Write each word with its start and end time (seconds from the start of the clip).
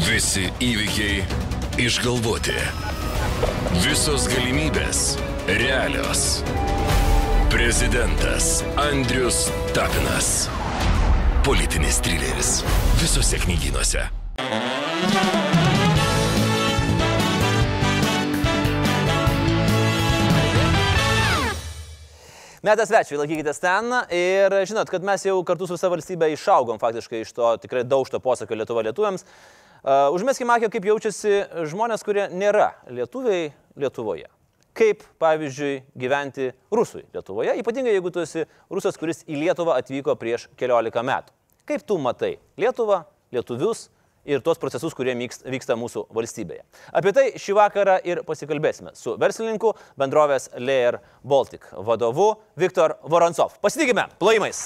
Visi 0.00 0.46
įvykiai 0.64 1.18
išgalvoti. 1.84 2.54
Visos 3.84 4.24
galimybės 4.32 5.02
realios. 5.60 6.22
Prezidentas 7.52 8.62
Andrius 8.80 9.42
Tapinas. 9.76 10.48
Politinis 11.44 12.00
trileris. 12.00 12.54
Visose 13.02 13.42
knygynuose. 13.44 14.06
Metas 22.60 22.90
svečiui, 22.90 23.16
laikykitės 23.20 23.60
ten 23.60 23.92
ir 24.12 24.52
žinot, 24.68 24.88
kad 24.92 25.04
mes 25.04 25.22
jau 25.24 25.38
kartu 25.48 25.68
su 25.68 25.76
savo 25.80 25.96
valstybė 25.96 26.32
išaugom 26.34 26.80
faktiškai 26.80 27.22
iš 27.24 27.32
to 27.36 27.54
tikrai 27.60 27.84
daužto 27.88 28.20
posakio 28.20 28.56
Lietuva 28.56 28.84
lietuviams. 28.84 29.24
Užmeskime 29.84 30.56
akį, 30.56 30.68
kaip 30.74 30.88
jaučiasi 30.90 31.36
žmonės, 31.70 32.04
kurie 32.04 32.28
nėra 32.32 32.72
lietuviai 32.90 33.52
Lietuvoje. 33.80 34.26
Kaip, 34.76 35.02
pavyzdžiui, 35.22 35.80
gyventi 35.98 36.50
rusui 36.72 37.04
Lietuvoje, 37.14 37.54
ypatingai 37.62 37.94
jeigu 37.94 38.10
tu 38.14 38.20
esi 38.22 38.44
rusas, 38.70 38.98
kuris 39.00 39.24
į 39.26 39.38
Lietuvą 39.40 39.78
atvyko 39.80 40.14
prieš 40.20 40.48
keliolika 40.60 41.02
metų. 41.06 41.32
Kaip 41.66 41.82
tu 41.86 41.96
matai 42.02 42.36
Lietuvą, 42.60 43.04
lietuvius 43.32 43.88
ir 44.26 44.42
tuos 44.44 44.58
procesus, 44.58 44.94
kurie 44.94 45.14
vyks- 45.16 45.44
vyksta 45.46 45.76
mūsų 45.78 46.04
valstybėje. 46.12 46.62
Apie 46.92 47.12
tai 47.16 47.24
šį 47.40 47.54
vakarą 47.56 47.96
ir 48.04 48.22
pasikalbėsime 48.26 48.92
su 48.98 49.16
verslininku 49.16 49.72
bendrovės 49.98 50.50
Layer 50.58 51.00
Baltic 51.24 51.64
vadovu 51.72 52.34
Viktor 52.56 52.98
Vorontsov. 53.02 53.56
Pasitikime 53.62 54.08
plojimais. 54.18 54.60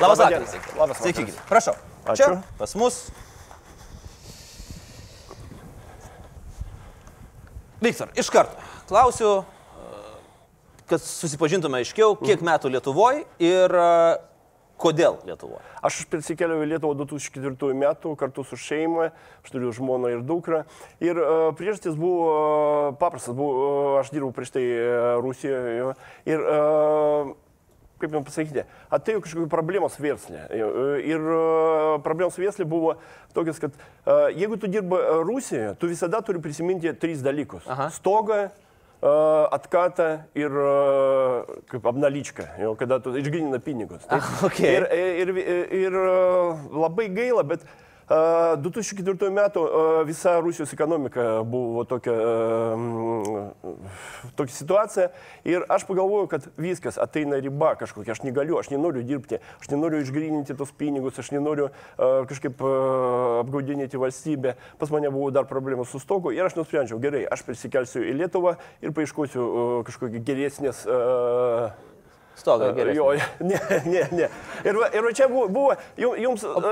Labas 0.00 0.18
vakaras. 0.20 0.56
Labas 0.76 1.00
vakaras. 1.00 1.44
Prašau. 1.48 1.95
Ačiū. 2.06 2.22
Čia 2.22 2.58
pas 2.58 2.74
mus. 2.78 3.00
Viktor, 7.82 8.12
iš 8.16 8.30
karto 8.32 8.56
klausiu, 8.86 9.42
e, 9.42 10.86
kad 10.86 11.02
susipažintume 11.02 11.82
aiškiau, 11.82 12.14
kiek 12.22 12.44
metų 12.46 12.70
Lietuvoje 12.72 13.26
ir 13.42 13.74
e, 13.74 13.90
kodėl 14.80 15.18
Lietuvoje. 15.26 15.64
Aš 15.86 16.04
persikėliau 16.10 16.62
į 16.62 16.70
Lietuvą 16.74 16.96
2004 17.02 17.76
metų 17.78 18.14
kartu 18.20 18.44
su 18.46 18.58
šeima, 18.60 19.10
aš 19.42 19.54
turiu 19.54 19.72
žmoną 19.74 20.12
ir 20.14 20.22
dukrą. 20.26 20.64
Ir 21.04 21.18
uh, 21.20 21.50
priežastis 21.56 21.96
buvo 21.96 22.26
uh, 22.26 22.96
paprastas, 23.00 23.36
buvo, 23.36 23.54
uh, 23.54 23.98
aš 24.02 24.10
dirbau 24.12 24.32
prieš 24.36 24.56
tai 24.56 24.64
uh, 24.66 25.16
Rusijoje. 25.24 25.76
jo. 25.78 25.92
Ir, 26.28 26.42
uh, 26.42 27.34
kaip 28.00 28.12
jums 28.12 28.26
pasakyti, 28.28 28.66
atėjo 28.92 29.22
kažkokių 29.24 29.48
problemos 29.52 29.96
verslė. 30.00 30.44
Ir 31.06 31.30
problemos 32.04 32.36
verslė 32.40 32.66
buvo 32.68 32.96
tokias, 33.36 33.60
kad 33.62 33.76
jeigu 34.36 34.58
tu 34.60 34.70
dirbi 34.72 35.00
Rusijoje, 35.24 35.72
tu 35.80 35.90
visada 35.90 36.20
turi 36.24 36.42
prisiminti 36.44 36.92
tris 37.00 37.24
dalykus. 37.24 37.64
Aha. 37.72 37.88
Stogą, 37.94 38.46
atkatą 39.56 40.10
ir 40.36 40.60
kaip 41.72 41.88
apnalyčką, 41.92 42.46
jau, 42.64 42.76
kada 42.80 43.00
tu 43.04 43.16
išgrynina 43.16 43.60
pinigus. 43.64 44.04
Ah, 44.12 44.28
okei. 44.48 44.76
Ir, 44.76 44.86
ir, 45.24 45.34
ir, 45.40 45.66
ir 45.84 45.98
labai 46.72 47.10
gaila, 47.12 47.44
bet 47.48 47.64
uh, 47.64 47.82
2004 48.06 49.30
metų 49.34 49.62
visa 50.06 50.36
Rusijos 50.38 50.70
ekonomika 50.76 51.42
buvo 51.42 51.82
tokia, 51.90 52.14
tokia 54.38 54.54
situacija 54.54 55.08
ir 55.48 55.64
aš 55.66 55.88
pagalvojau, 55.88 56.28
kad 56.30 56.46
viskas 56.54 57.00
ateina 57.02 57.40
riba 57.42 57.72
kažkokia, 57.80 58.14
aš 58.14 58.22
negaliu, 58.22 58.60
aš 58.60 58.70
nenoriu 58.70 59.02
dirbti, 59.02 59.40
aš 59.58 59.72
nenoriu 59.72 60.04
išgryninti 60.04 60.54
tos 60.54 60.70
pinigus, 60.78 61.18
aš 61.18 61.32
nenoriu 61.34 61.72
kažkaip 61.98 62.62
apgaudinėti 63.42 63.98
valstybę. 63.98 64.54
Pas 64.78 64.94
mane 64.94 65.10
buvo 65.10 65.32
dar 65.34 65.50
problemų 65.50 65.88
su 65.90 65.98
stogu 65.98 66.30
ir 66.36 66.46
aš 66.46 66.60
nusprendžiau, 66.60 67.02
gerai, 67.02 67.24
aš 67.26 67.42
prisikelsiu 67.48 68.06
į 68.06 68.14
Lietuvą 68.22 68.54
ir 68.86 68.94
paieškosiu 68.94 69.82
kažkokį 69.90 70.22
geresnės 70.30 70.86
Stogai 72.36 72.72
gerai. 72.76 72.94
Jo, 72.96 73.06
ne, 73.50 73.58
ne, 73.88 74.02
ne. 74.12 74.28
Ir, 74.64 74.76
va- 74.76 74.90
ir 74.92 75.02
va 75.06 75.12
čia 75.16 75.26
buvo, 75.30 75.46
buvo 75.48 75.74
jum- 75.96 76.16
jums 76.20 76.42
uh, 76.44 76.66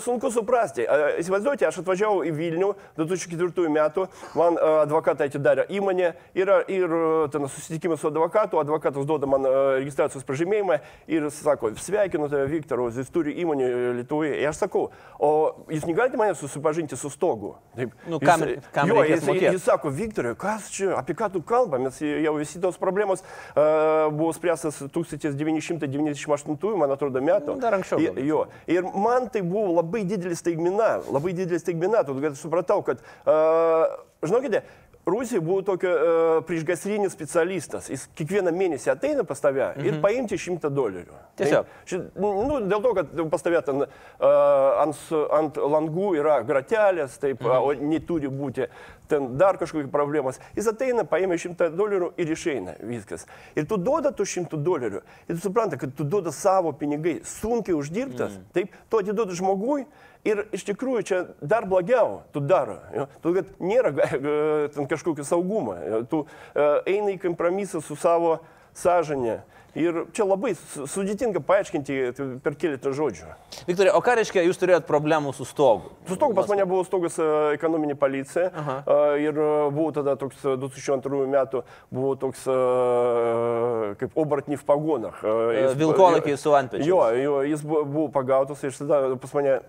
sunku 0.00 0.30
suprasti. 0.32 0.86
Uh, 0.88 1.18
įsivaizduojate, 1.20 1.66
aš 1.68 1.80
atvažiavau 1.82 2.22
į 2.24 2.32
Vilnių 2.38 2.70
2004 2.96 3.68
metų, 3.74 4.06
man 4.38 4.56
uh, 4.56 4.80
advokatai 4.86 5.28
atidarė 5.30 5.66
įmonę, 5.76 6.14
yra 6.40 6.60
ir 6.72 6.86
uh, 6.88 7.26
ten 7.32 7.44
susitikimas 7.52 8.00
su 8.00 8.08
advokatu, 8.08 8.60
advokatas 8.62 9.04
duoda 9.08 9.28
man 9.30 9.44
uh, 9.44 9.58
registracijos 9.78 10.24
pažymėjimą 10.28 10.80
ir 11.12 11.28
sako, 11.34 11.74
sveikinu 11.76 12.30
tave, 12.32 12.48
Viktoras, 12.50 12.96
jis 13.00 13.12
turi 13.12 13.36
įmonę 13.44 13.68
Lietuvoje. 14.00 14.32
Ir 14.40 14.48
aš 14.50 14.62
sakau, 14.64 14.86
o 15.20 15.30
jūs 15.70 15.84
negalite 15.88 16.16
mane 16.20 16.34
susipažinti 16.38 16.96
su 16.98 17.10
stogu? 17.12 17.54
Taip. 17.76 17.92
Nu, 18.08 18.18
kam- 18.24 18.46
Jis- 18.48 18.70
kam 18.74 18.88
jo, 18.88 19.04
jis, 19.04 19.24
mokėt? 19.28 19.52
jis 19.54 19.68
sako, 19.68 19.92
Viktorai, 19.94 20.32
kas 20.40 20.70
čia, 20.72 20.94
apie 20.98 21.14
ką 21.18 21.28
tu 21.36 21.44
kalba, 21.46 21.78
mes 21.82 22.00
jau 22.00 22.34
visi 22.40 22.60
tos 22.62 22.80
problemos 22.80 23.20
uh, 23.20 24.08
buvo 24.10 24.32
spręstas 24.36 24.80
1998, 25.18 26.76
man 26.78 26.90
atrodo, 26.94 27.20
metų. 27.20 27.58
Dar 27.60 27.74
anksčiau 27.78 27.98
I- 28.00 28.06
galbūt. 28.10 28.26
Jo. 28.26 28.46
Ir 28.66 28.82
man 28.94 29.28
tai 29.28 29.42
buvo 29.42 29.74
labai 29.82 30.04
didelis 30.04 30.38
staigmena, 30.42 31.00
labai 31.10 31.32
didelis 31.34 31.62
staigmena, 31.64 32.04
todėl 32.04 32.28
kad 32.28 32.38
supratau, 32.38 32.84
kad, 32.84 33.02
uh, 33.26 33.86
žinokite, 34.22 34.62
Rusija 35.06 35.40
buvo 35.40 35.62
tokia 35.62 35.90
uh, 35.90 36.44
priešgasrinis 36.46 37.12
specialistas. 37.12 37.88
Jis 37.90 38.04
kiekvieną 38.18 38.52
mėnesį 38.52 38.92
ateina 38.92 39.24
pas 39.24 39.40
tave 39.40 39.64
mhm. 39.70 39.86
ir 39.88 39.98
paimti 40.02 40.38
šimtą 40.38 40.70
dolerių. 40.74 41.16
Tiesiog. 41.40 41.66
Taip? 41.66 41.88
Ši, 41.88 42.00
nu, 42.20 42.60
dėl 42.68 42.84
to, 42.84 42.92
kad 42.98 43.14
pas 43.32 43.44
tave 43.46 43.62
ten 43.64 43.84
uh, 43.86 43.90
ant, 44.84 45.00
ant 45.40 45.60
langų 45.60 46.14
yra 46.20 46.40
gratelės, 46.46 47.16
taip, 47.22 47.40
mhm. 47.40 47.64
o 47.64 47.92
neturi 47.94 48.28
būti 48.28 48.68
ten 49.10 49.32
dar 49.40 49.58
kažkokios 49.58 49.90
problemos. 49.90 50.38
Jis 50.54 50.68
ateina, 50.70 51.02
paėmė 51.08 51.40
šimtą 51.40 51.72
dolerių 51.74 52.12
ir 52.20 52.30
išeina 52.36 52.76
viskas. 52.86 53.26
Ir 53.58 53.66
tu 53.70 53.80
duoda 53.80 54.12
tų 54.14 54.28
šimtų 54.36 54.60
dolerių 54.62 55.00
ir 55.00 55.32
tu 55.34 55.40
supranta, 55.42 55.80
kad 55.80 55.96
tu 55.96 56.06
duoda 56.06 56.30
savo 56.34 56.70
pinigai, 56.76 57.18
sunkiai 57.26 57.74
uždirbtas, 57.78 58.36
mm. 58.36 58.46
taip, 58.54 58.78
tu 58.92 59.02
atiduodi 59.02 59.40
žmogui. 59.40 59.88
Ir 60.28 60.42
iš 60.52 60.66
tikrųjų 60.68 61.02
čia 61.08 61.18
dar 61.40 61.64
blogiau 61.64 62.22
tu 62.34 62.40
daro. 62.44 62.76
Tu, 63.24 63.32
kad 63.38 63.54
nėra 63.60 63.92
ga- 63.96 64.10
ten 64.74 64.84
kažkokio 64.90 65.24
saugumo. 65.24 65.78
Tu 66.12 66.24
uh, 66.26 66.82
eini 66.84 67.16
į 67.16 67.22
kompromisą 67.22 67.80
su 67.80 67.96
savo 67.96 68.38
sąžinė. 68.76 69.38
Ir 69.78 70.00
čia 70.10 70.24
labai 70.26 70.50
su- 70.58 70.82
sudėtinga 70.90 71.38
paaiškinti 71.46 71.96
per 72.42 72.56
keletą 72.58 72.90
žodžių. 72.90 73.28
Viktorija, 73.68 73.92
o 73.94 74.00
ką 74.02 74.16
reiškia, 74.18 74.42
jūs 74.48 74.58
turėjot 74.58 74.82
problemų 74.88 75.30
su 75.36 75.46
stogu? 75.46 75.92
Su 76.10 76.16
stogu 76.18 76.34
pas 76.34 76.48
mane 76.50 76.64
buvo 76.66 76.82
stogas 76.82 77.14
e, 77.22 77.26
ekonominė 77.54 77.94
policija 77.94 78.48
Aha. 78.50 78.76
e, 78.82 78.98
ir 79.28 79.38
e, 79.38 79.46
buvo 79.70 79.92
tada 79.94 80.16
toks 80.18 80.42
e, 80.42 80.56
2002 80.58 81.22
metų, 81.30 81.62
buvo 81.94 82.16
toks 82.18 82.42
e, 82.50 82.56
kaip 84.02 84.18
obratny 84.18 84.58
v. 84.58 84.64
E, 84.66 85.62
jis- 85.62 85.76
vilkolakiai 85.78 86.36
su 86.38 86.54
antpečiais. 86.58 86.90
Jo, 86.90 87.04
jo, 87.22 87.38
jis 87.46 87.62
buvo 87.70 88.08
pagautas 88.10 88.62
ir 88.66 88.74
tada 88.74 89.14
pas 89.22 89.34
mane 89.38 89.60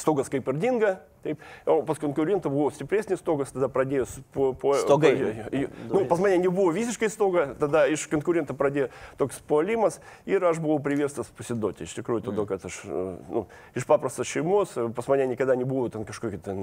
stogas 0.00 0.32
kaip 0.32 0.48
ir 0.50 0.60
dinga. 0.60 0.98
Taip, 1.20 1.40
o 1.68 1.82
pas 1.84 1.98
konkurentą 2.00 2.48
buvo 2.48 2.70
stipresnis 2.72 3.20
stogas, 3.20 3.50
tada 3.52 3.68
pradėjo 3.68 4.06
su- 4.08 4.22
po, 4.32 4.54
po, 4.56 4.72
Stogai. 4.80 5.12
Po, 5.52 5.58
nu, 5.92 6.04
pas 6.08 6.16
mane 6.16 6.38
nebuvo 6.40 6.72
visiškai 6.72 7.10
stoga, 7.12 7.42
tada 7.60 7.82
iš 7.92 8.06
konkurento 8.08 8.56
pradėjo 8.56 8.88
toks 9.20 9.42
puolimas 9.44 10.00
ir 10.24 10.40
aš 10.48 10.62
buvau 10.64 10.78
priverstas 10.80 11.28
pasiduoti. 11.36 11.84
Iš 11.84 11.98
tikrųjų, 11.98 12.24
todėl, 12.30 12.48
kad 12.48 12.64
aš 12.64 12.80
e, 12.88 13.04
nu, 13.28 13.44
iš 13.76 13.84
paprastos 13.84 14.32
šeimos, 14.32 14.72
e, 14.80 14.88
pas 14.96 15.12
mane 15.12 15.28
niekada 15.28 15.58
nebuvo 15.60 15.92
ten 15.92 16.08
kažkokie 16.08 16.40
ten, 16.40 16.56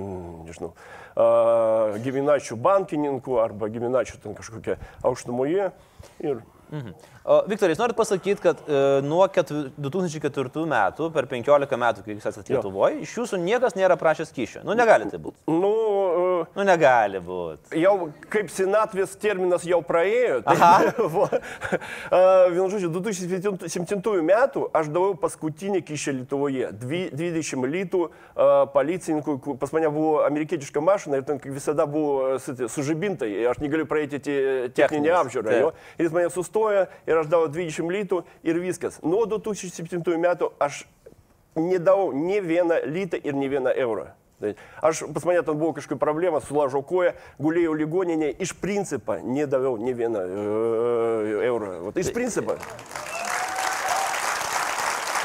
nežinau, 0.49 0.73
uh, 0.73 1.93
giminaičių 2.01 2.57
bankininkų 2.57 3.37
arba 3.43 3.69
giminaičių 3.69 4.23
ten 4.25 4.33
kažkokie 4.37 4.81
aukštumoje. 5.05 5.69
Ir 6.25 6.41
Mhm. 6.71 6.93
Viktorai, 7.47 7.73
jūs 7.75 7.79
norit 7.81 7.95
pasakyti, 7.97 8.39
kad 8.41 8.61
e, 8.67 9.01
nuo 9.03 9.25
ketv- 9.27 9.69
2004 9.83 10.63
metų, 10.71 11.09
per 11.11 11.25
15 11.27 11.75
metų, 11.79 12.03
kai 12.05 12.15
jūs 12.15 12.27
esate. 12.29 12.53
Lietuvoje, 12.55 13.01
iš 13.03 13.17
jūsų 13.17 13.39
niekas 13.43 13.75
nėra 13.75 13.97
prašęs 13.99 14.31
kyšio. 14.31 14.61
Nu, 14.63 14.73
negali 14.79 15.09
tai 15.11 15.19
būti. 15.19 15.35
nu, 15.51 15.71
uh, 15.73 16.45
Nu, 16.55 16.63
negali 16.63 17.19
būti. 17.19 17.79
Jau 17.81 18.11
kaip 18.29 18.47
senatvės 18.53 19.15
terminas 19.19 19.63
jau 19.67 19.81
praėjo. 19.83 20.43
Tai, 20.45 20.55
a, 20.55 22.47
vienu 22.53 22.67
žodžiu, 22.71 22.89
2007 22.93 24.21
metų 24.27 24.67
aš 24.75 24.89
daviau 24.93 25.15
paskutinį 25.19 25.81
kišę 25.87 26.13
Lietuvoje. 26.21 26.71
Dvi- 26.79 27.09
20 27.11 27.67
litų 27.73 28.03
a, 28.07 28.65
policininkų, 28.73 29.37
ku- 29.43 29.57
pas 29.59 29.73
mane 29.75 29.89
buvo 29.93 30.21
amerikietiška 30.27 30.81
mašina 30.83 31.19
ir 31.19 31.27
ten 31.27 31.39
visada 31.43 31.85
buvo 31.89 32.37
sužibintai. 32.39 33.31
Aš 33.51 33.59
negaliu 33.63 33.87
praeiti 33.89 34.19
te- 34.19 34.69
techninę 34.69 35.11
Techninis, 35.11 35.19
apžiūrą. 35.23 35.71
jis 35.99 36.11
mane 36.15 36.29
sustoja 36.57 36.87
ir 37.05 37.17
aš 37.17 37.29
daviau 37.29 37.49
20 37.49 37.91
litų 37.91 38.23
ir 38.43 38.59
viskas. 38.59 38.99
Nuo 39.03 39.25
2007 39.25 40.17
metų 40.17 40.51
aš 40.59 40.85
nedavau 41.55 42.13
ne 42.13 42.41
vieną 42.41 42.81
litą 42.85 43.17
ir 43.17 43.35
ne 43.35 43.47
vieną 43.49 43.73
eurą. 43.75 44.07
Aš 44.81 45.07
pas 45.13 45.25
mane 45.25 45.41
ten 45.41 45.57
buvo 45.57 45.73
kažkokia 45.73 45.97
problema, 45.97 46.39
sulaužo 46.41 46.83
koją, 46.85 47.15
gulėjau 47.41 47.73
ligoninėje, 47.73 48.35
iš 48.37 48.53
principo 48.53 49.17
nedaviau 49.17 49.77
ne 49.81 49.93
vieną 49.97 50.21
eurą. 51.47 51.91
Tai 51.93 52.03
iš 52.03 52.13
principo. 52.13 52.57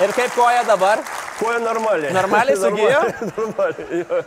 Ir 0.03 0.15
kaip 0.17 0.33
koja 0.33 0.65
dabar? 0.65 1.05
Koja 1.39 1.59
normaliai. 1.63 2.13
Normaliai 2.15 2.57
sugijo? 2.57 3.01
Normaliai. 3.37 3.99
jo. 4.03 4.21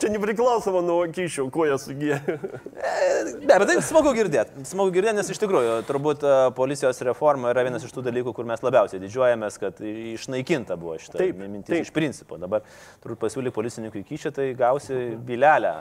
Čia 0.00 0.10
nepriklausoma 0.14 0.80
nuo 0.84 1.04
kyšių, 1.14 1.46
koja 1.54 1.76
sugijo. 1.80 2.18
Ne, 2.24 3.58
bet 3.58 3.66
tai 3.68 3.76
smagu 3.84 4.14
girdėti. 4.16 4.64
Smagu 4.68 4.94
girdėti, 4.94 5.18
nes 5.18 5.30
iš 5.34 5.40
tikrųjų 5.42 5.76
turbūt 5.88 6.24
policijos 6.56 7.00
reforma 7.08 7.52
yra 7.54 7.66
vienas 7.66 7.86
iš 7.86 7.94
tų 7.94 8.06
dalykų, 8.08 8.34
kur 8.36 8.48
mes 8.48 8.64
labiausiai 8.64 9.02
didžiuojamės, 9.04 9.60
kad 9.62 9.84
išnaikinta 9.84 10.78
buvo 10.80 10.96
šitą 11.02 11.20
Taip, 11.20 11.38
mintis 11.44 11.72
taip. 11.72 11.86
iš 11.86 11.94
principo. 11.94 12.40
Dabar 12.40 12.64
turbūt 13.04 13.22
pasiūly 13.26 13.54
policininkui 13.54 14.04
kyšį, 14.08 14.34
tai 14.34 14.50
gausi 14.58 15.06
bilelę 15.28 15.76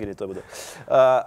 greitų 0.00 0.32
būdų. 0.32 0.44
Uh, 0.88 1.24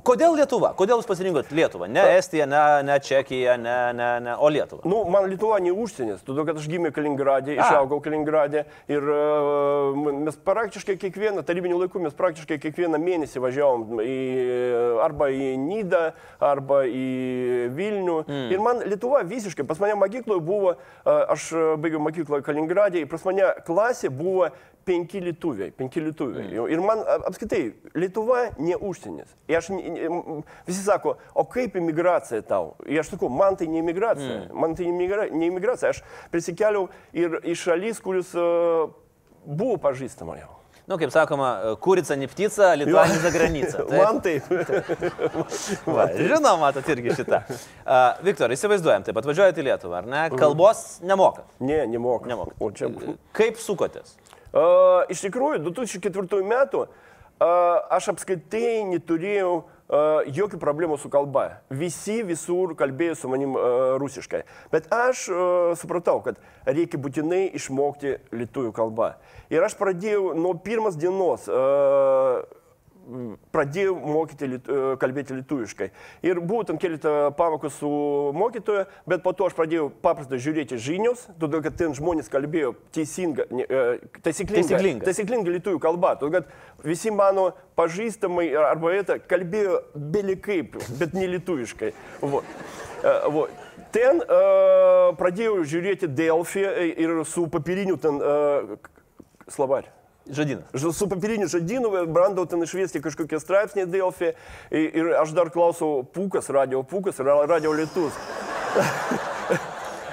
Kodėl 0.00 0.36
Lietuva? 0.38 0.72
Kodėl 0.78 1.00
jūs 1.00 1.08
pasirinkot 1.08 1.50
Lietuvą? 1.52 1.88
Ne 1.92 2.04
Estija, 2.16 2.46
ne, 2.48 2.60
ne 2.86 2.96
Čekija, 3.02 3.58
ne, 3.60 3.76
ne, 3.96 4.08
ne, 4.24 4.36
o 4.40 4.48
Lietuva. 4.52 4.86
Nu, 4.88 5.02
man 5.12 5.26
Lietuva 5.28 5.58
ne 5.62 5.72
užsienis, 5.74 6.22
todėl 6.24 6.46
kad 6.48 6.60
aš 6.60 6.68
gimiau 6.70 6.94
Kaliningrade, 6.94 7.56
A. 7.56 7.66
išaugau 7.66 8.00
Kaliningrade 8.04 8.64
ir 8.92 9.04
uh, 9.12 9.92
mes 10.24 10.38
praktiškai 10.46 10.96
kiekvieną, 11.02 11.44
tarybinių 11.48 11.82
laikų 11.84 12.04
mes 12.06 12.16
praktiškai 12.16 12.60
kiekvieną 12.62 13.00
mėnesį 13.02 13.42
važiavom 13.44 14.00
į, 14.04 14.16
arba 15.04 15.28
į 15.34 15.52
Nidą, 15.60 16.02
arba 16.40 16.82
į 16.88 17.06
Vilnių. 17.76 18.18
Mm. 18.24 18.50
Ir 18.56 18.64
man 18.64 18.84
Lietuva 18.88 19.22
visiškai, 19.28 19.66
pas 19.68 19.80
mane 19.82 19.98
mokykloje 20.00 20.44
buvo, 20.46 20.76
uh, 20.78 21.14
aš 21.34 21.52
baigiau 21.82 22.00
mokyklą 22.02 22.40
Kaliningrade, 22.46 23.04
ir 23.04 23.10
pas 23.12 23.28
mane 23.28 23.52
klasė 23.68 24.12
buvo 24.12 24.48
penki 24.84 25.20
lietuviai, 25.22 25.70
penki 25.76 26.02
lietuviai. 26.02 26.48
Mm. 26.48 26.70
Ir 26.72 26.82
man 26.82 27.02
apskritai, 27.28 27.62
Lietuva 27.98 28.48
ne 28.58 28.76
užsienis. 28.76 29.30
Ir 29.50 29.60
aš, 29.60 29.70
visi 30.66 30.82
sako, 30.84 31.16
o 31.34 31.44
kaip 31.44 31.76
imigracija 31.76 32.42
tau? 32.46 32.74
Ir 32.86 33.00
aš 33.02 33.12
sakau, 33.14 33.30
man 33.32 33.56
tai 33.56 33.68
ne 33.68 33.82
imigracija. 33.82 34.38
Mm. 34.46 34.58
Man 34.60 34.74
tai 34.78 34.86
ne 34.86 34.94
imigra- 34.96 35.28
ne 35.32 35.46
imigracija. 35.46 35.90
Aš 35.94 36.02
prisikeliau 36.32 36.88
ir 37.12 37.40
į 37.42 37.56
šalis, 37.58 38.00
kuris 38.02 38.34
uh, 38.38 38.90
buvo 39.44 39.76
pažįstama 39.82 40.38
jau. 40.40 40.50
Nu, 40.90 40.96
kaip 40.98 41.12
sakoma, 41.14 41.76
kurica, 41.80 42.16
niptica, 42.18 42.72
Lietuva, 42.74 43.04
za 43.22 43.30
granica. 43.30 43.84
Taip? 43.86 44.02
Man 44.02 44.18
taip. 44.20 44.48
Va, 45.86 46.08
žinoma, 46.18 46.56
matot 46.64 46.88
irgi 46.90 47.14
šitą. 47.20 47.38
Uh, 47.46 48.18
Viktor, 48.26 48.50
įsivaizduojam, 48.50 49.06
taip 49.06 49.20
atvažiuojate 49.22 49.62
į 49.62 49.68
Lietuvą, 49.70 50.00
ar 50.02 50.10
ne? 50.10 50.24
Kalbos 50.34 50.98
nemoka. 51.06 51.46
ne, 51.62 51.84
nemoka. 51.86 52.26
Nemoka. 52.32 52.56
O 52.58 52.72
čia. 52.74 52.90
Kaip 53.36 53.62
sukotės? 53.62 54.16
Uh, 54.52 55.06
iš 55.08 55.22
tikrųjų, 55.28 55.62
2004 55.70 56.42
metų 56.50 56.82
uh, 56.82 56.98
aš 57.42 58.12
apskritai 58.12 58.82
neturėjau 58.90 59.52
jokių 60.32 60.58
problemų 60.62 60.96
su 61.00 61.10
kalba. 61.12 61.60
Visi 61.68 62.22
visur 62.24 62.72
kalbėjo 62.78 63.18
su 63.18 63.28
manim 63.28 63.56
rusiškai. 64.00 64.44
Bet 64.72 64.88
aš 64.94 65.26
supratau, 65.80 66.22
kad 66.24 66.40
reikia 66.64 67.00
būtinai 67.02 67.44
išmokti 67.58 68.16
lietuvių 68.32 68.72
kalbą. 68.76 69.14
Ir 69.52 69.66
aš 69.66 69.76
pradėjau 69.80 70.32
nuo 70.38 70.54
pirmas 70.64 70.96
dienos 70.96 71.44
pradėjau 73.54 73.94
mokyti, 73.96 74.48
kalbėti 75.02 75.36
lietuviškai. 75.38 75.88
Ir 76.26 76.40
buvau 76.40 76.66
ten 76.68 76.78
keletą 76.82 77.32
pamokų 77.38 77.70
su 77.74 77.90
mokytoju, 78.36 78.84
bet 79.08 79.24
po 79.24 79.34
to 79.36 79.48
aš 79.48 79.56
pradėjau 79.58 79.88
paprastai 80.04 80.40
žiūrėti 80.42 80.78
žinios, 80.82 81.26
todėl 81.40 81.64
kad 81.64 81.76
ten 81.78 81.96
žmonės 81.96 82.30
kalbėjo 82.32 82.74
teisinga, 82.94 83.48
taisyklinga, 84.24 85.02
taisyklinga 85.06 85.56
lietuvių 85.58 85.82
kalba. 85.82 86.14
Todėl 86.20 86.42
kad 86.42 86.86
visi 86.86 87.12
mano 87.14 87.50
pažįstamai 87.78 88.48
arba 88.58 88.94
vieta 88.94 89.18
kalbėjo 89.20 89.82
belikaip, 89.94 90.78
bet 91.00 91.16
ne 91.16 91.28
lietuviškai. 91.36 91.92
Va. 92.22 92.44
Va. 93.02 93.48
Ten 93.92 94.22
uh, 94.22 95.10
pradėjau 95.18 95.58
žiūrėti 95.68 96.08
Delfį 96.08 96.62
ir 97.02 97.18
su 97.28 97.44
papiriniu 97.52 97.98
ten 98.00 98.22
uh, 98.22 98.78
slavarį. 99.52 99.90
Žadinas. 100.30 100.64
Ž- 100.74 100.92
Su 100.94 101.08
papiriniu 101.10 101.48
žodynu 101.50 101.90
brandau 102.06 102.46
ten 102.46 102.62
išviesti 102.62 103.00
kažkokie 103.02 103.40
straipsniai 103.42 103.86
Delfį 103.90 104.32
ir, 104.70 104.86
ir 104.94 105.06
aš 105.18 105.32
dar 105.34 105.50
klausau 105.50 106.04
Pūkas, 106.14 106.46
radio 106.54 106.82
Pūkas 106.86 107.18
ir 107.18 107.26
radio 107.50 107.72
Lietus. 107.74 108.12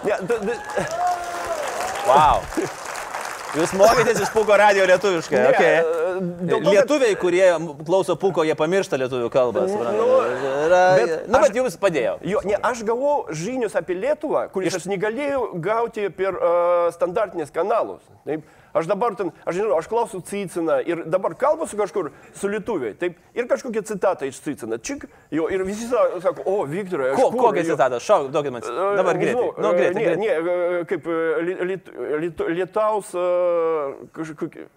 ne, 0.03 0.15
da, 0.21 0.35
da, 0.39 0.53
Wow. 2.09 2.41
Jūs 3.53 3.71
mokėtės 3.77 4.19
iš 4.23 4.29
Puko 4.33 4.55
radio 4.57 4.85
lietuviškai. 4.89 5.37
Ne, 5.37 5.49
Okay. 5.53 5.75
Dėl 6.19 6.59
to, 6.59 6.63
kad- 6.63 6.73
Lietuviai, 6.75 7.15
kurie 7.15 7.47
klauso 7.85 8.15
Puko, 8.15 8.43
jie 8.43 8.55
pamiršta 8.55 8.97
lietuvių 8.99 9.29
kalbą. 9.33 9.65
Nu, 9.67 10.07
Yra- 10.67 10.95
bet 10.99 11.27
Nu, 11.27 11.39
bet 11.39 11.49
aš- 11.51 11.55
jums 11.55 11.77
padėjo. 11.77 12.17
Jo, 12.23 12.39
ne, 12.45 12.55
aš 12.61 12.83
gavau 12.83 13.25
žinius 13.31 13.75
apie 13.75 13.95
Lietuvą, 13.95 14.49
kuris 14.51 14.75
aš 14.75 14.85
negalėjau 14.91 15.59
gauti 15.59 16.09
per 16.09 16.33
uh, 16.35 16.91
standartinės 16.91 17.51
kanalus. 17.51 18.01
Taip, 18.25 18.43
aš 18.75 18.85
dabar 18.85 19.15
ten, 19.15 19.31
aš 19.47 19.55
žinau, 19.55 19.77
aš 19.79 19.87
klausiu 19.89 20.21
Ciciną 20.21 20.79
ir 20.85 21.03
dabar 21.09 21.33
kalbu 21.35 21.67
su 21.67 21.77
kažkur, 21.77 22.11
su 22.35 22.47
lietuviai. 22.47 22.93
Taip, 22.99 23.17
ir 23.33 23.47
kažkokia 23.49 23.81
citata 23.83 24.25
iš 24.29 24.39
Cicina. 24.45 24.77
Čik, 24.77 25.07
jo, 25.31 25.47
ir 25.49 25.63
visi 25.63 25.87
sa- 25.89 26.19
sako, 26.21 26.43
o, 26.45 26.65
Viktorai, 26.69 27.11
aš 27.11 27.17
Ko, 27.21 27.31
kur, 27.31 27.41
kokia 27.49 27.63
jo, 27.65 27.73
citata? 27.75 27.99
Šauk, 27.99 28.29
duokit 28.31 28.51
man. 28.51 28.61
e, 28.61 28.95
Dabar 28.99 29.15
greitai. 29.17 29.33
nežinau, 29.33 29.53
Nu, 29.57 29.71
e, 29.71 29.77
greitai, 29.79 29.93
ne, 29.95 30.05
greitai. 30.05 30.17
ne, 30.17 30.79
e, 30.81 30.83
kaip 30.85 31.07
e, 31.07 31.41
li- 31.41 31.59
lit- 31.71 31.93
lit- 32.21 32.45
lietaus 32.59 33.13
e, 33.15 33.27
kažkokį. 34.13 34.67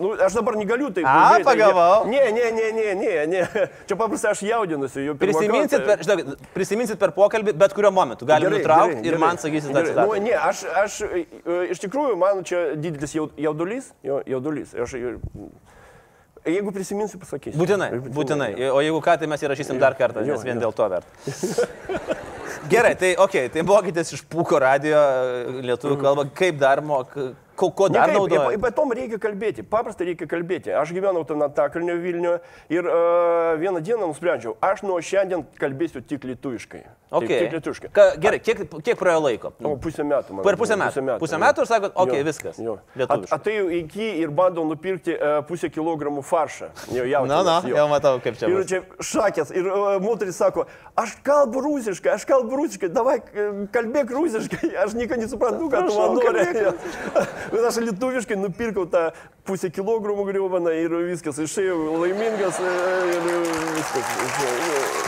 Nu, 0.00 0.14
aš 0.26 0.32
dabar 0.38 0.56
negaliu 0.56 0.88
taip. 0.96 1.04
A, 1.04 1.36
greitai. 1.36 1.44
pagavau. 1.50 2.06
Ne, 2.08 2.22
ne, 2.32 2.46
ne, 2.56 2.66
ne, 2.72 2.94
ne, 2.96 3.26
ne. 3.28 3.40
Čia 3.86 3.96
paprastai 4.00 4.30
aš 4.32 4.42
jaudinuosi. 4.48 5.02
jau 5.10 5.14
Prisiminsit 5.20 5.84
per, 5.84 6.00
žinokit, 6.06 6.46
prisiminsit 6.56 6.98
per 7.02 7.12
pokalbį 7.16 7.52
bet 7.60 7.74
kuriuo 7.76 7.92
momentu. 7.92 8.24
Galime 8.28 8.54
nutraukti 8.56 9.04
ir 9.12 9.18
man 9.20 9.36
sakysit 9.42 9.74
gerai. 9.74 9.90
citatą. 9.92 10.06
Nu, 10.08 10.22
ne, 10.24 10.32
aš, 10.40 10.64
aš 10.84 11.00
iš 11.76 11.82
tikrųjų, 11.84 12.16
man 12.20 12.40
čia 12.48 12.62
didelis 12.80 13.12
jau- 13.18 13.28
jaudulys. 13.36 13.92
Jaudulys. 14.02 14.72
Aš, 14.80 14.96
jeigu 16.48 16.72
prisiminsiu, 16.72 17.20
pasakysiu. 17.20 17.58
Būtinai, 17.60 17.90
būtinai. 18.16 18.50
O 18.72 18.80
jeigu 18.80 19.02
ką, 19.04 19.18
tai 19.20 19.28
mes 19.28 19.44
įrašysim 19.44 19.78
dar 19.82 19.94
kartą, 19.98 20.24
nes 20.24 20.40
vien 20.46 20.58
dėl 20.62 20.72
to 20.72 20.88
verta. 20.88 22.08
Gerai, 22.70 22.94
tai 22.98 23.12
ok, 23.18 23.36
tai 23.52 23.62
mokytės 23.66 24.12
iš 24.16 24.24
Puko 24.30 24.58
radio 24.60 24.98
lietuvių 25.64 25.96
kalbą. 26.00 26.24
Kaip 26.36 26.58
dar 26.60 26.80
mok? 26.84 27.14
Ko, 27.60 27.68
ko 27.76 27.88
dar 27.92 28.08
ir- 28.08 28.56
Bet 28.60 28.74
tom 28.74 28.92
reikia 28.96 29.18
kalbėti, 29.20 29.62
paprastai 29.62 30.06
reikia 30.08 30.26
kalbėti. 30.30 30.72
Aš 30.72 30.94
gyvenau 30.96 31.26
ten 31.28 31.42
Antakalnio 31.44 31.98
Vilniuje 32.00 32.38
ir 32.72 32.86
uh, 32.88 33.58
vieną 33.60 33.82
dieną 33.84 34.08
nusprendžiau, 34.08 34.54
aš 34.64 34.80
nuo 34.88 34.96
šiandien 35.04 35.44
kalbėsiu 35.60 36.00
tik 36.00 36.24
lietuviškai. 36.24 36.80
Taip, 36.80 36.96
Okay. 37.10 37.40
Tik 37.42 37.52
lietuviškai. 37.56 37.88
Ka, 37.90 38.02
gerai, 38.22 38.38
kiek, 38.38 38.60
kiek 38.86 38.94
praėjo 38.94 39.20
laiko? 39.24 39.48
O 39.66 39.72
pusę 39.82 40.04
metų. 40.06 40.30
man 40.36 40.44
Per 40.46 40.54
pusę 40.56 40.76
atrodo, 40.76 41.02
metų. 41.08 41.18
Pusę 41.18 41.38
metų 41.42 41.64
ir 41.64 41.66
sakot, 41.66 41.96
okei, 41.98 42.20
Jo, 42.20 42.24
viskas. 42.28 42.60
jo. 42.62 42.74
At, 43.02 43.24
atėjau 43.34 43.64
iki 43.80 44.06
ir 44.22 44.30
bandau 44.30 44.62
nupirkti 44.68 45.16
uh, 45.18 45.40
pusę 45.48 45.66
kilogramų 45.74 46.22
faršą. 46.22 46.68
Jo, 46.94 47.02
Na, 47.02 47.08
jautienos, 47.10 47.44
na, 47.48 47.56
jo. 47.66 47.74
jau 47.80 47.88
matau, 47.90 48.12
kaip 48.22 48.38
čia. 48.38 48.46
Ir 48.54 48.62
čia 48.70 48.80
šakės. 49.02 49.50
Ir 49.58 49.66
uh, 49.66 49.98
moteris 49.98 50.38
sako, 50.38 50.68
aš 51.02 51.16
kalbu 51.26 51.64
rusiškai, 51.66 52.12
aš 52.14 52.28
kalbu 52.30 52.60
rusiškai, 52.62 52.92
davai 52.94 53.18
kalbėk 53.74 54.14
rusiškai, 54.14 54.70
aš 54.86 54.94
nieko 54.94 55.18
nesuprantu, 55.18 55.66
ką 55.66 55.82
tu 55.90 55.98
man 55.98 56.14
nori. 56.14 57.49
Bet 57.50 57.64
aš 57.66 57.80
lietuviškai 57.82 58.36
nupirkau 58.38 58.84
tą 58.90 59.08
pusę 59.48 59.70
kilogramų 59.74 60.26
griuvaną 60.28 60.72
ir 60.78 60.92
viskas, 61.08 61.40
išėjau 61.42 61.78
laimingas 62.02 62.60
ir 62.62 63.24
viskas. 63.78 64.12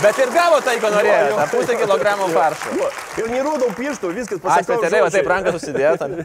Bet 0.02 0.18
ir 0.24 0.32
gavo 0.34 0.58
tai, 0.64 0.78
ko 0.82 0.90
norėjo. 0.94 1.18
Jo, 1.20 1.28
jo. 1.28 1.36
Ta 1.38 1.46
pusę 1.52 1.76
kilogramo 1.78 2.30
faršo. 2.34 2.74
Ir 3.22 3.30
nerodau 3.30 3.70
pirštų, 3.78 4.10
viskas 4.16 4.40
A, 4.42 4.48
pasakau. 4.48 4.80
specialiai, 4.80 5.12
taip 5.14 5.54
susidėjo. 5.54 5.94
tam. 6.02 6.18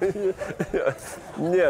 Ne. 1.53 1.69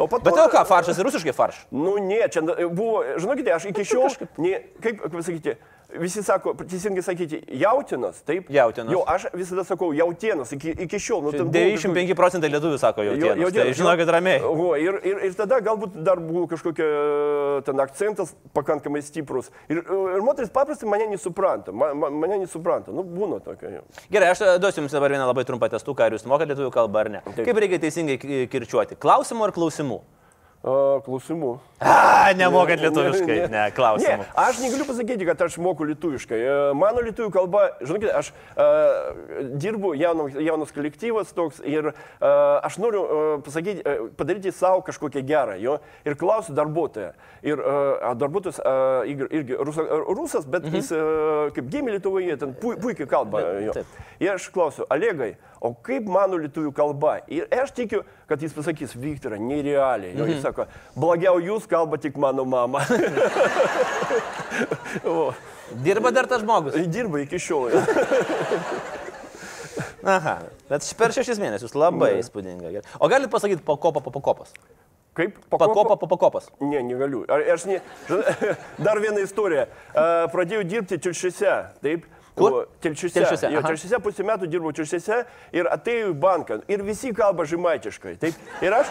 O 0.00 0.06
po 0.06 0.20
to, 0.20 0.30
Bet 0.30 0.38
jau 0.38 0.46
ką, 0.52 0.62
faršas 0.68 0.98
ir 0.98 1.04
rusiškai 1.08 1.32
faršas. 1.34 1.66
Nu, 1.74 1.96
ne, 2.00 2.22
čia 2.32 2.44
buvo, 2.70 3.02
žinokite, 3.20 3.50
aš 3.52 3.66
iki 3.72 3.84
šiol, 3.84 4.06
ne, 4.38 4.60
kaip, 4.80 5.02
kaip 5.02 5.16
pasakyti, 5.16 5.56
visi 5.98 6.22
sako, 6.22 6.54
teisingai 6.54 7.02
sakyti, 7.02 7.40
jautinas, 7.60 8.22
taip? 8.22 8.48
Jautienos. 8.50 8.92
Jo, 8.92 9.02
aš 9.06 9.26
visada 9.34 9.64
sakau 9.64 9.92
jautienas, 9.96 10.52
iki, 10.52 10.70
iki 10.86 10.96
šiol. 10.98 11.22
Nu, 11.22 11.32
ten 11.32 11.48
buvo 11.50 11.52
kažkokia- 11.52 11.94
95 11.94 12.14
procentai 12.14 12.50
lietuvių 12.50 12.78
sako 12.78 13.02
jau 13.02 13.14
Jo- 13.16 13.34
tienos. 13.34 13.52
Tai 13.54 13.72
žinokit 13.80 14.08
ramiai. 14.08 14.40
O, 14.44 14.74
ir, 14.76 15.00
ir, 15.04 15.18
ir 15.26 15.34
tada 15.34 15.60
galbūt 15.60 16.02
dar 16.02 16.16
buvo 16.20 16.46
kažkokia 16.46 17.64
ten 17.64 17.80
akcentas 17.80 18.34
pakankamai 18.54 19.02
stiprus. 19.02 19.50
Ir, 19.68 19.78
ir 19.82 20.20
moteris 20.22 20.50
paprastai 20.50 20.88
mane 20.88 21.06
nesupranta, 21.10 21.72
ma, 21.72 21.92
ma, 21.94 22.10
mane 22.10 22.38
nesupranta. 22.44 22.92
Nu, 22.92 23.02
būna 23.04 23.40
tokia. 23.44 23.70
Jo. 23.78 23.82
Gerai, 24.10 24.30
aš 24.34 24.38
duosiu 24.60 24.82
jums 24.82 24.92
dabar 24.92 25.10
vieną 25.10 25.26
labai 25.26 25.44
trumpą 25.44 25.68
testuką, 25.70 26.06
ar 26.06 26.12
jūs 26.12 26.26
mokate 26.26 26.52
lietuvių 26.54 26.70
kalbą 26.74 27.00
ar 27.04 27.08
ne. 27.10 27.20
Kaip 27.36 27.56
reikia 27.56 27.78
teisingai 27.82 28.18
ki- 28.20 28.46
kirčiuoti? 28.52 28.96
Klausimų 29.00 29.44
ar 29.48 29.52
klausimų? 29.52 30.00
A, 30.60 31.00
klausimų. 31.06 31.54
A, 31.80 32.32
nemokat 32.36 32.82
lietuviškai. 32.82 33.36
Ne, 33.48 33.62
klausimų. 33.72 34.26
Ne, 34.26 34.26
aš 34.42 34.58
negaliu 34.60 34.84
pasakyti, 34.84 35.24
kad 35.24 35.40
aš 35.46 35.56
moku 35.64 35.86
lietuviškai. 35.88 36.36
E, 36.36 36.56
Mano 36.76 37.00
lietuvių 37.06 37.30
kalba, 37.32 37.62
žinokit, 37.80 38.10
aš 38.12 38.28
uh, 38.52 39.46
dirbu 39.62 39.94
jaunas, 39.96 40.36
jaunas 40.36 40.74
kolektyvas 40.76 41.32
toks 41.32 41.62
ir 41.64 41.88
uh, 41.88 41.94
aš 42.60 42.76
noriu 42.82 43.00
uh, 43.06 43.32
pasakyti, 43.46 43.80
uh, 43.80 44.10
padaryti 44.18 44.52
savo 44.52 44.84
kažkokią 44.84 45.24
gerą, 45.24 45.56
jo, 45.64 45.78
ir 46.04 46.18
klausiu 46.20 46.52
darbuotoją. 46.58 47.14
Ir 47.40 47.64
uh, 47.64 48.10
darbuotojas 48.20 48.60
uh, 48.60 49.08
irgi, 49.08 49.56
rusa, 49.56 49.86
rusas, 50.12 50.44
bet 50.44 50.68
mhm. 50.68 50.76
jis 50.76 50.92
uh, 50.92 51.48
kaip 51.56 51.72
gimė 51.72 51.96
Lietuvoje, 51.96 52.36
ten 52.36 52.52
pu, 52.52 52.76
puikiai 52.84 53.08
kalba. 53.08 53.46
Jo. 53.64 53.80
Ir 54.20 54.34
aš 54.36 54.52
klausiu, 54.52 54.84
Olegai, 54.92 55.38
o 55.60 55.72
kaip 55.86 56.08
mano 56.08 56.38
lietuvių 56.40 56.72
kalba. 56.76 57.18
Ir 57.28 57.46
aš 57.52 57.72
tikiu, 57.76 58.02
kad 58.30 58.42
jis 58.42 58.54
pasakys, 58.56 58.96
Viktorą, 58.96 59.38
nerealiai. 59.40 60.16
Jo, 60.18 60.26
jis 60.28 60.42
sako, 60.44 60.66
blogiau 60.96 61.40
jūs 61.42 61.68
kalba 61.70 62.00
tik 62.00 62.16
mano 62.20 62.44
mama. 62.48 62.84
Dirba 65.84 66.10
dar 66.10 66.26
tas 66.26 66.42
žmogus. 66.42 66.74
dirba 66.90 67.20
iki 67.22 67.38
šiol. 67.38 67.70
Aha, 70.14 70.38
bet 70.68 70.86
per 70.98 71.12
šešis 71.14 71.38
mėnesius 71.38 71.76
labai 71.76 72.16
įspūdinga. 72.18 72.72
Gerai. 72.72 72.94
O 72.98 73.08
galit 73.12 73.30
pasakyti 73.30 73.62
pakopa 73.62 74.00
po 74.02 74.10
pakopos? 74.10 74.54
Kaip? 75.14 75.36
Pakopa 75.52 75.96
po 76.00 76.08
pakopos. 76.08 76.48
Ne, 76.62 76.80
negaliu. 76.86 77.24
Ar, 77.28 77.44
aš 77.54 77.66
ne... 77.68 77.80
Dar 78.86 79.00
viena 79.02 79.20
istorija. 79.22 79.66
Pradėjau 80.32 80.64
dirbti 80.66 80.98
Tilšiuose. 81.02 81.54
Taip. 81.84 82.06
Kur? 82.40 82.58
Telšiuose. 82.80 83.14
Telšiuose, 83.20 83.52
Jo. 83.54 83.62
Telšiuose 83.66 84.02
pusę 84.04 84.26
metų 84.26 84.50
dirbau 84.50 84.72
Telšiuose 84.76 85.22
ir 85.56 85.70
atėjau 85.70 86.14
į 86.14 86.18
banką. 86.24 86.60
Ir 86.72 86.82
visi 86.86 87.14
kalba 87.16 87.46
žemaitiškai. 87.48 88.16
Taip. 88.22 88.50
Ir 88.64 88.80
aš... 88.80 88.90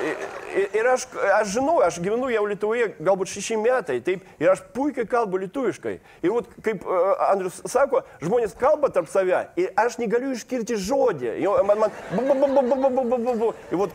Ir, 0.00 0.66
ir 0.74 0.86
aš, 0.90 1.04
aš 1.36 1.52
žinau, 1.54 1.76
aš 1.84 2.00
gyvenu 2.02 2.30
jau 2.32 2.42
Lietuvoje 2.48 2.88
galbūt 2.98 3.30
šeši 3.30 3.58
metai, 3.60 3.98
taip, 4.02 4.24
ir 4.42 4.48
aš 4.50 4.62
puikiai 4.74 5.06
kalbu 5.06 5.38
lietuviškai. 5.44 5.92
Ir 6.24 6.32
vat, 6.34 6.48
kaip 6.64 6.82
uh, 6.88 7.12
Andrius 7.28 7.60
sako, 7.70 8.00
žmonės 8.24 8.56
kalba 8.58 8.90
tarp 8.90 9.06
save 9.12 9.44
ir 9.60 9.70
aš 9.78 10.00
negaliu 10.00 10.32
išskirti 10.34 10.80
žodį. 10.80 11.36
Jo, 11.44 11.54
man, 11.68 11.84
man, 11.84 11.94
bu, 12.16 12.24
bu, 12.24 12.34
bu, 12.40 12.50
bu, 12.50 12.64
bu, 12.64 12.80
bu, 12.80 13.04
bu, 13.04 13.20
bu, 13.28 13.36
bu. 13.44 13.52
Ir 13.70 13.82
vat, 13.84 13.94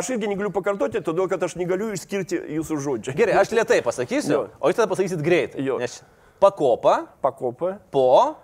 aš 0.00 0.14
irgi 0.14 0.32
negaliu 0.32 0.54
pakartoti, 0.54 1.02
todėl 1.04 1.28
kad 1.28 1.44
aš 1.44 1.58
negaliu 1.60 1.90
išskirti 1.92 2.40
jūsų 2.56 2.80
žodžių. 2.86 3.16
Gerai, 3.18 3.36
aš 3.42 3.52
lietai 3.52 3.82
pasakysiu, 3.84 4.32
Jo. 4.38 4.42
o 4.62 4.72
jūs 4.72 4.80
tada 4.80 4.88
pasakysit 4.94 5.20
greitai. 5.26 5.66
Jo. 5.66 5.76
Nes 5.82 6.00
pakopa 6.42 6.94
Pakopa, 7.22 7.76
po 7.90 8.34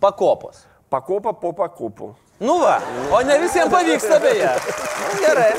pakopos. 0.00 0.62
pakopa 0.90 1.32
po 1.32 1.50
pakopų. 1.56 2.14
Nu 2.42 2.58
va, 2.58 2.76
o 3.14 3.20
ne 3.26 3.38
visiems 3.42 3.70
pavyksta 3.70 4.18
beje. 4.22 4.50
Nu, 5.02 5.18
Gerai. 5.22 5.52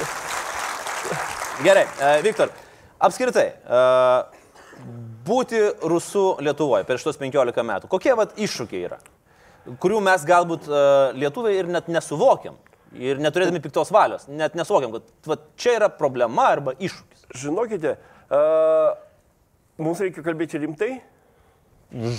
Gerai, 1.63 1.83
e, 1.99 2.21
Viktor, 2.25 2.49
apskritai, 2.99 3.45
e, 3.55 3.81
būti 5.27 5.59
rusų 5.83 6.25
Lietuvoje 6.43 6.83
per 6.87 6.99
šitos 6.99 7.19
15 7.21 7.63
metų, 7.67 7.87
kokie 7.91 8.15
vat 8.19 8.35
iššūkiai 8.35 8.83
yra, 8.89 8.99
kurių 9.79 10.01
mes 10.03 10.25
galbūt 10.27 10.67
e, 10.67 10.83
lietuviai 11.21 11.61
ir 11.61 11.71
net 11.71 11.87
nesuvokiam. 11.91 12.59
Ir 12.93 13.17
neturėdami 13.17 13.57
piktos 13.63 13.89
valios, 13.89 14.27
net 14.29 14.53
nesuvokiam, 14.53 14.91
kad 14.93 15.31
vat, 15.31 15.47
čia 15.57 15.79
yra 15.79 15.87
problema 15.89 16.51
arba 16.53 16.75
iššūkis. 16.77 17.23
Žinokite, 17.41 17.95
mums 19.81 20.03
reikia 20.03 20.21
kalbėti 20.21 20.61
rimtai. 20.61 20.91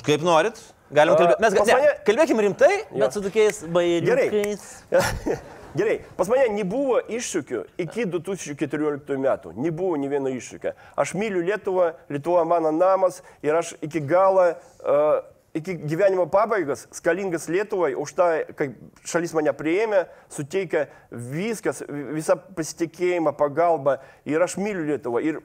Kaip 0.06 0.22
norit, 0.22 0.60
galim 0.94 1.16
kalbėti. 1.18 1.40
Mes 1.42 1.54
ne, 1.56 1.64
mane- 1.72 1.96
kalbėkim 2.06 2.40
rimtai, 2.46 2.72
Jo. 2.92 3.00
bet 3.04 3.12
su 3.16 3.22
tokiais 3.24 3.64
bairiukais. 3.74 4.64
Gerai, 5.74 5.96
pas 6.14 6.28
mane 6.30 6.44
nebuvo 6.54 7.00
iššūkių 7.10 7.64
iki 7.82 8.04
2014 8.06 9.16
metų. 9.18 9.54
Nebuvo 9.58 9.96
nei 9.98 10.06
vieno 10.12 10.30
iššūkio. 10.30 10.70
Aš 11.02 11.16
myliu 11.18 11.42
Lietuvą, 11.42 11.88
Lietuva 12.14 12.44
mano 12.46 12.70
namas 12.70 13.18
ir 13.42 13.56
aš 13.58 13.72
iki 13.82 13.98
galo, 14.06 14.52
uh, 14.54 15.18
iki 15.54 15.74
gyvenimo 15.86 16.26
pabaigos 16.26 16.88
skalingas 16.90 17.46
Lietuvai 17.48 17.92
už 17.94 18.12
tą, 18.18 18.26
kai 18.58 18.72
šalis 19.06 19.34
mane 19.36 19.52
prieėmė, 19.54 20.00
suteikė 20.34 20.88
viskas, 21.10 21.84
visą 21.88 22.34
pasitikėjimą, 22.56 23.32
pagalbą 23.38 24.00
ir 24.26 24.42
aš 24.42 24.56
myliu 24.58 24.82
Lietuvą. 24.88 25.22
Ir 25.22 25.38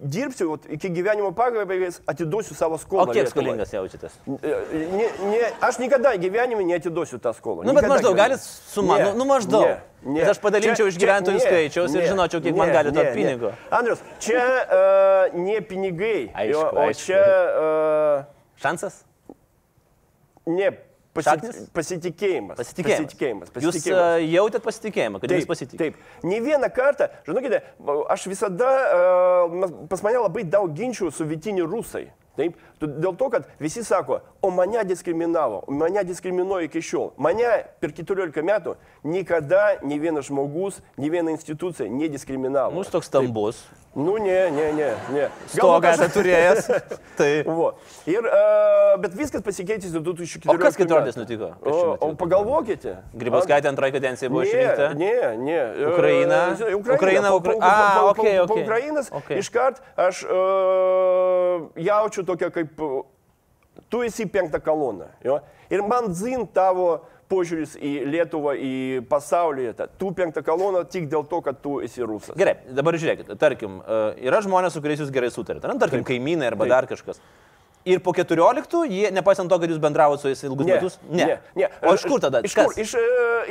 dirbsiu 0.00 0.58
iki 0.76 0.90
gyvenimo 0.92 1.32
pabaigos, 1.36 2.02
atiduosiu 2.10 2.56
savo 2.58 2.76
skolą. 2.82 3.08
O 3.08 3.14
kiek 3.14 3.22
Lietuvai. 3.24 3.32
skolingas 3.32 3.72
jaučiatės? 3.72 4.18
Ne, 4.28 5.08
ne, 5.30 5.40
aš 5.64 5.80
niekada 5.80 6.12
gyvenime 6.20 6.66
neatiduosiu 6.68 7.18
tą 7.24 7.32
skolą. 7.32 7.64
Nu, 7.64 7.72
bet 7.72 7.88
maždaug 7.88 8.16
galit 8.20 8.44
sumą, 8.44 9.00
nu- 9.00 9.16
nu, 9.22 9.28
maždaug. 9.32 9.64
Ne, 10.04 10.20
Nes 10.20 10.28
aš 10.28 10.36
padalinčiau 10.44 10.90
iš 10.90 10.98
gyventojų 11.00 11.38
ne, 11.40 11.40
skaičiaus 11.40 11.94
ir 11.96 12.02
ne, 12.02 12.08
žinočiau, 12.12 12.42
kiek 12.44 12.52
ne, 12.52 12.58
man 12.60 12.68
gali 12.74 12.92
duot 12.92 13.06
ne, 13.06 13.08
ne. 13.08 13.16
pinigų. 13.16 13.52
Andrius, 13.72 14.02
čia 14.20 14.42
uh, 14.44 15.38
ne 15.40 15.56
pinigai, 15.64 16.28
Aišku, 16.28 16.52
jo, 16.52 16.68
o 16.68 16.84
aišku. 16.84 17.06
čia 17.08 17.22
uh, 17.24 18.26
Šansas? 18.60 19.00
Ne 20.46 20.70
pasi, 21.14 21.28
Šaknis? 21.30 21.60
pasitikėjimas. 21.74 22.56
Pasitikėjimas. 22.58 22.98
Pasitikėjimas. 23.04 23.52
Jūs 23.54 23.70
pasitikėjimas. 23.70 24.18
uh, 24.18 24.26
jautėt 24.34 24.64
pasitikėjimą, 24.66 25.20
kad 25.22 25.30
jūs 25.30 25.44
Taip, 25.44 25.52
pasitikėjote. 25.52 25.94
taip. 25.94 26.26
Ne 26.26 26.40
vieną 26.42 26.70
kartą, 26.74 27.08
žinokite, 27.28 27.62
aš 28.10 28.26
visada, 28.32 28.72
uh, 29.48 29.70
pas 29.88 30.02
mane 30.02 30.18
labai 30.18 30.44
daug 30.44 30.74
ginčių 30.74 31.12
su 31.14 31.24
vietiniai 31.24 31.66
rusai. 31.70 32.08
Taip, 32.34 32.56
Tu- 32.82 32.88
dėl 32.90 33.14
to, 33.14 33.28
kad 33.30 33.44
visi 33.62 33.84
sako, 33.86 34.16
o 34.42 34.50
mane 34.50 34.82
diskriminavo, 34.84 35.60
o 35.68 35.70
mane 35.70 36.02
diskriminuoja 36.04 36.66
iki 36.66 36.80
šiol. 36.82 37.12
Mane 37.16 37.46
per 37.78 37.92
14 37.94 38.42
metų 38.42 38.74
niekada 39.06 39.78
nei 39.86 40.00
vienas 40.02 40.26
žmogus, 40.26 40.80
nei 40.98 41.10
viena 41.14 41.30
institucija 41.30 41.86
nediskriminavo. 41.88 42.74
Nu, 42.74 42.82
jūs 42.82 42.90
toks 42.90 43.06
stambus. 43.06 43.62
Nu, 43.94 44.16
ne, 44.18 44.50
ne, 44.50 44.72
ne. 44.74 44.88
ne. 45.14 45.26
Stogą 45.46 45.92
esate 45.94 46.10
turėjęs. 46.16 46.66
tai. 47.18 47.28
Vo. 47.46 47.68
Ir, 48.10 48.26
uh, 48.26 48.96
bet 48.98 49.14
viskas 49.14 49.44
pasikeitė 49.46 49.92
2014 49.94 50.50
O 50.50 50.58
kas 50.58 50.78
keturiolis 50.78 51.14
metų. 51.14 51.22
nutiko? 51.22 51.50
Kas 51.62 51.76
čia 51.78 51.92
O, 51.92 52.08
o 52.08 52.16
pagalvokite. 52.18 52.96
Grybauskaitė 53.22 53.70
antroji 53.70 53.94
kadencija 53.94 54.32
buvo 54.34 54.42
išrinkta. 54.48 54.88
Ne, 54.98 55.14
ne. 55.38 55.58
e, 55.60 55.86
Ukraina? 55.92 56.40
e, 56.58 56.74
Ukraina, 56.74 56.98
Ukraina. 56.98 57.30
Po, 57.30 57.38
Ukra- 57.38 57.56
A, 57.62 57.72
po 58.02 58.24
okei. 58.50 58.64
Ukrainos 58.66 59.12
Okei. 59.14 59.38
iškart 59.44 59.78
aš 59.94 60.24
uh, 60.26 61.70
jaučiu 61.78 62.26
tokią 62.26 62.50
kaip, 62.50 62.82
uh, 62.82 63.04
tu 63.88 64.02
esi 64.02 64.26
penktą 64.26 64.58
koloną. 64.58 65.06
Jo? 65.22 65.38
Ir 65.70 65.86
man 65.86 66.10
zin 66.14 66.46
tavo 66.50 67.04
požiūris 67.34 67.76
į 67.82 67.92
Lietuvą, 68.14 68.54
į 68.56 68.74
pasaulį. 69.10 69.70
Tu 69.98 70.12
penktą 70.16 70.44
koloną 70.46 70.84
tik 70.90 71.10
dėl 71.12 71.26
to, 71.30 71.42
kad 71.44 71.58
tu 71.64 71.80
esi 71.84 72.04
rusas. 72.06 72.36
Gerai, 72.38 72.56
dabar 72.74 72.98
žiūrėkit, 73.00 73.34
tarkim, 73.40 73.80
yra 74.22 74.42
žmonės, 74.44 74.76
su 74.76 74.84
kuriais 74.84 75.02
jūs 75.02 75.12
gerai 75.14 75.32
sutarėte, 75.34 75.74
tarkim, 75.82 76.06
kaimynai 76.06 76.52
arba 76.52 76.68
Taip. 76.68 76.76
dar 76.76 76.88
kažkas. 76.94 77.22
Ir 77.84 78.00
po 78.00 78.12
14, 78.16 78.86
jie, 78.88 79.10
nepaisant 79.12 79.48
to, 79.52 79.58
kad 79.60 79.68
jūs 79.68 79.76
bendravote 79.78 80.22
su 80.22 80.28
jais 80.30 80.40
ilgus 80.48 80.66
metus, 80.66 80.94
Ne, 81.10 81.38
ne. 81.54 81.66
O 81.84 81.92
iš 81.92 82.04
kur 82.08 82.20
tada? 82.20 82.40
Iš 82.40 82.54
Kas? 82.56 82.64
kur? 82.70 82.78
Iš, 82.80 82.94
e, 82.96 83.02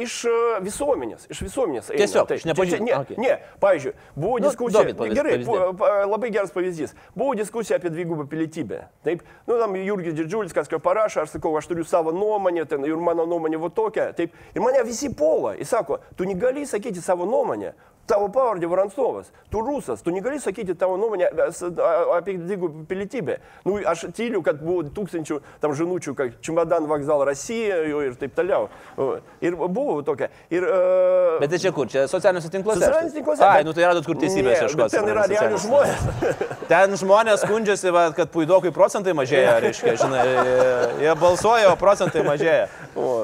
iš 0.01 0.15
e, 0.25 0.31
visuomenės. 0.65 1.27
Iš 1.29 1.41
visuomenės. 1.45 1.91
eina. 1.91 1.99
Tiesiog, 2.01 2.27
Taip. 2.31 2.39
iš 2.41 2.45
nepažįstamų. 2.49 2.87
Ne, 2.87 2.95
Okay. 2.97 3.17
ne. 3.21 3.35
Pavyzdžiui, 3.61 3.93
buvo 4.15 4.39
Nu, 4.39 4.47
diskusija. 4.49 4.79
duokit 4.81 4.97
pavyzdį- 4.97 5.13
Gerai, 5.19 5.31
pavyzdį. 5.37 5.45
po- 5.45 5.73
pa- 5.77 6.05
labai 6.09 6.31
geras 6.33 6.51
pavyzdys. 6.51 6.95
Buvo 7.15 7.35
diskusija 7.37 7.77
apie 7.77 7.89
dvigubą 7.93 8.25
pilietybę. 8.25 8.81
Taip. 9.05 9.21
Nu, 9.47 9.59
tam 9.59 9.75
Jurgis 9.75 10.13
Didžiulis 10.17 10.53
kažką 10.53 10.79
parašė, 10.81 11.21
aš 11.21 11.29
sakau, 11.37 11.53
aš 11.57 11.67
turiu 11.67 11.85
savo 11.85 12.11
nuomonę 12.11 12.65
ten, 12.67 12.83
ir 12.85 12.97
mano 12.97 13.25
nuomonė 13.25 13.59
va 13.61 13.69
tokia. 13.69 14.13
Taip. 14.17 14.33
Ir 14.55 14.61
mane 14.61 14.81
visi 14.83 15.13
puola. 15.13 15.53
Jis 15.57 15.69
sako, 15.69 15.99
tu 16.17 16.23
negali 16.25 16.65
sakyti 16.65 17.01
savo 17.01 17.25
nuomonę. 17.25 17.73
Tavo 18.03 18.25
pavardė 18.27 18.67
Voranstovas, 18.67 19.29
tu 19.47 19.61
rusas, 19.63 20.01
tu 20.03 20.11
negali 20.11 20.35
sakyti 20.43 20.73
tavo 20.75 20.97
nuomonę 20.99 21.29
apie 22.17 22.33
dvigubą 22.35 22.81
pilietybę. 22.89 23.37
Nu, 23.63 23.77
aš 23.87 24.09
tyliu, 24.11 24.41
kad 24.43 24.59
buvo 24.59 24.81
tūkstančių 24.91 25.37
tam 25.63 25.71
žinučių, 25.79 26.11
kad 26.17 26.33
Čemadan 26.43 26.83
vokzal 26.89 27.23
Rasija 27.29 27.77
jo, 27.87 28.01
ir 28.03 28.17
taip 28.19 28.35
toliau. 28.35 28.67
Ir 29.39 29.55
buvo 29.55 30.01
tokia. 30.03 30.27
Ir, 30.51 30.67
uh, 30.67 31.37
Bet 31.39 31.53
tai 31.55 31.61
čia 31.63 31.71
kur? 31.71 31.87
Čia 31.87 32.03
socialiniuose 32.11 32.51
tinkluose? 32.51 32.81
Socialiniuose 32.83 33.15
tinkluose. 33.21 33.45
Ai, 33.47 33.61
bet- 33.61 33.69
nu 33.71 33.75
tai 33.77 33.87
radot 33.87 34.05
kur 34.11 34.19
teisybės 34.19 34.65
ieškoti. 34.65 34.97
Ten 34.97 35.07
yra 35.13 35.23
realių 35.31 35.61
žmonės. 35.63 36.03
Ten 36.67 36.97
žmonės 36.99 37.47
skundžiasi, 37.47 37.93
va, 37.95 38.09
kad 38.19 38.35
puidokui 38.35 38.73
procentai 38.75 39.15
mažėja, 39.15 39.55
reiškia, 39.63 39.95
žinai, 40.03 40.27
jie 41.05 41.15
balsuoja, 41.23 41.71
o 41.71 41.79
procentai 41.79 42.27
mažėja. 42.27 42.67
O, 42.99 43.23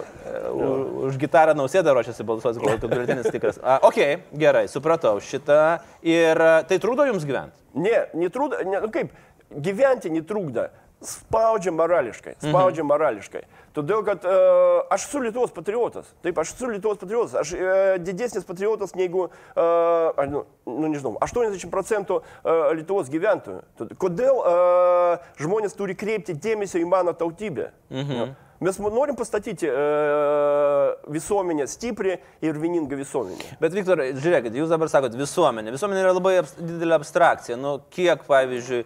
už 1.10 1.20
gitarą 1.22 1.56
nausėdą 1.58 1.94
ruošiasi 1.98 2.26
balsuoti, 2.28 2.62
kol 2.62 2.78
kad 2.78 2.90
biuletenis 2.92 3.32
tikras. 3.34 3.60
A, 3.64 3.80
ok, 3.90 4.00
gerai, 4.40 4.68
supratau 4.72 5.18
šitą. 5.24 5.80
Ir 6.06 6.40
tai 6.70 6.78
trūdo 6.82 7.08
jums 7.10 7.26
gyventi? 7.28 7.58
Ne, 7.80 8.06
netrūda, 8.18 8.64
ne, 8.68 8.84
nu 8.86 8.92
kaip, 8.94 9.12
gyventi 9.50 10.14
netrūkda. 10.14 10.70
Spaudžia 11.00 11.72
morališkai, 11.72 12.34
spaudžia 12.42 12.84
mhm. 12.84 12.90
morališkai. 12.92 13.42
Todėl, 13.72 14.02
kad 14.04 14.26
uh, 14.28 14.82
aš 14.92 15.06
esu 15.06 15.22
Lietuvos 15.24 15.54
patriotas. 15.56 16.10
Taip, 16.26 16.42
aš 16.42 16.52
esu 16.58 16.68
Lietuvos 16.74 17.00
patriotas. 17.00 17.38
Aš 17.40 17.54
uh, 17.56 17.94
didesnis 18.04 18.44
patriotas 18.44 18.92
negu, 19.00 19.30
uh, 19.30 20.20
nu, 20.28 20.44
nu, 20.68 20.90
nežinau, 20.92 21.14
80 21.24 21.72
procentų 21.72 22.20
uh, 22.20 22.52
Lietuvos 22.76 23.08
gyventojų. 23.14 23.62
Todėl- 23.80 24.02
Kodėl 24.04 24.42
uh, 24.42 25.32
žmonės 25.40 25.78
turi 25.80 25.96
kreipti 25.96 26.36
dėmesį 26.36 26.84
į 26.84 26.92
mano 26.92 27.16
tautybę? 27.16 27.72
Mhm. 27.94 28.36
Mes 28.60 28.76
norim 28.84 29.16
pastatyti 29.16 29.70
uh, 29.72 30.90
visuomenę 31.08 31.68
stiprią 31.68 32.18
ir 32.44 32.58
vieningą 32.60 32.98
visuomenę. 33.00 33.54
Bet, 33.62 33.72
Viktor, 33.74 34.02
žiūrėkit, 34.20 34.58
jūs 34.60 34.72
dabar 34.72 34.92
sakot 34.92 35.16
visuomenė. 35.16 35.72
Visuomenė 35.76 36.02
yra 36.04 36.12
labai 36.18 36.34
abs 36.42 36.58
didelė 36.60 36.98
abstrakcija. 36.98 37.56
Nu, 37.60 37.78
kiek, 37.96 38.26
pavyzdžiui, 38.28 38.82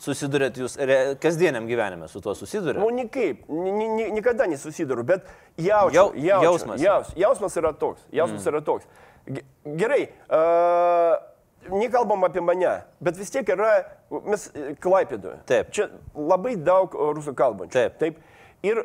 susidurėt 0.00 0.56
jūs 0.62 0.78
kasdieniam 1.20 1.68
gyvenime 1.68 2.08
su 2.08 2.22
tuo 2.24 2.32
susidurėt? 2.38 2.80
Nu, 2.80 2.88
nikaip, 2.96 3.44
ni- 3.52 3.72
ni- 3.76 3.90
ni- 3.98 4.10
niekada 4.16 4.46
nesusiduriu, 4.48 5.04
bet 5.08 5.28
jaučiu, 5.56 5.96
Jau- 5.96 6.10
jaučiu, 6.16 6.48
jausmas. 6.48 6.80
Jaus, 6.80 7.12
jausmas 7.16 7.56
yra 7.60 7.72
toks. 7.76 8.00
Jausmas 8.12 8.44
mm. 8.44 8.52
yra 8.52 8.60
toks. 8.64 8.88
Ge- 9.26 9.44
Gerai, 9.76 10.02
uh, 10.30 11.16
nekalbam 11.68 12.24
apie 12.24 12.40
mane, 12.40 12.72
bet 13.00 13.16
vis 13.18 13.30
tiek 13.34 13.48
yra, 13.52 13.72
mes 14.24 14.48
Klaipėdoje. 14.80 15.40
Taip. 15.48 15.72
Čia 15.74 15.88
labai 16.14 16.54
daug 16.56 16.94
e, 16.94 17.10
rusų 17.16 17.34
kalbančių. 17.36 17.74
Taip. 17.74 17.96
Taip. 18.00 18.20
Ir 18.64 18.80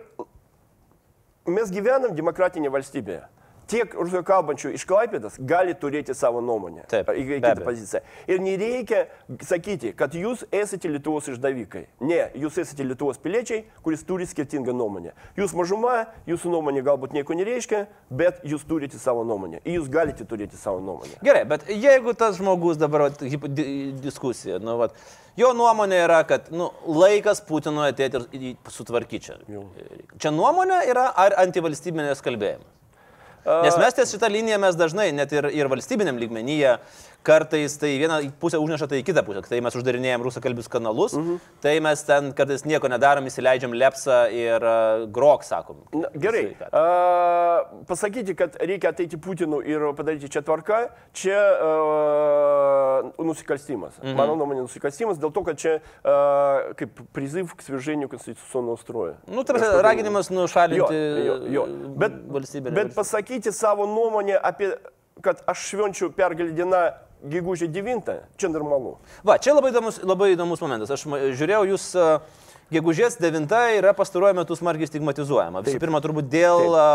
mes 1.47 1.71
gyvenam 1.71 2.15
demokratinėje 2.17 2.73
valstybėje. 2.73 3.23
Tiek 3.71 3.93
rusų 3.95 4.19
kalbančių 4.27 4.73
iš 4.75 4.83
Klaipėdas 4.89 5.37
gali 5.47 5.71
turėti 5.79 6.11
savo 6.17 6.41
nuomonę. 6.43 6.83
Taip, 6.91 7.07
į- 7.15 7.37
kitą 7.39 7.53
poziciją. 7.63 8.01
Ir 8.27 8.41
nereikia 8.43 9.05
sakyti, 9.47 9.93
kad 9.95 10.11
jūs 10.17 10.43
esate 10.51 10.89
Lietuvos 10.91 11.29
išdavikai. 11.31 11.85
Ne, 12.03 12.25
jūs 12.35 12.57
esate 12.65 12.83
Lietuvos 12.83 13.21
piliečiai, 13.23 13.61
kuris 13.85 14.03
turi 14.03 14.27
skirtingą 14.27 14.75
nuomonę. 14.75 15.13
Jūs 15.39 15.55
mažuma, 15.55 16.01
jūsų 16.27 16.51
nuomonė 16.51 16.83
galbūt 16.83 17.15
nieko 17.15 17.37
nereiškia, 17.39 17.85
bet 18.11 18.43
jūs 18.43 18.65
turite 18.67 18.99
savo 18.99 19.23
nuomonę. 19.23 19.61
Ir 19.63 19.79
jūs 19.79 19.87
galite 19.93 20.27
turėti 20.27 20.59
savo 20.59 20.83
nuomonę. 20.83 21.15
Gerai, 21.23 21.45
bet 21.47 21.63
jeigu 21.71 22.11
tas 22.13 22.35
žmogus 22.41 22.75
dabar 22.81 23.07
vat, 23.07 23.23
diskusija, 24.03 24.59
nu, 24.59 24.75
vat, 24.83 24.95
jo 25.39 25.53
nuomonė 25.55 26.03
yra, 26.09 26.21
kad 26.27 26.51
nu, 26.51 26.67
laikas 26.91 27.39
Putinui 27.47 27.87
atėti 27.93 28.19
ir 28.35 28.51
sutvarkyti 28.67 29.23
čia. 29.29 29.39
Čia 30.19 30.35
nuomonė 30.35 30.83
yra 30.91 31.07
ar 31.15 31.39
antivalstybinės 31.45 32.19
kalbėjimas? 32.27 32.67
Nes 33.45 33.77
mes 33.81 33.95
ties 33.97 34.11
šitą 34.13 34.29
liniją 34.29 34.59
mes 34.61 34.75
dažnai, 34.77 35.07
net 35.17 35.31
ir, 35.33 35.47
ir 35.55 35.69
valstybiniam 35.71 36.19
lygmenyje, 36.21 36.75
kartais 37.23 37.77
tai 37.77 37.97
vieną 37.99 38.17
pusę 38.41 38.59
užneša, 38.61 38.87
tai 38.89 39.01
į 39.01 39.05
kitą 39.05 39.23
pusę. 39.25 39.43
Tai 39.45 39.59
mes 39.63 39.75
uždarinėjom 39.77 40.23
rusakalbius 40.25 40.69
kanalus, 40.71 41.15
mhm. 41.17 41.39
tai 41.63 41.75
mes 41.83 42.03
ten 42.07 42.31
kartais 42.37 42.65
nieko 42.65 42.89
nedarom, 42.91 43.27
įsileidžiam 43.29 43.73
lepsą 43.77 44.23
ir 44.35 44.65
uh, 44.65 45.05
grok, 45.13 45.45
sakom. 45.45 45.83
Na, 45.93 46.09
gerai. 46.15 46.43
Uh, 46.69 47.83
pasakyti, 47.89 48.35
kad 48.37 48.57
reikia 48.61 48.91
ateiti 48.91 49.19
Putinų 49.21 49.61
ir 49.69 49.85
padaryti 49.97 50.31
čia 50.33 50.41
tvarką, 50.45 50.81
čia 51.17 51.37
uh, 51.37 53.11
nusikalstimas. 53.21 53.99
Mhm. 54.01 54.15
Mano 54.17 54.37
nuomonė, 54.39 54.65
nusikalstimas 54.65 55.21
dėl 55.21 55.33
to, 55.35 55.45
kad 55.45 55.61
čia 55.61 55.75
uh, 55.77 56.71
kaip 56.79 57.03
priziv 57.15 57.53
k 57.57 57.67
svirženiu 57.67 58.09
konstitucijų 58.11 58.65
nustroja. 58.65 59.19
Nu, 59.29 59.45
tai 59.45 59.61
raginimas 59.85 60.31
nušalinti 60.33 60.81
jo, 60.81 61.21
jo, 61.27 61.37
jo. 61.53 61.67
Bet, 62.01 62.17
valstybę. 62.33 62.73
Bet 62.73 62.95
pasakyti 62.97 63.53
savo 63.53 63.85
nuomonę 63.89 64.39
apie 64.41 64.73
kad 65.21 65.41
aš 65.49 65.65
švenčiu 65.71 66.11
pergalį 66.15 66.55
dieną 66.57 66.81
gegužė 67.29 67.69
9, 67.71 68.13
čia 68.39 68.49
normalu. 68.51 68.95
Va, 69.27 69.37
čia 69.41 69.55
labai 69.55 69.71
įdomus, 69.73 70.01
labai 70.05 70.31
įdomus 70.35 70.61
momentas. 70.63 70.93
Aš 70.93 71.05
žiūrėjau, 71.37 71.63
jūs 71.73 71.87
gegužės 72.73 73.19
9 73.21 73.51
yra 73.77 73.93
pastaruoju 73.97 74.39
metu 74.41 74.57
smarkiai 74.57 74.89
stigmatizuojama. 74.89 75.63
Visų 75.65 75.77
Taip. 75.77 75.83
pirma, 75.85 76.01
turbūt 76.03 76.29
dėl 76.31 76.75
a, 76.79 76.87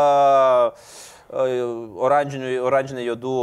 oranžinių, 1.30 2.52
oranžiniai 2.66 3.06
juodų 3.08 3.38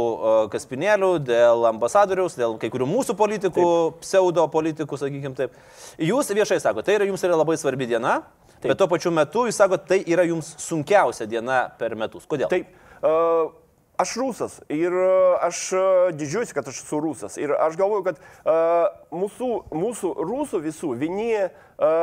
kaspinėlių, 0.52 1.10
dėl 1.24 1.66
ambasadoriaus, 1.68 2.36
dėl 2.38 2.56
kai 2.60 2.70
kurių 2.72 2.88
mūsų 2.90 3.16
politikų, 3.18 3.66
pseudo 4.02 4.46
politikų, 4.52 5.00
sakykim 5.00 5.36
taip. 5.38 5.58
Jūs 6.00 6.32
viešai 6.34 6.60
sakote, 6.64 6.88
tai 6.88 6.98
yra 6.98 7.08
jums 7.10 7.24
yra 7.26 7.36
labai 7.38 7.58
svarbi 7.60 7.88
diena, 7.90 8.22
taip. 8.56 8.70
bet 8.72 8.80
tuo 8.80 8.88
pačiu 8.90 9.12
metu 9.14 9.46
jūs 9.48 9.60
sakote, 9.60 9.86
tai 9.90 10.00
yra 10.06 10.24
jums 10.28 10.54
sunkiausia 10.64 11.28
diena 11.30 11.66
per 11.78 11.96
metus. 11.98 12.24
Kodėl? 12.30 12.48
Taip, 12.52 12.72
a, 13.04 13.52
aš 13.96 14.16
rusas 14.20 14.58
ir 14.72 14.92
a, 14.92 15.38
aš 15.48 15.60
a, 15.72 15.84
didžiuojusi, 16.16 16.56
kad 16.56 16.68
aš 16.68 16.82
esu 16.82 17.00
rusas. 17.00 17.38
Ir 17.40 17.54
aš 17.58 17.78
galvoju, 17.80 18.06
kad 18.10 18.20
a, 18.20 18.58
mūsų, 19.14 19.50
mūsų 19.74 20.12
rusų 20.20 20.62
visų 20.64 20.94
vienyje 21.00 21.48
a, 21.50 21.94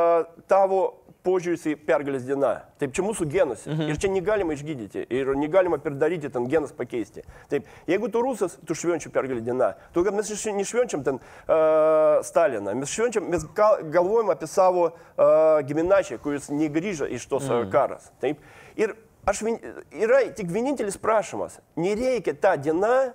tavo 0.50 0.82
požiūris 1.22 1.64
į 1.70 1.74
pergalės 1.86 2.24
dieną. 2.26 2.50
Taip, 2.80 2.94
čia 2.96 3.04
mūsų 3.06 3.26
genuose. 3.30 3.68
Mhm. 3.70 3.90
Ir 3.92 4.00
čia 4.02 4.10
negalima 4.10 4.56
išgydyti. 4.56 5.04
Ir 5.14 5.30
negalima 5.38 5.78
perdaryti 5.82 6.30
ten 6.32 6.48
genas 6.50 6.74
pakeisti. 6.74 7.22
Taip, 7.52 7.68
jeigu 7.90 8.10
tu 8.12 8.22
rusas, 8.24 8.58
tu 8.66 8.74
švenčiu 8.78 9.12
pergalį 9.14 9.44
dieną. 9.46 9.72
Tu, 9.94 10.02
kad 10.06 10.18
mes 10.18 10.32
nešvenčiam 10.58 11.06
ten 11.06 11.20
uh, 11.22 12.18
Staliną. 12.26 12.74
Mes 12.78 12.90
švenčiam, 12.90 13.28
mes 13.30 13.46
gal, 13.54 13.84
galvojam 13.94 14.34
apie 14.34 14.50
savo 14.50 14.90
uh, 14.90 15.62
giminačią, 15.68 16.18
kuris 16.22 16.50
negrįžo 16.50 17.06
iš 17.06 17.28
tos 17.30 17.46
mm. 17.46 17.70
karas. 17.72 18.10
Taip. 18.22 18.42
Ir 18.74 18.96
aš, 19.26 19.42
vien- 19.46 19.60
yra 19.92 20.22
tik 20.36 20.50
vienintelis 20.52 20.98
prašymas. 20.98 21.60
Nereikia 21.76 22.34
tą 22.34 22.56
dieną 22.60 23.12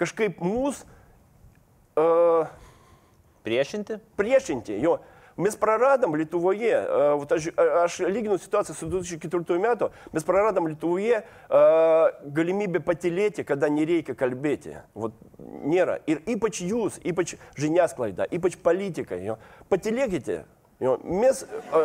kažkaip 0.00 0.40
mūsų 0.42 0.84
uh, 1.96 2.46
Priešinti? 3.46 4.00
priešinti. 4.18 4.74
Jo. 4.82 4.98
Mes 5.36 5.52
praradom 5.56 6.14
Lietuvoje, 6.16 6.72
a, 6.72 7.10
vat 7.20 7.32
aš, 7.36 7.50
a- 7.60 7.82
aš 7.84 7.98
lyginu 8.08 8.38
situaciją 8.40 8.74
su 8.74 8.86
2004 8.88 9.58
metu, 9.60 9.90
mes 10.16 10.24
praradom 10.24 10.64
Lietuvoje 10.66 11.18
a, 11.20 11.60
galimybę 12.24 12.80
patilėti, 12.80 13.44
kada 13.44 13.68
nereikia 13.68 14.16
kalbėti. 14.16 14.72
Vat, 14.96 15.12
nėra. 15.68 15.98
Ir 16.08 16.22
ypač 16.24 16.62
jūs, 16.64 16.96
ypač 17.04 17.34
žiniasklaida, 17.60 18.24
ypač 18.32 18.56
politikai, 18.64 19.20
jo, 19.28 19.36
patilėkite. 19.68 20.40
Jo, 20.80 20.96
mes... 21.04 21.44
A, 21.68 21.84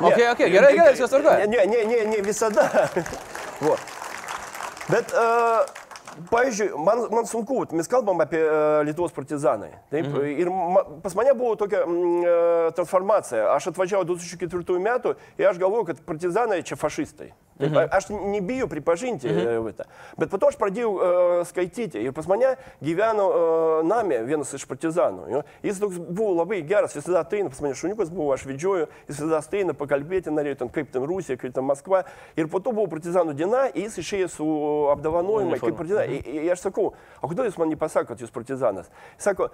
Ok, 0.00 0.18
ok, 0.32 0.38
gerai, 0.50 0.72
gerai, 0.74 0.92
viskas 0.92 1.10
tvarkoje. 1.10 1.46
Ne, 1.46 1.66
ne, 1.66 1.84
ne, 1.84 2.04
ne 2.10 2.22
visada. 2.24 2.68
Vo. 3.64 3.76
Bet, 4.88 5.12
uh, 5.14 5.62
pavyzdžiui, 6.30 6.70
man, 6.76 7.04
man 7.10 7.26
sunku, 7.26 7.58
vat 7.62 7.72
mes 7.76 7.88
kalbam 7.90 8.20
apie 8.24 8.40
uh, 8.40 8.80
Lietuvos 8.86 9.14
partizanai. 9.16 9.70
Taip, 9.92 10.08
mhm. 10.08 10.42
Ir 10.42 10.50
ma, 10.50 10.84
pas 11.04 11.14
mane 11.18 11.34
buvo 11.38 11.54
tokia 11.60 11.84
mm, 11.86 12.18
uh, 12.24 12.72
transformacija. 12.76 13.48
Aš 13.56 13.70
atvažiavau 13.72 14.06
2004 14.12 14.78
metų 14.82 15.16
ir 15.40 15.48
aš 15.50 15.60
galvojau, 15.62 15.88
kad 15.92 16.04
partizanai 16.06 16.62
čia 16.66 16.78
fašistai. 16.80 17.32
Taip, 17.58 17.70
mhm. 17.70 17.88
Aš 17.92 18.08
nebijau 18.10 18.68
pripažinti 18.68 19.28
mhm. 19.28 19.70
tą. 19.76 19.86
Bet 20.18 20.32
po 20.32 20.40
to 20.40 20.50
aš 20.50 20.58
pradėjau 20.60 20.92
uh, 20.92 21.34
skaityti 21.48 22.00
ir 22.02 22.14
pas 22.16 22.26
mane 22.30 22.54
gyveno 22.82 23.26
uh, 23.28 23.74
namė 23.86 24.22
vienas 24.26 24.52
iš 24.56 24.66
partizanų. 24.70 25.28
Jo. 25.32 25.42
Jis 25.66 25.80
toks 25.82 26.00
buvo 26.02 26.32
labai 26.40 26.62
geras, 26.66 26.96
visada 26.96 27.22
ateina, 27.22 27.52
pas 27.52 27.62
mane 27.64 27.78
šuniukas 27.78 28.12
buvo, 28.12 28.32
aš 28.34 28.46
vedžioju, 28.48 28.88
jis 29.06 29.14
visada 29.16 29.40
ateina 29.42 29.76
pakalbėti, 29.78 30.32
norėjo 30.34 30.62
ten 30.62 30.72
kaip 30.72 30.90
ten 30.92 31.06
Rusija, 31.08 31.38
kaip 31.40 31.54
ten 31.54 31.66
Maskva. 31.68 32.04
Ir 32.36 32.50
po 32.52 32.60
to 32.64 32.74
buvo 32.74 32.88
partizanų 32.92 33.36
diena, 33.38 33.66
ir 33.72 33.86
jis 33.86 34.00
išėjo 34.02 34.32
su 34.32 34.48
apdovanojimai 34.96 35.60
kaip 35.62 35.78
visada. 36.02 36.30
Mhm. 36.30 36.38
I, 36.38 36.46
ir 36.46 36.52
aš 36.52 36.66
sakau, 36.66 36.92
o 37.20 37.30
kodėl 37.30 37.48
jūs 37.48 37.58
man 37.60 37.70
nepasakot, 37.72 38.20
jūs 38.20 38.32
partizanas? 38.34 38.90
Sako, 39.18 39.50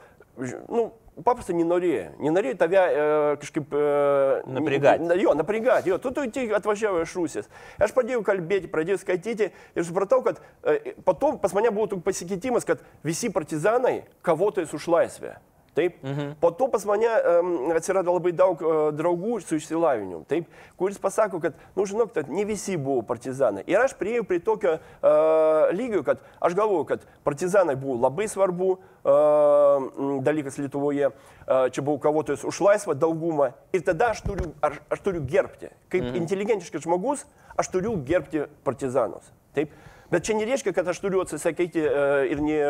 nu, 0.68 0.92
paprastai 1.24 1.56
nenorėjai. 1.58 2.12
Nenorėjai 2.22 2.58
tave 2.58 2.78
e, 2.78 3.06
kažkaip... 3.42 3.74
E, 3.74 4.52
naprigati. 4.54 5.18
Jo, 5.20 5.34
naprigati. 5.38 5.92
Jo, 5.92 5.98
tu, 6.02 6.12
tu 6.14 6.24
tik 6.32 6.54
atvažiavai 6.58 7.02
iš 7.04 7.16
Rusijos. 7.18 7.50
Aš 7.82 7.94
pradėjau 7.96 8.22
kalbėti, 8.26 8.70
pradėjau 8.70 9.00
skaityti 9.02 9.50
ir 9.50 9.86
supratau, 9.86 10.22
kad 10.26 10.40
e, 10.62 10.94
po 11.04 11.16
to 11.18 11.34
pas 11.42 11.54
mane 11.56 11.72
buvo 11.74 11.88
toks 11.90 12.06
pasikeitimas, 12.06 12.66
kad 12.68 12.82
visi 13.06 13.32
partizanai 13.34 14.02
kovotojai 14.26 14.70
už 14.78 14.90
laisvę. 14.94 15.36
Taip. 15.78 16.02
Mhm. 16.02 16.32
Po 16.40 16.50
to 16.50 16.66
pas 16.68 16.84
mane 16.84 17.06
um, 17.06 17.70
atsirado 17.76 18.10
labai 18.10 18.32
daug 18.34 18.62
uh, 18.64 18.88
draugų 18.98 19.38
su 19.44 19.60
išsilavinimu, 19.60 20.24
taip, 20.26 20.48
kuris 20.80 20.98
pasako, 20.98 21.38
kad, 21.44 21.54
nu, 21.78 21.86
žinok, 21.86 22.10
kad 22.16 22.30
ne 22.32 22.42
visi 22.48 22.74
buvo 22.74 23.04
partizanai. 23.06 23.62
Ir 23.70 23.78
aš 23.78 23.94
prieėjau 24.00 24.26
prie 24.26 24.40
tokio 24.42 24.74
uh, 24.74 25.70
lygio, 25.70 26.02
kad 26.06 26.24
aš 26.42 26.56
galvoju, 26.58 26.88
kad 26.88 27.04
partizanai 27.26 27.76
buvo 27.78 27.94
labai 28.08 28.26
svarbu 28.30 28.72
uh, 28.74 30.18
dalykas 30.26 30.58
Lietuvoje. 30.58 31.12
Uh, 31.48 31.68
čia 31.72 31.84
buvo 31.86 32.00
kovotojas 32.02 32.42
už 32.48 32.58
laisvą 32.66 32.98
daugumą. 32.98 33.52
Ir 33.72 33.86
tada 33.86 34.10
aš 34.16 34.24
turiu, 34.26 34.50
aš, 34.60 34.80
aš 34.90 35.04
turiu 35.06 35.22
gerbti. 35.22 35.70
Kaip 35.92 36.10
mhm. 36.10 36.18
inteligentiškas 36.24 36.88
žmogus, 36.88 37.22
aš 37.54 37.70
turiu 37.70 37.94
gerbti 38.02 38.48
partizanus. 38.66 39.30
Taip. 39.54 39.70
Bet 40.12 40.24
čia 40.24 40.36
nereiškia, 40.38 40.72
kad 40.72 40.88
aš 40.88 41.00
turiu 41.04 41.20
atsisakyti 41.24 41.84
uh, 41.84 42.22
ir 42.32 42.44
ne... 42.44 42.60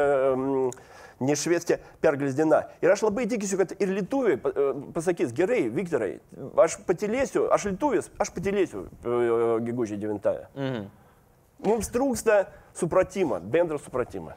Nešviesti 1.18 1.80
pergalės 1.98 2.36
diena. 2.38 2.60
Ir 2.78 2.92
aš 2.94 3.00
labai 3.02 3.24
tikiuosi, 3.26 3.56
kad 3.58 3.72
ir 3.82 3.90
lietuviai 3.90 4.36
pa- 4.38 4.52
e, 4.54 4.66
pasakys, 4.94 5.32
gerai, 5.34 5.64
Viktorai, 5.74 6.20
aš 6.62 6.76
patilėsiu, 6.86 7.48
aš 7.50 7.64
lietuvis, 7.72 8.06
aš 8.22 8.30
patilėsiu 8.36 8.84
e, 8.86 9.16
gegužė 9.66 9.98
9. 9.98 10.28
Mhm. 10.54 10.84
Mums 11.66 11.90
trūksta 11.90 12.36
supratimo, 12.78 13.40
bendro 13.42 13.80
supratimo. 13.82 14.30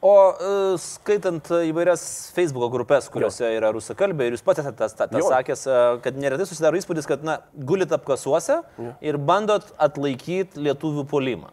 O 0.00 0.14
e, 0.32 0.56
skaitant 0.80 1.52
e, 1.52 1.66
įvairias 1.68 2.32
Facebook 2.32 2.72
grupės, 2.72 3.12
kuriuose 3.12 3.52
yra 3.52 3.74
rusakalbė, 3.76 4.30
ir 4.32 4.38
jūs 4.38 4.48
pats 4.48 4.64
esate 4.64 4.80
tas, 4.80 4.96
tas, 4.96 5.12
tas 5.12 5.20
Jo. 5.20 5.28
sakęs, 5.36 5.68
e, 5.68 5.80
kad 6.08 6.16
neretai 6.16 6.48
susidaro 6.48 6.80
įspūdis, 6.80 7.04
kad, 7.12 7.28
na, 7.28 7.42
gulit 7.52 7.92
apkasuose 7.92 8.62
ir 9.04 9.20
bandot 9.20 9.68
atlaikyti 9.76 10.64
lietuvių 10.64 11.04
polimą. 11.12 11.52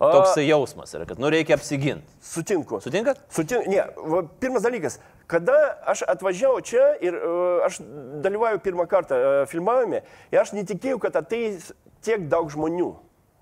Toks 0.00 0.38
jausmas 0.40 0.94
yra, 0.96 1.04
kad, 1.04 1.18
nu, 1.20 1.28
reikia 1.28 1.58
apsiginti. 1.58 2.08
Sutinku. 2.24 2.78
Sutinkat? 2.80 3.18
Sutin... 3.28 3.66
Ne, 3.68 3.82
va, 4.00 4.22
pirmas 4.40 4.64
dalykas, 4.64 4.96
kada 5.28 5.56
aš 5.92 6.06
atvažiavau 6.08 6.62
čia 6.64 6.86
ir 7.04 7.18
uh, 7.18 7.66
aš 7.66 7.82
dalyvauju 8.24 8.62
pirmą 8.64 8.86
kartą 8.88 9.18
uh, 9.18 9.40
filmavime, 9.50 10.00
ir 10.32 10.40
aš 10.40 10.54
netikėjau, 10.56 11.02
kad 11.04 11.18
ateis 11.20 11.68
tiek 12.06 12.24
daug 12.32 12.48
žmonių. 12.48 12.94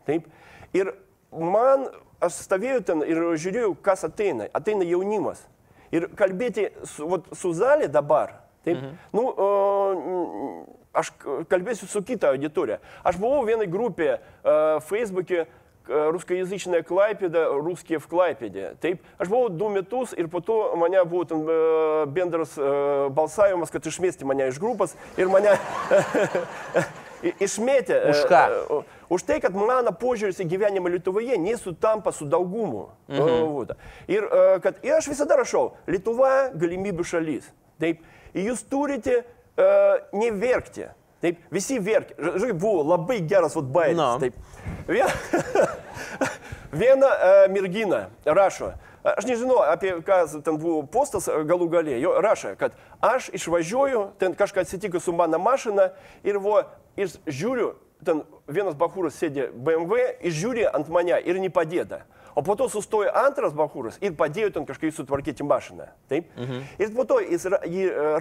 Taip. 0.09 0.27
Ir 0.75 0.91
man, 1.31 1.87
aš 2.25 2.41
stovėjau 2.49 2.83
ten 2.91 3.07
ir 3.07 3.23
žiūrėjau, 3.39 3.77
kas 3.85 4.03
ateina. 4.09 4.51
Ateina 4.59 4.89
jaunimas. 4.89 5.45
Ir 5.95 6.09
kalbėti 6.19 6.67
su, 6.83 7.07
vat, 7.13 7.31
su 7.39 7.53
zalė 7.55 7.87
dabar. 7.93 8.35
Taip. 8.67 8.83
Mhm. 8.83 8.99
Nu, 9.15 9.29
uh, 9.31 10.67
aš 10.99 11.15
kalbėsiu 11.47 11.87
su 11.87 12.03
kita 12.03 12.35
auditorija. 12.35 12.83
Aš 13.07 13.23
buvau 13.23 13.47
vienai 13.47 13.71
grupėje 13.71 14.19
uh, 14.19 14.83
Facebook'e, 14.91 15.47
русскоязычная 15.88 16.82
Клайпеда, 16.84 17.50
русские 17.50 18.00
в 18.00 18.08
Клайпеде. 18.08 18.76
Taip, 18.80 19.02
aš 19.20 19.28
buvau 19.28 19.50
du 19.50 19.68
metus 19.70 20.14
ir 20.16 20.30
po 20.32 20.40
to 20.40 20.76
mane 20.80 21.04
buvo 21.04 21.26
ten 21.28 21.44
e, 21.44 22.06
bendras 22.08 22.56
e, 22.58 23.10
balsavimas, 23.12 23.70
kad 23.70 23.86
išmesti 23.86 24.24
mane 24.26 24.48
iš 24.48 24.60
grupės 24.64 24.96
ir 25.20 25.28
mane... 25.28 25.58
i- 27.24 27.36
išmėtė. 27.44 28.00
Už 28.12 28.24
e, 28.24 28.30
ką? 28.32 28.42
e, 28.80 28.82
Už 29.14 29.28
tai, 29.28 29.38
kad 29.44 29.54
mano 29.54 29.92
požiūris 29.92 30.40
į 30.42 30.48
gyvenimą 30.56 30.90
Lietuvoje 30.96 31.36
nesutampa 31.38 32.12
su 32.16 32.26
daugumu. 32.26 32.88
Mhm. 33.12 33.76
Ir 34.08 34.24
e, 34.24 34.46
kad 34.64 34.80
ir 34.84 34.96
aš 34.98 35.12
visada 35.12 35.38
rašau, 35.38 35.74
Lietuva 35.88 36.50
galimybių 36.56 37.06
šalis. 37.06 37.52
Taip, 37.84 38.00
ir 38.34 38.48
jūs 38.48 38.62
turite 38.70 39.24
uh, 39.58 39.98
neverkti. 40.16 40.86
Taip, 41.23 41.39
visi 41.51 41.79
verkia. 41.83 42.15
Žinai, 42.39 42.55
buvo 42.55 42.85
labai 42.87 43.21
geras 43.27 43.57
bairis. 43.59 43.97
Nu. 43.99 44.19
Taip. 44.23 44.35
Viena, 44.89 45.09
viena 46.73 47.09
uh, 47.09 47.41
mergina 47.53 48.05
rašo, 48.25 48.73
aš 49.17 49.27
nežinau, 49.29 49.59
apie 49.65 49.95
ką 50.05 50.21
ten 50.45 50.59
buvo 50.61 50.83
postas 50.93 51.29
e, 51.29 51.37
galų 51.49 51.69
galė, 51.73 51.97
jo 52.03 52.13
rašo, 52.23 52.55
kad 52.61 52.77
aš 53.05 53.31
išvažiuoju, 53.37 54.03
ten 54.21 54.35
kažkas 54.37 54.69
atsitiko 54.69 55.01
su 55.01 55.15
mano 55.17 55.39
mašina 55.41 55.91
ir, 56.27 56.39
vo, 56.43 56.61
ir 56.97 57.13
žiūriu, 57.27 57.73
ten 58.05 58.23
vienas 58.49 58.77
bahūras 58.79 59.17
sėdė 59.19 59.49
BMW 59.53 60.13
ir 60.21 60.35
žiūri 60.35 60.67
ant 60.71 60.91
mane 60.93 61.19
ir 61.25 61.41
nepadėda. 61.43 62.03
O 62.39 62.43
po 62.47 62.55
to 62.55 62.69
sustojo 62.71 63.11
antras 63.19 63.51
bahūras 63.51 63.97
ir 63.99 64.13
padėjo 64.15 64.53
ten 64.55 64.67
kažkaip 64.69 64.95
sutvarkyti 64.95 65.43
mašiną. 65.43 65.89
Taip? 66.07 66.29
Mhm. 66.39 66.61
Ir 66.79 66.93
po 66.95 67.03
to 67.09 67.19
jis 67.19 67.49
ra, 67.51 67.59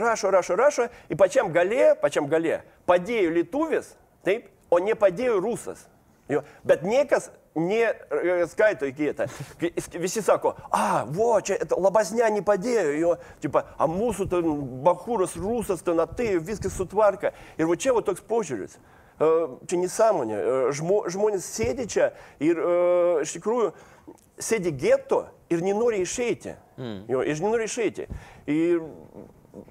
rašo, 0.02 0.32
rašo, 0.34 0.58
rašo, 0.58 0.88
ir 1.06 1.20
pačiam 1.22 1.52
galė, 1.54 1.92
pačiam 2.02 2.26
galė 2.26 2.64
padėjo 2.90 3.36
lietuvis, 3.36 3.92
taip, 4.26 4.50
o 4.74 4.82
nepadėjo 4.82 5.38
rusas. 5.44 5.86
Jo. 6.28 6.42
Bet 6.66 6.82
niekas 6.82 7.30
neskaito 7.58 8.90
į 8.90 8.94
kitą. 8.98 9.28
Visi 10.02 10.22
sako, 10.26 10.56
a, 10.74 11.06
vo, 11.06 11.36
čia 11.42 11.60
labasne 11.78 12.28
nepadėjo, 12.40 12.94
jo, 12.98 13.16
tipo, 13.44 13.62
a 13.62 13.88
mūsų 13.92 14.28
ten 14.34 14.50
bahūras 14.86 15.38
rusas 15.38 15.86
ten 15.86 16.02
atėjo, 16.02 16.42
viskas 16.42 16.74
sutvarka. 16.74 17.36
Ir 17.58 17.70
va 17.70 17.78
čia 17.78 17.94
va 17.94 18.02
toks 18.02 18.26
požiūris. 18.26 18.80
Čia 19.18 19.78
nesąmonė. 19.82 20.42
Žmo, 20.78 21.04
žmonės 21.10 21.46
sėdi 21.50 21.88
čia 21.90 22.12
ir 22.44 22.60
iš 23.24 23.38
tikrųjų 23.38 23.72
sėdi 24.38 24.74
geto 24.78 25.26
ir 25.50 25.64
nenori 25.66 26.04
išeiti. 26.04 26.56
Mm. 26.78 27.00
Jo, 27.10 27.24
ir 27.26 27.42
nenori 27.42 27.70
išeiti. 27.70 28.08
Ir 28.52 28.82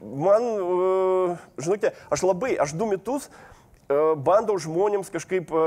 man, 0.03 0.43
e, 0.43 1.37
žinote, 1.63 1.93
aš 2.11 2.25
labai, 2.27 2.57
aš 2.61 2.75
du 2.79 2.89
metus 2.91 3.29
e, 3.29 3.95
bandau 4.27 4.57
žmonėms 4.59 5.13
kažkaip 5.15 5.53
e, 5.53 5.65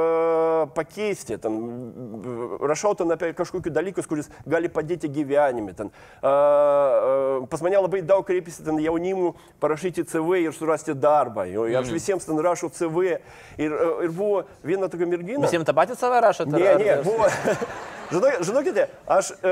pakeisti, 0.75 1.37
ten, 1.39 1.55
e, 1.55 2.49
rašau 2.67 2.91
ten 2.99 3.13
apie 3.15 3.31
kažkokius 3.37 3.75
dalykus, 3.75 4.09
kuris 4.09 4.31
gali 4.49 4.71
padėti 4.73 5.11
gyvenime. 5.13 5.75
Ten, 5.77 5.93
e, 5.93 6.33
e, 6.33 7.45
pas 7.51 7.63
mane 7.65 7.79
labai 7.79 8.01
daug 8.03 8.25
kreipiasi 8.27 8.65
ten 8.67 8.81
jaunimų 8.83 9.31
parašyti 9.63 10.07
CV 10.09 10.43
ir 10.47 10.57
surasti 10.57 10.97
darbą. 10.97 11.47
Jo, 11.49 11.69
ir 11.69 11.79
aš 11.79 11.93
visiems 11.95 12.27
ten 12.27 12.41
rašau 12.43 12.71
CV. 12.75 13.15
Ir, 13.61 13.71
e, 13.71 13.93
ir 14.09 14.11
buvo 14.11 14.43
viena 14.65 14.91
tokia 14.91 15.07
mergina. 15.07 15.45
Visiems 15.47 15.69
tą 15.69 15.77
patį 15.77 15.99
save 15.99 16.19
rašote? 16.27 16.57
Ne, 16.57 16.75
ne, 16.83 16.99
buvo. 17.07 17.31
Žinok, 18.09 18.41
žinokite, 18.41 18.87
aš 19.05 19.27
e, 19.37 19.51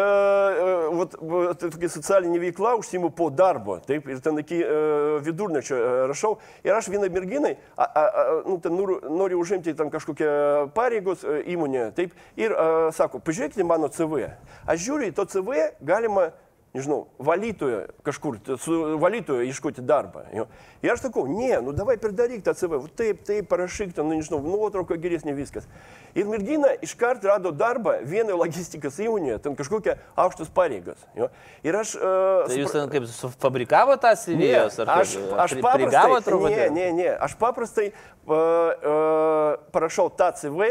vat, 0.97 1.13
tokia 1.61 1.89
socialinė 1.93 2.39
veikla 2.41 2.71
užsimu 2.79 3.11
po 3.13 3.27
darbo, 3.29 3.75
taip, 3.85 4.07
ir 4.09 4.17
ten 4.25 4.41
iki 4.41 4.57
e, 4.65 4.77
vidurnečio 5.25 5.77
e, 5.77 5.91
rašau. 6.09 6.31
Ir 6.65 6.73
aš 6.73 6.89
vienai 6.89 7.11
merginai, 7.13 7.53
a, 7.77 7.85
a, 7.85 8.05
a, 8.07 8.25
nu, 8.47 8.57
ten 8.63 8.73
noriu, 8.73 8.97
noriu 9.13 9.43
užimti 9.43 9.75
ten 9.77 9.93
kažkokią 9.93 10.31
pareigos 10.73 11.21
įmonėje, 11.45 11.91
taip, 11.99 12.17
ir 12.39 12.57
e, 12.57 12.67
sako, 12.97 13.21
pažiūrėkite 13.21 13.67
mano 13.67 13.91
CV. 13.93 14.25
Aš 14.65 14.81
žiūriu 14.87 15.13
to 15.13 15.27
CV, 15.29 15.69
galima 15.85 16.31
nežinau, 16.77 16.99
valytojo 17.19 17.81
kažkur, 18.05 18.37
su 18.61 18.77
valytojo 19.01 19.45
ieškoti 19.47 19.83
darbą. 19.85 20.23
Jo. 20.35 20.45
Ir 20.85 20.93
aš 20.93 21.07
sakau, 21.07 21.25
ne, 21.29 21.57
nu 21.65 21.73
davai 21.75 21.97
pridaryk 22.01 22.43
tą 22.45 22.53
CV, 22.57 22.79
taip, 22.97 23.23
taip, 23.27 23.49
parašyk 23.49 23.95
ten, 23.97 24.07
nu, 24.07 24.17
nežinau, 24.19 24.39
nuotrauka 24.45 24.97
geresnė 25.01 25.33
viskas. 25.37 25.67
Ir 26.17 26.29
mergina 26.29 26.71
iškart 26.85 27.25
rado 27.27 27.51
darbą 27.51 27.97
vienoje 28.07 28.37
logistikos 28.39 28.99
įmonėje, 29.03 29.39
ten 29.45 29.57
kažkokią 29.57 29.97
aukštus 30.15 30.53
pareigas. 30.53 31.01
Jo. 31.17 31.31
Ir 31.65 31.77
aš... 31.81 31.95
Uh, 31.97 32.47
Tai 32.47 32.61
jūs 32.61 32.75
ten 32.77 32.91
kaip 32.93 33.07
sufabrikavo 33.11 33.97
tą 34.01 34.13
CV? 34.17 34.53
Aš, 34.63 35.17
aš 35.33 35.57
Pri- 35.57 35.65
paprastai, 35.65 36.41
ne, 36.53 36.69
ne, 36.77 36.89
ne, 37.01 37.09
aš 37.27 37.37
paprastai 37.41 37.89
uh, 37.91 38.33
uh, 38.33 39.57
parašau 39.73 40.09
tą 40.13 40.31
CV, 40.37 40.69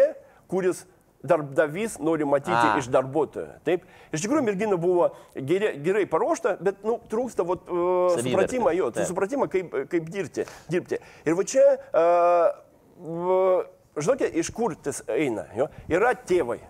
kuris 0.50 0.86
darbdavys 1.22 1.98
nori 1.98 2.26
matyti 2.28 2.56
A. 2.56 2.74
Iš 2.78 2.88
darbuotojo. 2.92 3.56
Taip. 3.66 3.86
Iš 4.14 4.24
tikrųjų, 4.24 4.44
mergina 4.46 4.78
buvo 4.80 5.10
gerai, 5.34 5.72
gerai 5.82 6.04
paruošta, 6.10 6.56
bet 6.62 6.84
nu, 6.86 6.98
trūksta 7.10 7.46
vat, 7.46 7.64
uh, 7.66 8.14
Savivertės, 8.14 8.30
supratimą, 8.30 8.74
jo, 8.76 8.90
taip. 8.94 9.08
supratimą, 9.10 9.48
kaip, 9.52 9.74
kaip 9.92 10.12
dirbti, 10.12 10.46
dirbti. 10.72 11.00
Ir 11.26 11.38
va 11.38 11.46
čia, 11.48 11.64
uh, 11.90 13.66
žinote, 13.98 14.30
iš 14.42 14.52
kur 14.54 14.76
tas 14.78 15.02
eina? 15.12 15.48
Jo? 15.56 15.68
Yra 15.92 16.14
tėvai. 16.16 16.60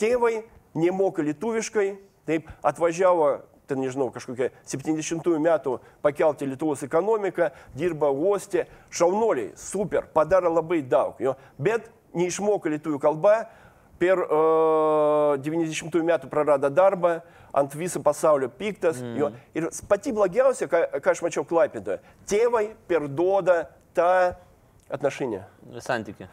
Tėvai 0.00 0.40
nemoka 0.78 1.24
lietuviškai, 1.26 1.88
taip, 2.30 2.50
atvažiavo 2.66 3.30
ten, 3.70 3.78
nežinau, 3.84 4.08
kažkokia 4.10 4.50
70-ųjų 4.66 5.38
metų 5.44 5.76
pakelti 6.02 6.48
Lietuvos 6.48 6.82
ekonomiką, 6.86 7.50
dirba 7.78 8.10
uostė, 8.10 8.66
šaunuoliai, 8.90 9.52
super, 9.58 10.08
padaro 10.14 10.50
labai 10.56 10.80
daug, 10.82 11.20
jo, 11.22 11.36
bet 11.58 11.86
neišmoka 12.16 12.72
lietuvių 12.72 12.98
kalbą, 13.02 13.36
per 14.00 14.22
uh, 14.24 15.36
90-ųjų 15.44 16.06
metų 16.08 16.30
prarado 16.32 16.70
darbą, 16.72 17.18
ant 17.52 17.74
viso 17.76 18.00
pasaulio 18.02 18.48
piktas. 18.48 19.00
Mm. 19.02 19.16
Jo, 19.20 19.32
ir 19.56 19.68
pati 19.90 20.14
blogiausia, 20.16 20.68
ką, 20.70 20.84
ką 21.02 21.14
aš 21.14 21.24
mačiau 21.26 21.44
Klaipėdoje, 21.48 22.00
tėvai 22.30 22.70
perduoda 22.90 23.64
tą. 23.96 24.12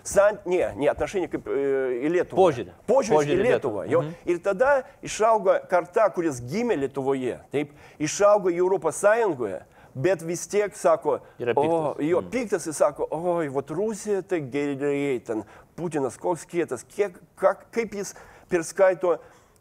Sant, 0.01 0.45
ne, 0.49 0.63
ne, 0.79 0.87
atnašinį 0.89 1.27
kaip 1.29 1.45
e, 1.53 1.57
į 2.07 2.09
Lietuvą. 2.09 2.39
Požiūrį. 2.39 2.71
Požiūrį, 2.89 3.13
Požiūrį 3.13 3.35
į 3.35 3.37
į 3.37 3.43
Lietuvą. 3.45 3.51
Lietuvą. 3.53 3.83
Jo. 3.91 3.99
Mhm. 4.01 4.31
Ir 4.33 4.39
tada 4.41 4.71
išaugo 5.05 5.59
karta, 5.69 6.07
kuris 6.15 6.39
gimė 6.41 6.79
Lietuvoje, 6.81 7.35
taip, 7.53 7.75
išaugo 8.01 8.49
į 8.49 8.57
Europos 8.63 8.97
Sąjungoje. 9.03 9.59
Bet 9.97 10.21
vis 10.25 10.43
tiek 10.49 10.73
sako, 10.77 11.19
o, 11.57 11.69
jo, 12.05 12.19
piktas 12.33 12.67
jis 12.69 12.77
sako, 12.77 13.07
oi, 13.13 13.47
vat 13.53 13.71
Rusija 13.73 14.21
tai 14.25 14.43
gerai, 14.53 15.15
ten 15.25 15.41
Putinas 15.77 16.17
koks 16.17 16.45
kietas, 16.49 16.83
kiek, 16.95 17.15
ka, 17.37 17.53
kaip 17.71 17.93
jis 17.93 18.15
perskaito 18.49 19.17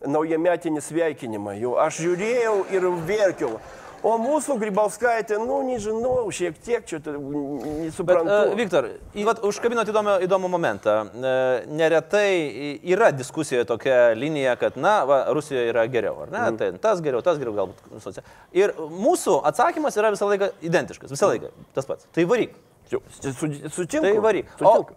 naujametinį 0.06 0.80
sveikinimą. 0.84 1.56
Jo, 1.60 1.74
aš 1.80 2.02
žiūrėjau 2.04 2.56
ir 2.72 2.86
verkiau. 3.08 3.58
O 4.06 4.12
mūsų 4.20 4.54
Grybauskaitė, 4.60 5.38
nu, 5.40 5.56
nežinau, 5.66 6.28
šiek 6.30 6.58
tiek 6.62 6.84
čia 6.86 7.00
tai, 7.02 7.14
n- 7.16 7.56
Bet, 7.58 7.70
nesuprantu. 7.88 8.34
uh, 8.34 8.52
Viktor, 8.54 8.88
vat 9.26 9.40
užkabinot 9.48 9.88
įdomų, 9.90 10.14
įdomų 10.28 10.50
momentą. 10.52 10.94
Uh, 11.08 11.64
neretai 11.74 12.76
yra 12.86 13.08
diskusijoje 13.16 13.64
tokia 13.66 14.12
linija, 14.14 14.52
kad, 14.60 14.76
na, 14.78 14.98
va, 15.08 15.18
Rusijoje 15.34 15.72
yra 15.72 15.86
geriau, 15.90 16.20
ar 16.26 16.30
ne? 16.30 16.44
Mm. 16.52 16.58
Tai 16.60 16.68
tas 16.84 17.00
geriau, 17.02 17.24
tas 17.24 17.40
geriau 17.40 17.56
galbūt. 17.56 17.82
socia- 18.04 18.22
Ir 18.52 18.76
mūsų 18.78 19.40
atsakymas 19.48 19.96
yra 19.98 20.12
visą 20.14 20.28
laiką 20.30 20.52
identiškas, 20.62 21.10
visą 21.16 21.32
laiką 21.32 21.50
tas 21.74 21.88
pats. 21.88 22.06
Tai 22.14 22.24
varyk. 22.30 22.54
Su- 22.92 23.00
su- 23.32 23.70
Sutinku. 23.80 24.06
Tai 24.06 24.14
varyk. 24.22 24.46
O, 24.60 24.76
Sutinku. 24.76 24.94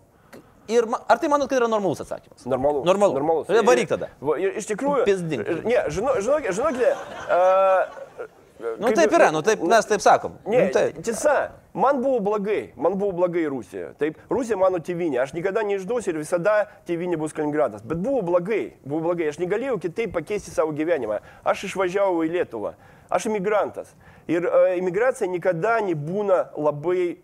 Ir 0.70 0.88
ar 1.08 1.22
tai 1.22 1.30
manot, 1.32 1.50
kad 1.50 1.60
yra 1.60 1.70
normalus 1.72 2.04
atsakymas? 2.06 2.46
Normalus. 2.46 2.86
Normalu. 2.88 3.18
Normalus. 3.20 3.48
Tai 3.50 3.64
Varyk 3.66 3.90
tada. 3.92 4.12
Va, 4.22 4.38
ir 4.42 4.60
iš 4.62 4.70
tikrųjų. 4.70 5.06
Pizdink. 5.10 5.50
Ne, 5.66 5.82
žino, 5.94 6.16
žinokite, 6.22 6.56
žinokite. 6.60 6.94
Uh, 7.30 8.28
Nu 8.80 8.92
taip 8.92 9.14
yra, 9.16 9.30
nu 9.32 9.40
taip 9.42 9.62
mes 9.64 9.86
taip 9.88 10.02
sakom. 10.04 10.34
Ne, 10.44 10.66
nu, 10.66 10.72
taip. 10.76 10.98
tiesa, 11.04 11.36
man 11.72 12.02
buvo 12.04 12.20
blogai, 12.20 12.74
man 12.76 12.98
buvo 13.00 13.14
blogai 13.22 13.46
Rusija. 13.48 13.94
Taip, 14.00 14.18
Rusija 14.28 14.58
mano 14.60 14.82
tėvynė, 14.84 15.22
aš 15.24 15.32
niekada 15.32 15.64
neišduosiu 15.64 16.12
ir 16.12 16.20
visada 16.20 16.58
tėvynė 16.90 17.16
bus 17.22 17.32
Kaliningradas. 17.38 17.86
Bet 17.88 18.02
buvo 18.04 18.20
blogai, 18.28 18.74
buvo 18.84 19.00
blogai, 19.08 19.30
aš 19.32 19.40
negalėjau 19.40 19.78
kitaip 19.86 20.12
pakeisti 20.18 20.52
savo 20.52 20.76
gyvenimą. 20.76 21.22
Aš 21.48 21.70
išvažiavau 21.70 22.26
į 22.28 22.34
Lietuvą, 22.36 22.74
aš 23.08 23.30
imigrantas. 23.32 23.96
Ir 24.28 24.44
uh, 24.44 24.74
imigracija 24.76 25.32
niekada 25.32 25.78
nebūna 25.88 26.50
labai 26.60 27.16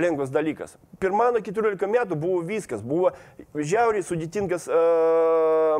lengvas 0.00 0.30
dalykas. 0.32 0.76
Per 0.98 1.12
mano 1.12 1.40
14 1.44 1.86
metų 1.90 2.16
buvo 2.16 2.40
viskas, 2.46 2.82
buvo 2.82 3.12
žiauriai 3.54 4.04
sudėtingas 4.04 4.68
uh, 4.70 5.76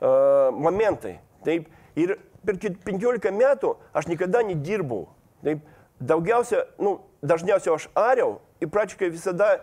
uh, 0.00 0.50
momentai. 0.52 1.18
Taip. 1.46 1.70
Ir 1.96 2.18
per 2.44 2.58
ki- 2.60 2.76
15 2.84 3.32
metų 3.32 3.76
aš 3.96 4.10
niekada 4.10 4.42
nedirbau. 4.44 5.06
Taip. 5.44 5.64
Daugiausia, 5.96 6.66
nu, 6.78 6.98
dažniausiai 7.24 7.74
aš 7.78 7.88
ariau 7.96 8.40
ir 8.60 8.68
praktiškai 8.68 9.08
visada 9.14 9.54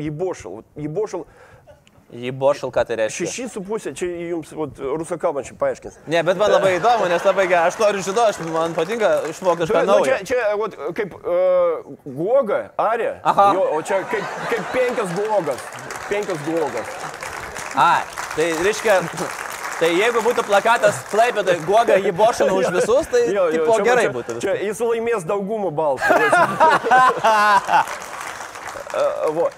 įbošal. 0.00 0.60
Įbošal 0.76 1.24
Jį 2.10 2.32
buvo 2.34 2.50
šalka, 2.58 2.82
tai 2.88 2.96
reiškia. 2.98 3.26
šeši 3.30 3.44
su 3.52 3.60
pusė, 3.62 3.92
čia 3.94 4.06
jums 4.32 4.48
vat, 4.58 4.78
rusų 4.82 5.14
kalbančiai 5.22 5.54
paaiškins. 5.60 6.00
Ne, 6.10 6.22
bet 6.26 6.40
man 6.40 6.50
labai 6.50 6.72
įdomu, 6.80 7.06
nes 7.06 7.22
labai 7.22 7.44
gerai, 7.46 7.68
aš 7.70 7.76
noriu 7.78 8.02
žinoti, 8.02 8.46
man 8.50 8.74
patinka 8.74 9.10
išmokti 9.30 9.62
kažką 9.68 9.84
Nu, 9.86 9.92
naujo. 9.92 10.08
čia, 10.08 10.16
čia 10.26 10.56
vat, 10.58 10.74
kaip 10.98 11.14
uh, 11.14 11.86
guoga, 12.04 12.58
arė, 12.82 13.12
Aha. 13.22 13.46
jo, 13.54 13.62
o 13.76 13.78
čia 13.86 14.00
kaip, 14.10 14.26
kaip 14.50 14.74
penkias 14.74 15.14
guogas. 15.14 15.62
Penkias 16.10 16.42
guogas. 16.48 16.90
Ai, 17.78 18.02
tai 18.34 18.48
reiškia, 18.66 18.98
tai 19.78 19.92
jeigu 19.94 20.24
būtų 20.26 20.42
plakatas 20.50 20.98
Klaipėdai, 21.14 21.60
Guoga 21.62 21.94
jį 22.02 22.10
bošino 22.18 22.58
už 22.58 22.72
visus, 22.74 23.06
tai 23.06 23.22
jo, 23.30 23.46
tipo, 23.54 23.78
čia, 23.78 23.86
gerai 23.86 24.08
čia, 24.08 24.14
būtų. 24.18 24.40
Čia 24.42 24.58
jis 24.66 24.82
laimės 24.82 25.22
daugumą 25.30 25.70
balsų. 25.70 26.10
E, 28.90 29.30
vo. 29.30 29.48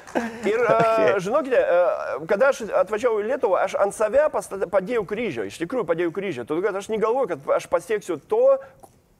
Ir, 0.44 0.60
okay. 0.60 1.20
žinokite, 1.20 1.56
e, 1.56 2.26
kada 2.28 2.50
aš 2.52 2.64
atvažiavau 2.82 3.22
į 3.22 3.28
Lietuvą, 3.30 3.62
aš 3.64 3.76
ant 3.80 3.96
save 3.96 4.26
pasta- 4.32 4.68
padėjau 4.68 5.04
kryžių, 5.08 5.46
iš 5.48 5.60
tikrųjų 5.62 5.86
padėjau 5.88 6.12
kryžių, 6.12 6.44
todėl 6.48 6.66
kad 6.66 6.76
aš 6.76 6.90
negalvoju, 6.92 7.32
kad 7.32 7.52
aš 7.56 7.68
pasieksiu 7.72 8.18
to, 8.20 8.58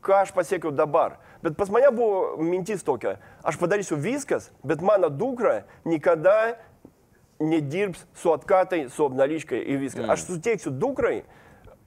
ką 0.05 0.23
aš 0.27 0.35
pasiekiau 0.37 0.73
dabar. 0.75 1.17
Bet 1.43 1.57
pas 1.57 1.71
mane 1.73 1.91
buvo 1.95 2.37
mintis 2.43 2.85
tokia, 2.85 3.17
aš 3.43 3.59
padarysiu 3.59 3.97
viskas, 3.97 4.51
bet 4.63 4.83
mano 4.83 5.09
dukra 5.09 5.63
niekada 5.85 6.59
nedirbs 7.43 8.05
su 8.15 8.33
atkatai, 8.35 8.89
su 8.91 9.07
apnališkai 9.07 9.59
ir 9.59 9.81
viskas. 9.83 10.07
Aš 10.13 10.27
suteiksiu 10.29 10.71
dukrai 10.71 11.23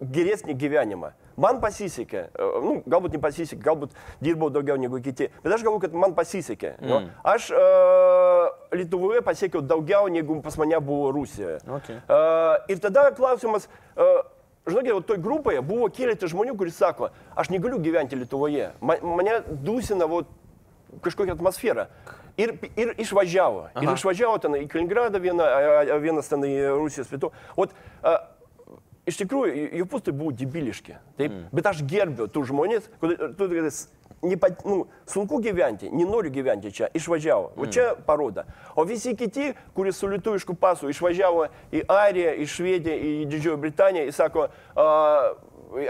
geresnį 0.02 0.58
gyvenimą. 0.60 1.14
Man 1.42 1.60
pasisekė, 1.60 2.22
e, 2.32 2.50
nu, 2.64 2.76
galbūt 2.88 3.18
nepasisekė, 3.18 3.60
galbūt 3.64 3.96
dirbau 4.24 4.48
daugiau 4.54 4.78
negu 4.80 5.02
kiti, 5.04 5.28
bet 5.44 5.56
aš 5.56 5.66
galvoju, 5.66 5.84
kad 5.84 5.98
man 6.06 6.16
pasisekė. 6.16 6.76
Mm. 6.80 7.10
Aš 7.28 7.50
uh, 7.52 8.46
Lietuvoje 8.76 9.20
pasiekiau 9.26 9.64
daugiau 9.66 10.08
negu 10.12 10.40
pas 10.46 10.56
mane 10.62 10.80
buvo 10.80 11.12
Rusijoje. 11.16 11.60
Okay. 11.80 12.00
Uh, 12.08 12.56
ir 12.72 12.80
tada 12.84 13.10
klausimas, 13.18 13.68
uh, 14.00 14.22
žinokit, 14.70 15.08
toj 15.10 15.20
grupėje 15.24 15.64
buvo 15.66 15.90
keletas 15.92 16.32
žmonių, 16.32 16.56
kuris 16.60 16.80
sako, 16.80 17.12
aš 17.36 17.52
negaliu 17.52 17.82
gyventi 17.84 18.20
Lietuvoje, 18.20 18.72
Ma, 18.80 18.96
mane 19.04 19.42
dusina 19.66 20.08
vat, 20.08 20.32
kažkokia 21.04 21.36
atmosfera. 21.36 21.90
Ir, 22.40 22.52
ir 22.76 22.96
išvažiavo. 23.00 23.68
Aha. 23.70 23.84
Ir 23.84 23.94
išvažiavo 23.96 24.40
ten 24.44 24.58
į 24.60 24.66
Kaliningradą, 24.72 25.22
vieną, 25.24 25.46
vienas 26.04 26.28
ten 26.32 26.44
į 26.44 26.56
Rusijos 26.76 27.12
pietų. 27.12 27.30
Ot, 27.60 27.76
a, 28.04 28.18
iš 29.10 29.20
tikrųjų, 29.22 29.68
jų 29.82 29.90
pustai 29.90 30.14
buvo 30.16 30.34
debiliški. 30.36 30.98
Taip, 31.20 31.32
mm. 31.32 31.46
Bet 31.56 31.70
aš 31.72 31.84
gerbiu 31.88 32.28
tų 32.32 32.46
žmonės, 32.52 32.90
kuris 33.02 33.86
nepa, 34.26 34.50
nu, 34.66 34.88
sunku 35.06 35.40
gyventi, 35.40 35.90
nenoriu 35.94 36.32
gyventi 36.32 36.72
čia, 36.72 36.90
išvažiavo. 36.94 37.52
O 37.58 37.68
čia 37.70 37.94
parodo. 38.06 38.46
O 38.76 38.86
visi 38.86 39.16
kiti, 39.16 39.54
kurie 39.76 39.94
su 39.94 40.10
lietuvišku 40.10 40.56
pasu 40.60 40.90
išvažiavo 40.90 41.48
į 41.74 41.84
Airiją, 41.92 42.36
į 42.42 42.48
Švediją, 42.50 42.96
į 42.96 43.12
Didžioją 43.32 43.60
Britaniją, 43.62 44.06
jis 44.10 44.20
sako, 44.20 44.48
a, 44.76 44.88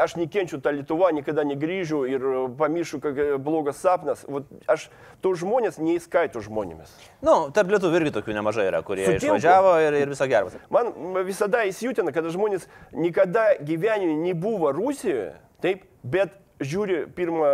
aš 0.01 0.15
nekenčiu 0.19 0.59
tą 0.63 0.73
Lietuvą, 0.75 1.11
niekada 1.15 1.45
negrįžu 1.47 2.03
ir 2.09 2.25
pamiršiu, 2.59 2.99
kokia 3.03 3.39
blogas 3.41 3.81
sapnas. 3.81 4.23
Vat 4.29 4.47
aš 4.71 4.87
tų 5.23 5.33
žmonės 5.41 5.79
neįskaitų 5.81 6.43
žmonėmis. 6.45 6.93
Nu, 7.25 7.49
tarp 7.55 7.73
lietuvių 7.73 8.01
irgi 8.01 8.15
tokių 8.19 8.37
nemažai 8.37 8.69
yra, 8.69 8.81
kurie 8.85 9.07
Sutinku. 9.07 9.35
išvažiavo 9.35 9.75
ir, 9.85 9.99
ir 10.03 10.13
viso 10.13 10.29
gero. 10.31 10.53
Man 10.73 10.93
visada 11.27 11.65
įsijūtina, 11.69 12.13
kad 12.15 12.27
žmonės 12.33 12.69
niekada 12.93 13.53
gyvenime 13.61 14.17
nebuvo 14.21 14.73
Rusijoje, 14.75 15.33
taip, 15.63 15.85
bet 16.03 16.35
žiūri 16.59 17.05
pirmą, 17.15 17.49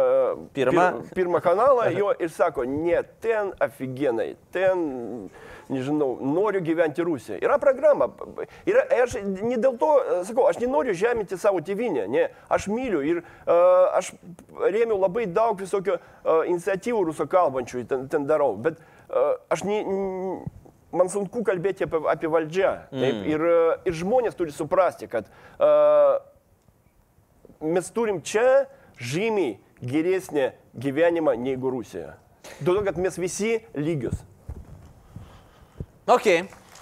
Pirmą? 0.54 0.86
Pir, 1.02 1.16
pirmą 1.16 1.42
kanalą 1.42 1.90
jo 1.96 2.12
ir 2.20 2.30
sako, 2.30 2.66
ne, 2.70 3.02
ten 3.24 3.52
aфиgenai, 3.60 4.36
ten, 4.54 5.30
nežinau, 5.72 6.18
noriu 6.22 6.62
gyventi 6.62 7.04
Rusijoje. 7.06 7.42
Yra 7.42 7.58
programa. 7.62 8.12
Yra, 8.70 8.86
aš 9.04 9.18
ne 9.24 9.58
dėl 9.58 9.78
to, 9.82 9.92
sakau, 10.28 10.46
aš 10.50 10.62
nenoriu 10.62 10.94
žeminti 10.98 11.40
savo 11.42 11.64
tėvynę, 11.66 12.08
ne, 12.12 12.28
aš 12.52 12.70
myliu 12.72 13.02
ir 13.02 13.22
uh, 13.24 13.90
aš 13.98 14.14
rėmiau 14.62 15.00
labai 15.02 15.26
daug 15.32 15.60
visokio 15.60 15.98
uh, 15.98 16.44
iniciatyvų 16.52 17.06
rusų 17.10 17.30
kalbančių 17.32 17.86
ten, 17.90 18.10
ten 18.12 18.28
darau, 18.30 18.54
bet 18.58 18.82
uh, 18.82 19.38
aš 19.50 19.66
ne, 19.66 19.80
n- 19.82 20.42
man 20.92 21.10
sunku 21.10 21.42
kalbėti 21.48 21.88
apie, 21.88 22.04
apie 22.12 22.30
valdžią. 22.30 22.74
Taip, 22.92 23.16
mm. 23.16 23.32
ir, 23.32 23.48
ir 23.88 23.98
žmonės 23.98 24.38
turi 24.38 24.54
suprasti, 24.54 25.08
kad 25.10 25.32
uh, 25.58 26.20
mes 27.62 27.90
turim 27.96 28.22
čia 28.26 28.68
žymiai 29.02 29.58
geresnį 29.82 30.52
gyvenimą 30.78 31.36
negu 31.42 31.74
Rusija. 31.74 32.16
Todėl, 32.62 32.84
kad 32.86 32.98
mes 33.02 33.18
visi 33.22 33.58
lygius. 33.78 34.22
Ok. 36.12 36.28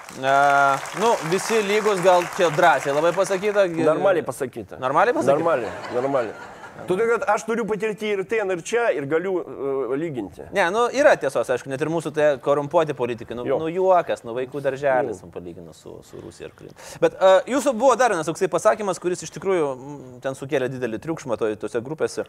Uh, 0.10 0.88
nu, 1.00 1.12
visi 1.30 1.60
lygus 1.68 2.00
gal 2.02 2.26
čia 2.36 2.50
drąsiai 2.50 2.96
labai 2.96 3.12
pasakyta. 3.14 3.68
Normaliai 3.70 4.26
pasakyta. 4.26 4.80
Normaliai 4.82 5.14
pasakyta? 5.14 5.38
Normaliai, 5.38 5.74
normaliai. 5.94 6.49
Todėl, 6.88 7.10
kad 7.18 7.26
aš 7.34 7.44
turiu 7.48 7.66
patirti 7.68 8.08
ir 8.14 8.24
ten, 8.30 8.52
ir 8.54 8.62
čia, 8.66 8.86
ir 8.96 9.06
galiu 9.10 9.34
uh, 9.42 9.94
lyginti. 10.00 10.46
Ne, 10.56 10.68
nu 10.74 10.86
yra 10.96 11.16
tiesos, 11.20 11.50
aišku, 11.52 11.70
net 11.72 11.82
ir 11.84 11.90
mūsų 11.92 12.12
tai 12.16 12.28
korumpuoti 12.44 12.96
politikai, 12.98 13.36
nu, 13.38 13.46
Jo. 13.50 13.58
nu 13.62 13.68
juokas, 13.74 14.24
nu 14.28 14.36
vaikų 14.38 14.62
darželis, 14.66 15.20
nu, 15.26 15.32
palyginus 15.34 15.82
su, 15.84 15.98
su 16.08 16.22
Rusija 16.24 16.50
ir 16.50 16.56
Krymu. 16.58 16.76
Bet 17.04 17.18
uh, 17.20 17.40
jūsų 17.50 17.74
buvo 17.80 17.96
dar 18.00 18.14
vienas 18.14 18.30
toksai 18.30 18.50
pasakymas, 18.54 19.00
kuris 19.02 19.24
iš 19.26 19.34
tikrųjų 19.36 19.68
mm, 19.76 20.20
ten 20.24 20.38
sukėlė 20.38 20.70
didelį 20.72 21.02
triukšmą 21.04 21.38
toj, 21.42 21.58
tose 21.62 21.82
grupėse. 21.86 22.26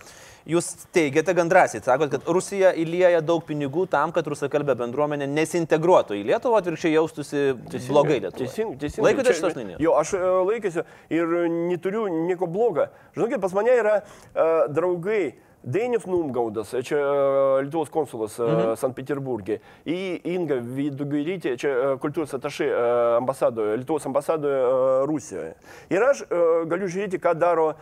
Jūs 0.48 0.72
teigiate 0.96 1.34
gan 1.36 1.50
drąsiai, 1.52 1.82
sakot, 1.84 2.10
kad 2.14 2.28
Rusija 2.30 2.72
įlieja 2.80 3.20
daug 3.24 3.44
pinigų 3.48 3.86
tam, 3.92 4.12
kad 4.16 4.26
rusakalbė 4.30 4.74
bendruomenė 4.80 5.28
nesintegruotų 5.30 6.18
į 6.20 6.24
Lietuvą, 6.32 6.60
atvirkščiai 6.62 6.94
jaustųsi 6.96 7.44
blogai 7.90 8.20
Lietuvoje. 8.24 8.48
Teisingai, 8.48 8.78
teisingai. 8.80 9.06
Laikote 9.10 9.28
Čia- 9.30 9.38
šitos 9.40 9.58
linijos? 9.58 9.80
Jo, 9.84 9.94
aš 10.00 10.14
e, 10.16 10.22
laikysiu 10.50 10.84
ir 11.12 11.34
neturiu 11.68 12.06
nieko 12.26 12.48
blogo. 12.50 12.88
Žinokit, 13.16 13.40
pas 13.42 13.54
mane 13.56 13.72
yra 13.74 13.96
uh, 14.00 14.39
draugai. 14.74 15.22
Dainis 15.60 16.06
Numgaudas, 16.06 16.70
čia 16.82 16.96
e, 16.96 17.62
Lietuvos 17.66 17.90
konsulas 17.92 18.38
mhm. 18.40 18.78
Sankt 18.80 18.96
Peterburgė, 18.96 19.58
į 19.84 19.98
Inga 20.32 20.56
Vidugairytė, 20.64 21.52
čia 21.60 21.72
e, 21.74 21.90
kultūros 22.00 22.32
atašai 22.38 22.68
e, 22.70 22.78
ambasadoje, 23.18 23.74
Lietuvos 23.82 24.06
ambasadoje 24.08 24.56
e, 24.56 24.70
Rusijoje. 25.10 25.52
Ir 25.92 26.06
aš 26.06 26.24
e, 26.24 26.40
galiu 26.70 26.88
žiūrėti, 26.88 27.20
ką 27.20 27.34
daro 27.36 27.68
e, 27.74 27.76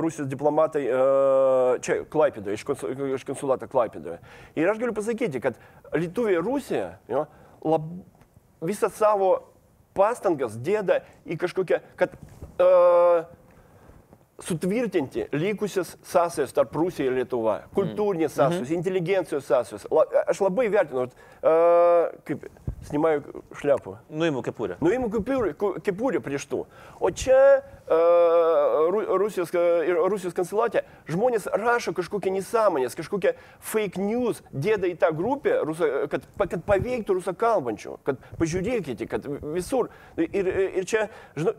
Rusijos 0.00 0.30
diplomatai 0.32 0.86
e, 0.88 1.04
čia 1.84 2.00
Klaipėdoje, 2.08 2.56
iš, 2.56 2.64
konsu, 2.64 2.94
iš 3.12 3.28
konsulato 3.28 3.68
Klaipėdoje. 3.68 4.22
Ir 4.56 4.72
aš 4.72 4.80
galiu 4.80 4.96
pasakyti, 4.96 5.44
kad 5.44 5.60
Lietuvė 5.92 6.38
ir 6.38 6.44
Rusija 6.48 6.94
jo, 7.12 7.26
lab, 7.68 7.92
visą 8.64 8.88
savo 8.88 9.34
pastangas 9.94 10.56
dėda 10.56 11.02
į 11.28 11.36
kažkokią, 11.38 11.78
kad 12.00 12.16
uh, 12.58 13.28
sutvirtinti 14.42 15.28
likusias 15.32 15.96
sąsajas 16.02 16.52
tarp 16.52 16.74
Rusija 16.74 17.06
ir 17.10 17.18
Lietuva. 17.20 17.60
Kultūrinės 17.76 18.34
sąsajos, 18.34 18.68
mm. 18.68 18.78
inteligencijos 18.78 19.46
sąsajos. 19.46 19.86
La, 19.94 20.06
aš 20.32 20.42
labai 20.42 20.66
vertinu, 20.72 21.06
uh, 21.06 22.08
kaip 22.26 22.48
Nuimu 24.10 24.42
kepurę. 24.44 24.76
Nuimu 24.84 25.08
kepurį, 25.12 25.54
ku- 25.58 25.74
kepurį 25.84 26.20
prieš 26.24 26.44
tų. 26.50 26.64
O 27.00 27.10
čia 27.10 27.38
uh, 27.60 28.90
Ru- 28.92 29.18
Rusijos, 29.22 29.52
Rusijos 30.10 30.36
konsulate 30.36 30.84
žmonės 31.08 31.48
rašo 31.52 31.94
kažkokią 31.96 32.32
nesąmonės, 32.34 32.96
kažkokią 32.98 33.34
fake 33.60 34.00
news, 34.02 34.42
dėda 34.52 34.88
į 34.90 34.98
tą 35.00 35.10
grupę, 35.16 35.56
rusa, 35.64 35.88
kad, 36.12 36.26
kad 36.38 36.64
paveiktų 36.66 37.18
rusą 37.18 37.34
kalbančių, 37.38 37.96
kad 38.04 38.20
pažiūrėkite, 38.40 39.08
kad 39.10 39.26
visur. 39.54 39.90
Ir, 40.20 40.50
ir 40.80 40.88
čia, 40.88 41.08
žinau, 41.38 41.54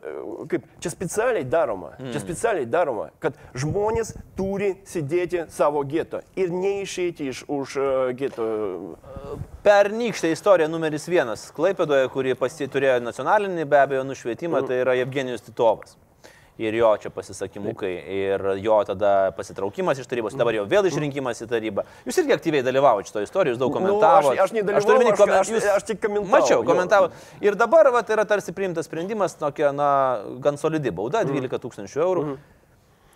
kaip, 0.51 0.65
čia 0.83 0.93
specialiai 0.93 1.45
daroma, 1.47 1.95
mm. 1.99 2.13
čia 2.13 2.21
specialiai 2.23 2.69
daroma, 2.69 3.09
kad 3.23 3.37
žmonės 3.57 4.15
turi 4.37 4.75
sėdėti 4.87 5.45
savo 5.53 5.83
geto 5.87 6.21
ir 6.35 6.53
neišeiti 6.53 7.31
iš 7.33 7.45
už 7.49 7.77
geto. 8.19 8.49
Pernykštė 9.65 10.29
istorija 10.29 10.67
numeris 10.69 11.07
vienas. 11.09 11.47
Klaipėdoje, 11.55 12.05
kuri 12.13 12.35
pasi 12.37 12.67
turėjo 12.69 12.99
nacionalinį 13.01 13.63
be 13.65 13.79
abejo 13.81 14.03
nušvietimą, 14.05 14.59
tai 14.67 14.83
yra 14.83 14.93
Evgenijus 15.01 15.41
Titovas. 15.47 15.95
Ir 16.61 16.71
jo 16.77 16.87
čia 17.01 17.09
pasisakymukai, 17.11 17.89
ir 18.15 18.43
jo 18.63 18.75
tada 18.87 19.31
pasitraukimas 19.35 19.97
iš 19.99 20.07
tarybos, 20.07 20.37
dabar 20.39 20.55
jo 20.55 20.67
vėl 20.71 20.85
išrinkimas 20.87 21.41
į 21.43 21.47
tarybą. 21.51 21.83
Jūs 22.07 22.19
irgi 22.21 22.35
aktyviai 22.37 22.63
dalyvavote 22.63 23.09
šitoje 23.09 23.27
istorijoje, 23.27 23.55
jūs 23.57 23.59
daug 23.59 23.73
Nu, 23.73 23.79
komentavote. 23.81 24.37
aš- 24.37 24.43
aš 24.45 24.53
nedalyvavau, 24.55 25.09
aš- 25.11 25.19
komen- 25.19 25.39
aš- 25.41 25.51
jūs- 25.51 25.67
aš 25.75 25.83
tik 25.89 25.99
komentavau, 26.05 26.31
Mačiau, 26.37 26.61
jo. 26.61 26.69
komentavo. 26.69 27.09
Ir 27.41 27.55
dabar 27.55 27.89
vat, 27.91 28.07
yra 28.07 28.23
tarsi 28.23 28.53
priimtas 28.53 28.85
sprendimas, 28.87 29.35
tokia, 29.35 29.73
na, 29.75 30.21
gan 30.39 30.55
solidi 30.61 30.91
bauda, 30.95 31.25
12 31.25 31.59
tūkstančių 31.59 31.99
eurų. 32.05 32.23
Mhm. 32.23 32.37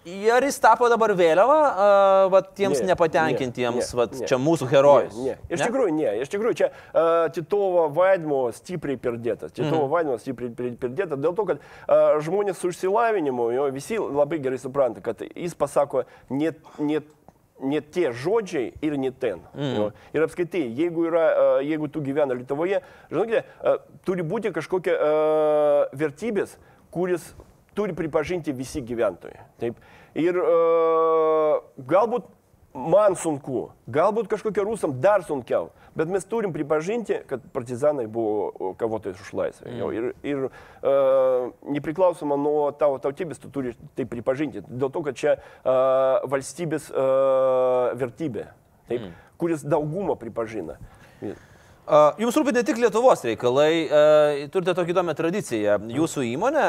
Ar 0.08 0.46
jis 0.48 0.56
tapo 0.64 0.88
dabar 0.88 1.12
vėliava, 1.12 1.58
uh, 1.60 2.30
vat, 2.32 2.54
tiems 2.56 2.80
Ne, 2.80 2.94
nepatenkintiems, 2.94 3.82
ne, 3.84 3.98
vat, 4.00 4.14
ne. 4.16 4.28
čia 4.30 4.38
mūsų 4.40 4.70
herojus? 4.72 5.18
Ne, 5.20 5.34
ne. 5.36 5.52
Iš 5.52 5.64
tikrųjų, 5.66 5.92
ne. 5.98 6.14
Iš 6.24 6.32
tikrųjų, 6.32 6.56
čia 6.62 6.70
uh, 6.72 7.28
Titovo 7.36 7.90
vaidmo 7.94 8.46
stipriai 8.56 8.96
perdėtas. 9.02 9.52
Titovo 9.52 9.84
mm. 9.84 9.92
vaidmo 9.92 10.16
stipriai 10.22 10.54
per- 10.56 10.72
perdėtas 10.86 11.20
dėl 11.20 11.36
to, 11.36 11.46
kad 11.52 11.60
uh, 11.60 12.16
žmonės 12.24 12.62
su 12.62 12.72
išsilavinimu, 12.72 13.50
jo, 13.58 13.68
visi 13.76 14.00
labai 14.00 14.40
gerai 14.40 14.62
supranta, 14.64 15.04
kad 15.04 15.20
jis 15.28 15.58
pasako 15.60 16.06
ne, 16.32 16.54
ne, 16.80 17.04
ne 17.60 17.84
tie 17.84 18.14
žodžiai 18.16 18.72
ir 18.80 18.96
ne 19.04 19.12
ten. 19.12 19.44
Mm. 19.52 19.76
Jo. 19.76 19.92
Ir 20.16 20.26
apskaitai, 20.30 20.64
jeigu, 20.80 21.10
yra, 21.12 21.28
jeigu 21.66 21.92
tu 21.92 22.00
gyvena 22.08 22.40
Lietuvoje, 22.40 22.80
žinokite, 23.12 23.44
turi 24.08 24.24
būti 24.24 24.56
kažkokia 24.56 24.96
uh, 24.96 26.00
vertybės, 26.00 26.56
kuris 26.96 27.34
turi 27.80 27.96
pripažinti 27.96 28.52
visi 28.56 28.84
gyventojai. 28.84 29.40
Taip. 29.62 29.80
Ir 30.20 30.36
uh, 30.42 31.62
galbūt 31.88 32.28
man 32.76 33.16
sunku, 33.18 33.70
galbūt 33.90 34.30
kažkokia 34.30 34.66
rusam 34.66 34.94
dar 35.02 35.24
sunkiau, 35.26 35.70
bet 35.98 36.12
mes 36.12 36.26
turim 36.30 36.54
pripažinti, 36.54 37.22
kad 37.30 37.44
partizanai 37.54 38.06
buvo 38.12 38.74
kovotojai 38.80 39.18
už 39.18 39.32
laisvę. 39.40 39.72
Mm. 39.72 39.96
Ir, 39.96 40.10
ir 40.28 40.44
uh, 40.46 41.50
nepriklausoma 41.78 42.38
nuo 42.40 42.70
tavo 42.78 43.00
tautybės, 43.02 43.42
tu 43.42 43.52
turi 43.54 43.74
tai 43.98 44.06
pripažinti. 44.10 44.64
Dėl 44.70 44.94
to, 44.94 45.04
kad 45.08 45.18
čia 45.18 45.36
uh, 45.40 46.20
valstybės 46.30 46.92
uh, 46.94 47.96
vertybė, 48.00 48.50
taip, 48.92 49.08
mm. 49.08 49.14
kuris 49.42 49.66
daugumą 49.66 50.20
pripažina. 50.20 50.78
A, 51.24 51.36
Jums 51.90 52.36
rūpi 52.38 52.54
ne 52.54 52.62
tik 52.66 52.78
Lietuvos 52.78 53.24
reikalai, 53.26 53.72
turite 54.54 54.76
tokią 54.78 54.94
įdomią 54.94 55.16
tradiciją. 55.18 55.78
Jūsų 55.98 56.26
įmonė 56.36 56.66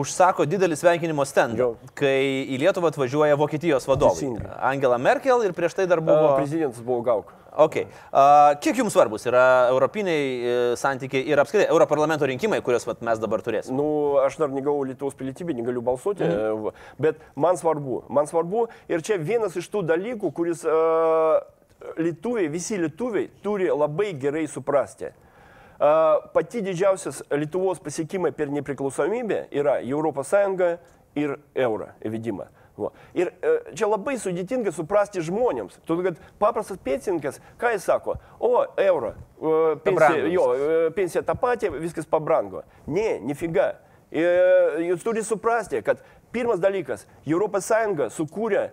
užsako 0.00 0.46
didelį 0.48 0.78
sveikinimo 0.80 1.26
stendą, 1.28 1.74
kai 1.98 2.46
į 2.48 2.62
Lietuvą 2.64 2.92
atvažiuoja 2.92 3.36
Vokietijos 3.40 3.88
vadovai. 3.90 4.32
Angela 4.70 4.96
Merkel 4.98 5.44
ir 5.44 5.56
prieš 5.56 5.76
tai 5.78 5.88
dar 5.90 6.00
Buvo... 6.08 6.36
Prezidentas 6.38 6.80
buvo 6.84 7.02
gauk. 7.04 7.34
Okay. 7.58 7.88
Kiek 8.62 8.78
jums 8.78 8.94
svarbus 8.94 9.24
yra 9.26 9.42
europiniai 9.72 10.22
e, 10.22 10.52
santykiai 10.78 11.24
ir 11.26 11.40
apskritai 11.42 11.66
Europarlamento 11.72 12.28
rinkimai, 12.28 12.60
kuriuos 12.62 12.86
vat, 12.86 13.00
mes 13.02 13.18
dabar 13.18 13.42
turėsime? 13.42 13.74
Nu, 13.74 13.88
aš 14.22 14.36
dar 14.38 14.52
negavau 14.54 14.84
Lietuvos 14.86 15.16
pilietybę, 15.18 15.56
negaliu 15.58 15.82
balsuoti, 15.82 16.22
mhm. 16.22 16.84
bet 17.02 17.18
man 17.34 17.58
svarbu, 17.58 18.04
man 18.14 18.30
svarbu 18.30 18.68
ir 18.92 19.02
čia 19.02 19.18
vienas 19.18 19.58
iš 19.58 19.66
tų 19.72 19.82
dalykų, 19.90 20.30
kuris 20.36 20.62
uh, 20.68 21.40
lietuviai, 21.98 22.48
visi 22.52 22.78
lietuviai 22.80 23.30
turi 23.42 23.68
labai 23.70 24.12
gerai 24.18 24.46
suprasti. 24.48 25.12
Pati 26.34 26.62
didžiausias 26.66 27.22
Lietuvos 27.30 27.78
pasiekimai 27.78 28.32
per 28.34 28.50
nepriklausomybę 28.50 29.44
yra 29.54 29.78
ES 29.78 30.32
ir 31.14 31.36
eurą 31.54 31.92
įvedimą. 32.04 32.48
Va. 32.78 32.92
Ir 33.18 33.32
e, 33.42 33.52
čia 33.74 33.88
labai 33.90 34.14
sudėtinga 34.22 34.70
suprasti 34.74 35.22
žmonėms. 35.26 35.80
Todėl, 35.88 36.12
kad 36.12 36.20
paprastas 36.38 36.78
pensininkas, 36.84 37.40
ką 37.58 37.72
jis 37.74 37.88
sako, 37.88 38.14
o 38.38 38.52
euro, 38.78 39.14
e, 39.34 39.54
pensija, 39.82 40.28
jo, 40.30 40.44
e, 40.54 40.76
pensija 40.94 41.24
ta 41.26 41.34
pati, 41.34 41.72
viskas 41.74 42.06
pabrango. 42.06 42.62
Ne, 42.86 43.18
nefiga. 43.26 43.72
E, 44.12 44.22
Jūs 44.86 45.02
turite 45.02 45.26
suprasti, 45.26 45.82
kad 45.82 46.04
pirmas 46.32 46.62
dalykas, 46.62 47.06
ES 47.26 48.14
sukūrė 48.14 48.68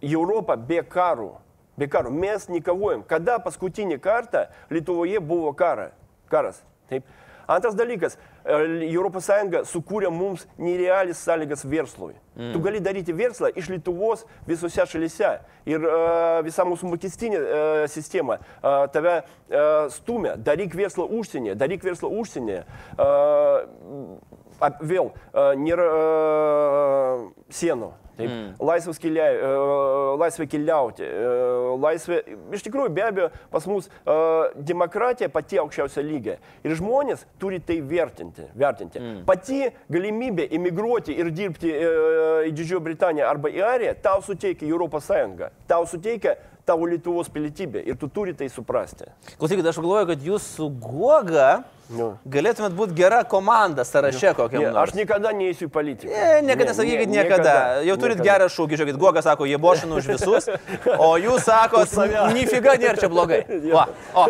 Europą 0.00 0.56
be 0.56 0.80
karų. 0.88 1.34
Be 1.80 1.88
karų. 1.88 2.12
Mes 2.12 2.44
nekovojam. 2.52 3.04
Kada 3.08 3.38
paskutinį 3.40 4.00
kartą 4.04 4.46
Lietuvoje 4.72 5.20
buvo 5.24 5.54
kara, 5.56 5.90
karas? 6.32 6.60
Taip. 6.90 7.06
Antras 7.50 7.74
dalykas, 7.74 8.14
ES 8.46 9.70
sukūrė 9.72 10.10
mums 10.14 10.44
nerealis 10.58 11.18
sąlygas 11.24 11.64
verslui. 11.66 12.14
Mm. 12.36 12.52
Tu 12.54 12.60
gali 12.62 12.80
daryti 12.80 13.14
verslą 13.16 13.50
iš 13.58 13.72
Lietuvos 13.72 14.22
visose 14.46 14.86
šalyse. 14.86 15.32
Ir 15.66 15.82
uh, 15.82 16.38
visa 16.46 16.62
mūsų 16.64 16.92
mokestinė 16.92 17.40
uh, 17.40 17.80
sistema 17.90 18.38
uh, 18.38 18.86
tave 18.94 19.16
uh, 19.18 19.90
stumia. 19.90 20.36
Daryk 20.38 20.76
verslą 20.78 21.08
užsienyje, 21.10 21.56
daryk 21.58 21.82
verslą 21.84 22.12
užsienyje. 22.22 22.62
Uh, 22.94 24.38
ap- 24.60 24.84
vėl 24.84 25.10
uh, 25.10 25.50
nėra 25.58 25.88
uh, 25.88 27.26
sienų. 27.52 27.92
Taip, 28.20 28.28
mm. 28.28 28.48
laisvas 28.68 28.98
kelia, 29.00 29.26
uh, 29.32 30.18
laisvė 30.20 30.46
keliauti, 30.50 31.06
uh, 31.06 31.70
laisvė, 31.80 32.18
iš 32.52 32.64
tikrųjų 32.66 32.92
be 32.92 33.04
abejo, 33.06 33.28
pas 33.52 33.64
mus 33.70 33.88
uh, 33.88 34.50
demokratija 34.56 35.30
pati 35.32 35.60
aukščiausia 35.62 36.04
lygia. 36.04 36.36
Ir 36.66 36.74
žmonės 36.76 37.24
turi 37.40 37.62
tai 37.64 37.78
vertinti. 37.80 38.44
vertinti. 38.60 39.00
Mm. 39.00 39.22
Pati 39.28 39.70
galimybė 39.92 40.50
imigruoti 40.58 41.16
ir 41.16 41.32
dirbti 41.32 41.72
uh, 41.72 42.44
į 42.50 42.52
Didžiąją 42.52 42.84
Britaniją 42.90 43.30
arba 43.30 43.52
į 43.52 43.64
Ariją 43.64 43.96
tau 44.04 44.20
suteikia 44.26 44.68
Europos 44.68 45.08
Sąjunga, 45.08 45.50
tau 45.70 45.86
suteikia 45.88 46.36
tavo 46.66 46.86
Lietuvos 46.90 47.28
pilietybė 47.32 47.82
ir 47.86 47.96
tu 48.00 48.08
turi 48.08 48.34
tai 48.36 48.48
suprasti. 48.52 49.08
Klausykit, 49.38 49.66
aš 49.66 49.78
galvoju, 49.82 50.06
kad 50.14 50.24
jūs 50.30 50.46
su 50.56 50.68
Guoga 50.70 51.62
Nu. 51.90 52.12
galėtumėt 52.30 52.70
būti 52.78 52.94
gera 52.94 53.24
komanda 53.26 53.82
sąraše 53.82 54.30
kokiam 54.38 54.62
Ne, 54.62 54.68
nors. 54.70 54.92
aš 54.92 54.94
niekada 54.94 55.32
neįsiu 55.34 55.66
į 55.66 55.70
politiką. 55.74 56.12
Ne, 56.12 56.42
niekada 56.46 56.70
Ne, 56.70 56.74
sakykit 56.78 57.08
ne, 57.10 57.16
niekada. 57.16 57.54
Jau 57.82 57.96
turit 57.98 58.20
niekada. 58.20 58.28
gerą 58.38 58.46
šūkį, 58.54 58.78
žiūrėkit, 58.78 58.98
Guoga 59.02 59.22
sako, 59.26 59.48
jie 59.50 59.58
bošinu 59.58 59.98
už 59.98 60.06
visus, 60.12 60.46
o 60.86 61.08
jūs 61.18 61.42
sakot, 61.48 61.90
nifiga 62.36 62.76
nėra 62.78 62.94
čia 62.94 63.10
blogai. 63.10 63.40
Va, 63.74 63.88
o, 64.14 64.28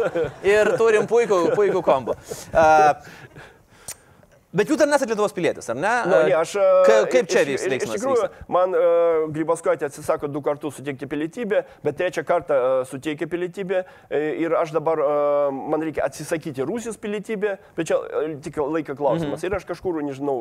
ir 0.49 0.73
turim 0.81 1.05
puikų, 1.11 1.43
puikų 1.53 1.83
kombo. 1.85 2.17
Uh, 2.49 2.97
bet 4.53 4.69
jūs 4.71 4.79
dar 4.81 4.89
nesate 4.91 5.11
Lietuvos 5.13 5.33
pilietis, 5.37 5.69
ar 5.71 5.77
ne? 5.79 5.93
Nu, 6.11 6.17
ne, 6.27 6.35
aš, 6.35 6.53
Ka, 6.87 6.95
e, 7.03 7.07
kaip 7.13 7.29
čia 7.31 7.43
iš- 7.45 7.49
vyks 7.53 7.67
veiksmas? 7.71 7.95
Iš 7.95 8.01
tikrųjų, 8.01 8.23
vyksta? 8.27 8.47
man 8.49 8.75
uh, 8.75 9.29
Grybaskaitė 9.35 9.87
atsisako 9.89 10.29
du 10.29 10.41
kartus 10.43 10.75
suteikti 10.81 11.07
pilietybę, 11.07 11.65
bet 11.85 11.97
trečią 12.01 12.25
kartą 12.27 12.59
uh, 12.59 12.87
suteikė 12.91 13.29
pilietybę 13.31 13.85
e, 14.11 14.21
ir 14.43 14.55
aš 14.59 14.73
dabar, 14.75 14.99
uh, 14.99 15.53
man 15.55 15.81
reikia 15.87 16.03
atsisakyti 16.09 16.63
Rusijos 16.67 16.97
pilietybę, 16.99 17.57
bet 17.77 17.87
čia 17.91 17.99
uh, 18.01 18.35
tik 18.43 18.57
laiko 18.59 18.97
klausimas. 18.99 19.39
Mhm. 19.41 19.47
Ir 19.47 19.57
aš 19.61 19.65
kažkur, 19.71 20.01
nežinau, 20.03 20.37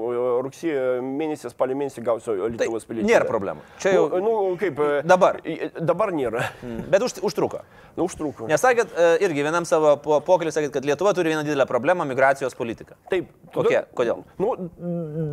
rugsėjo 0.45 1.01
mėnesį, 1.05 1.51
spalio 1.53 1.77
mėnesį 1.79 2.03
gausiu 2.05 2.35
Tai 2.39 2.49
Lietuvos 2.55 2.85
pilietybę. 2.89 3.11
nėra 3.13 3.29
problemų. 3.29 3.61
Čia 3.79 3.93
jau 3.95 4.07
Nu, 4.09 4.19
nu, 4.25 4.57
kaip. 4.59 4.79
Dabar. 5.05 5.37
Dabar 5.79 6.11
nėra. 6.15 6.47
Bet 6.89 7.01
už, 7.05 7.19
užtruko. 7.23 7.61
Nu, 7.97 8.05
užtruko. 8.09 8.47
Nes 8.49 8.61
sakėt, 8.61 8.89
e, 8.97 9.09
irgi 9.25 9.43
vienam 9.45 9.65
savo 9.67 9.95
po- 10.01 10.19
pokalbį 10.25 10.51
sakėt, 10.55 10.71
kad 10.73 10.85
Lietuva 10.87 11.13
turi 11.13 11.29
vieną 11.33 11.43
didelę 11.45 11.65
problemą- 11.69 12.05
migracijos 12.11 12.55
politika. 12.55 12.95
Taip. 13.09 13.29
Kokie? 13.53 13.83
Kodėl? 13.99 14.23
Nu, 14.39 14.55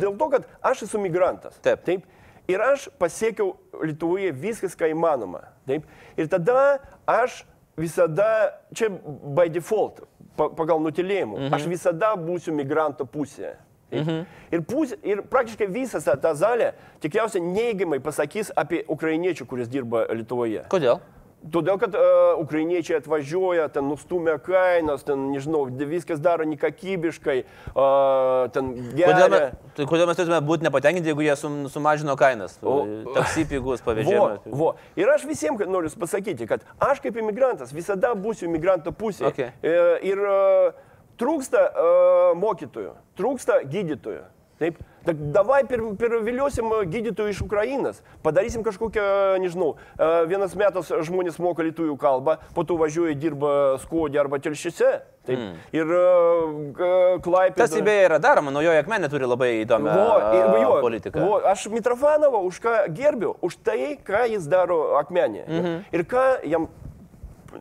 dėl 0.01 0.17
to, 0.19 0.29
kad 0.35 0.47
aš 0.65 0.85
esu 0.87 1.01
migrantas. 1.01 1.57
Taip. 1.65 1.85
Taip. 1.87 2.07
Ir 2.47 2.63
aš 2.63 2.87
pasiekiau 2.99 3.55
Lietuvoje 3.83 4.31
viskas, 4.35 4.75
ką 4.79 4.89
įmanoma. 4.93 5.45
Taip. 5.67 5.87
Ir 6.19 6.29
tada 6.31 6.79
aš 7.07 7.43
visada, 7.77 8.57
čia 8.73 8.89
by 9.37 9.51
default, 9.53 10.01
pa, 10.39 10.49
pagal 10.57 10.81
nutilėjimą, 10.81 11.37
mhm. 11.37 11.55
aš 11.55 11.67
visada 11.69 12.15
būsiu 12.19 12.55
migranto 12.55 13.05
pusėje. 13.05 13.55
Mhm. 13.87 14.23
Ir, 14.51 14.63
pusė, 14.67 14.97
ir 15.07 15.21
praktiškai 15.31 15.69
visą 15.71 16.01
tą, 16.03 16.17
tą 16.19 16.33
salę 16.35 16.73
tikriausiai 17.03 17.39
neigiamai 17.43 18.01
pasakys 18.03 18.49
apie 18.51 18.81
ukrainiečių, 18.91 19.47
kuris 19.47 19.69
dirba 19.71 20.03
Lietuvoje. 20.11 20.65
Kodėl? 20.71 20.99
Todėl, 21.37 21.77
kad 21.79 21.93
uh, 21.95 22.39
ukrainiečiai 22.41 22.97
atvažiuoja, 22.97 23.67
ten 23.71 23.85
nustumia 23.87 24.33
kainas, 24.41 25.03
ten, 25.05 25.27
nežinau, 25.31 25.67
viskas 25.87 26.19
daro 26.19 26.43
nekakybiškai, 26.49 27.35
uh, 27.71 28.49
ten 28.51 28.71
Kodėl, 28.73 28.97
geria. 28.97 29.27
me, 29.29 29.69
tai 29.77 29.85
kodėl 29.87 30.09
mes 30.09 30.17
turėtume 30.17 30.39
būti 30.49 30.65
nepatenkinti, 30.65 31.11
jeigu 31.13 31.23
jie 31.23 31.35
sum, 31.39 31.59
sumažino 31.71 32.17
kainas? 32.19 32.57
Taksi 32.59 33.45
pigus 33.47 33.79
Vo, 33.85 33.91
pavėžėjimą. 33.91 34.57
vo. 34.59 34.71
Ir 34.99 35.13
aš 35.13 35.27
visiems 35.29 35.61
noriu 35.69 35.93
pasakyti, 36.01 36.49
kad 36.49 36.65
aš 36.83 37.03
kaip 37.05 37.21
imigrantas 37.21 37.71
visada 37.75 38.15
būsiu 38.17 38.49
imigranto 38.49 38.91
pusėje. 38.91 39.29
Okay. 39.31 39.53
E, 39.61 39.77
Ir 40.09 40.19
e, 40.19 40.41
trūksta 41.21 41.63
e, 41.69 41.87
mokytojų, 42.41 42.97
trūksta 43.21 43.61
gydytojų. 43.69 44.25
Taip, 44.57 44.81
davai 45.13 45.61
per, 45.69 45.81
perviliosim 45.99 46.71
gydytojų 46.91 47.33
iš 47.33 47.43
Ukrainos, 47.45 48.01
padarysim 48.25 48.63
kažkokią, 48.65 49.03
nežinau, 49.43 49.75
vienas 50.27 50.55
metas 50.59 50.91
žmonės 50.91 51.39
moka 51.43 51.65
lietuvių 51.65 51.97
kalbą, 52.01 52.37
po 52.55 52.65
to 52.67 52.77
važiuoja, 52.79 53.15
dirba 53.19 53.51
skodė 53.83 54.23
arba 54.23 54.41
telšiuose. 54.43 54.97
Taip, 55.27 55.39
mm. 55.39 55.55
ir 55.75 55.89
uh, 55.91 57.17
klaipė. 57.23 57.59
Tas 57.59 57.73
beje 57.83 58.05
yra 58.07 58.19
daroma, 58.23 58.51
naujoji 58.55 58.79
akmenė 58.79 59.09
turi 59.11 59.27
labai 59.27 59.49
įdomią 59.65 59.95
Vo, 59.97 60.13
ir, 60.37 60.45
jo, 60.61 60.69
politiką. 60.85 61.23
Vo, 61.23 61.39
aš 61.51 61.65
Mitrofanovą 61.73 62.45
už 62.47 62.61
ką 62.63 62.75
gerbiu, 62.95 63.33
už 63.43 63.59
tai, 63.59 63.97
ką 64.07 64.23
jis 64.31 64.47
daro 64.47 64.95
akmenė. 65.01 65.43
Mhm. 65.43 65.79
Ir 65.91 66.05
ką 66.07 66.27
jam 66.47 66.69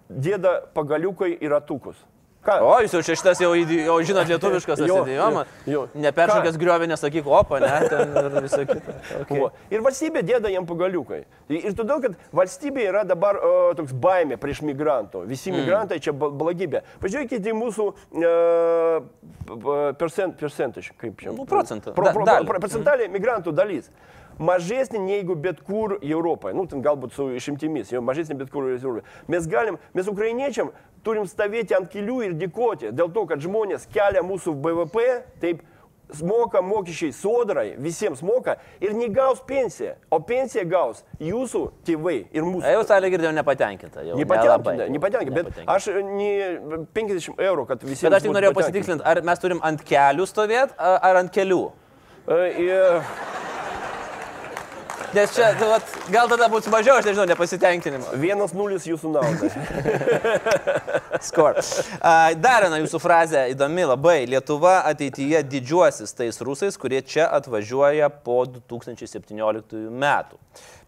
dėda 0.09 0.61
pagaliukai 0.77 1.33
į 1.35 1.51
ratukus. 1.57 1.99
Ką? 2.47 2.61
O, 2.63 2.77
jūs 2.85 2.93
jau 2.95 3.01
čia 3.03 3.15
šitas 3.19 3.41
jau, 3.43 3.49
jau 3.59 3.97
žinot 4.07 4.29
lietuviškas 4.31 4.79
atsidėjimas. 4.85 5.49
jo. 5.67 5.81
Neperšokęs 5.99 6.55
Ką? 6.55 6.61
griovį, 6.63 6.87
nesakyk 6.93 7.27
opa, 7.27 7.59
ne, 7.59 7.73
ten 7.91 8.13
ir 8.23 8.37
visą 8.47 8.63
kitą. 8.69 8.95
Okay. 9.27 9.39
Vo. 9.41 9.49
Ir 9.73 9.81
valstybė 9.83 10.21
dėda 10.29 10.51
jam 10.53 10.67
pagaliukai. 10.69 11.23
Ir 11.51 11.73
todėl, 11.75 11.99
kad 12.05 12.15
valstybė 12.37 12.85
yra 12.91 13.03
dabar 13.09 13.39
o, 13.43 13.51
toks 13.79 13.95
baimė 13.97 14.37
prieš 14.39 14.61
migrantų. 14.63 15.25
Visi 15.27 15.51
Mm. 15.51 15.57
migrantai 15.65 15.99
čia 16.03 16.13
blogybė. 16.13 16.83
Pažiūrėkite 17.03 17.51
į 17.51 17.57
mūsų 17.57 17.87
uh, 17.91 17.97
percent, 19.99 20.37
percentage, 20.39 20.93
kaip 21.01 21.19
čia. 21.21 21.33
Nu, 21.33 21.45
procentą. 21.49 21.93
Pro, 21.95 22.05
Da- 22.07 22.13
pro, 22.13 22.25
dalį. 22.27 22.47
pro, 22.47 22.59
procentalė 22.61 23.09
migrantų 23.11 23.53
dalis. 23.55 23.91
Mažesnė 24.39 25.01
negu 25.01 25.35
bet 25.35 25.63
kur 25.65 25.99
Europoje. 26.03 26.55
Nu, 26.57 26.67
ten 26.69 26.83
galbūt 26.85 27.15
su 27.17 27.31
išimtimis, 27.39 27.93
jau 27.95 28.03
mažesnė 28.05 28.37
bet 28.43 28.51
kur 28.53 28.69
Europoje. 28.69 29.07
Mes 29.33 29.47
galim, 29.49 29.79
mes 29.97 30.11
ukrainiečiam 30.13 30.73
turim 31.07 31.25
stovėti 31.31 31.77
ant 31.77 31.89
kelių 31.93 32.19
ir 32.27 32.35
dėkoti 32.37 32.93
dėl 32.93 33.09
to, 33.15 33.25
kad 33.31 33.41
žmonės 33.41 33.87
kelia 33.95 34.25
mūsų 34.27 34.53
BVP, 34.61 35.07
taip, 35.41 35.63
moka 36.23 36.61
mokesčiai 36.63 37.11
sodrai, 37.15 37.73
visiems 37.83 38.21
moka 38.23 38.57
ir 38.81 38.93
negaus 38.95 39.41
pensiją, 39.47 39.97
o 40.11 40.21
pensiją 40.23 40.63
gaus 40.71 41.01
jūsų 41.19 41.63
tėvai 41.89 42.17
ir 42.31 42.45
mūsų. 42.47 42.63
Jau 42.77 42.85
salė 42.87 43.11
girdėjau 43.11 43.33
nepatenkinta. 43.35 44.05
Jau, 44.07 44.19
Nepatenkinta, 44.21 44.87
nepatenkinta, 44.95 45.43
bet 45.49 45.63
aš 45.67 45.89
ne 46.07 46.29
50 46.95 47.43
eurų, 47.49 47.67
kad 47.73 47.83
visiems. 47.83 48.07
Bet 48.07 48.21
aš 48.21 48.29
tik 48.29 48.37
norėjau 48.37 48.55
pasitikslinti, 48.61 49.03
ar 49.07 49.23
mes 49.27 49.43
turim 49.43 49.63
ant 49.67 49.83
kelių 49.89 50.29
stovėti, 50.31 50.77
ar 50.79 51.23
ant 51.25 51.35
kelių. 51.35 51.63
E, 52.27 52.39
ir- 52.69 53.01
Nes 55.15 55.33
čia, 55.35 55.51
tai 55.59 55.69
vat, 55.71 55.93
gal 56.13 56.29
tada 56.31 56.49
bus 56.53 56.67
mažiau, 56.73 56.97
aš 56.99 57.09
nežinau, 57.09 57.27
nepasitenkinimo. 57.31 58.15
Vienas 58.21 58.55
nulis 58.57 58.87
jūsų 58.89 59.13
naudai. 59.15 59.51
Score. 61.29 61.63
A, 62.01 62.33
Dar 62.37 62.67
viena 62.67 62.81
jūsų 62.83 63.01
frazė 63.03 63.47
įdomi 63.53 63.87
labai. 63.89 64.19
Lietuva 64.31 64.81
ateityje 64.91 65.43
didžiuosis 65.53 66.17
tais 66.17 66.41
rusais, 66.45 66.77
kurie 66.81 67.03
čia 67.05 67.29
atvažiuoja 67.39 68.11
po 68.25 68.43
2017 68.49 69.87
metų. 69.93 70.41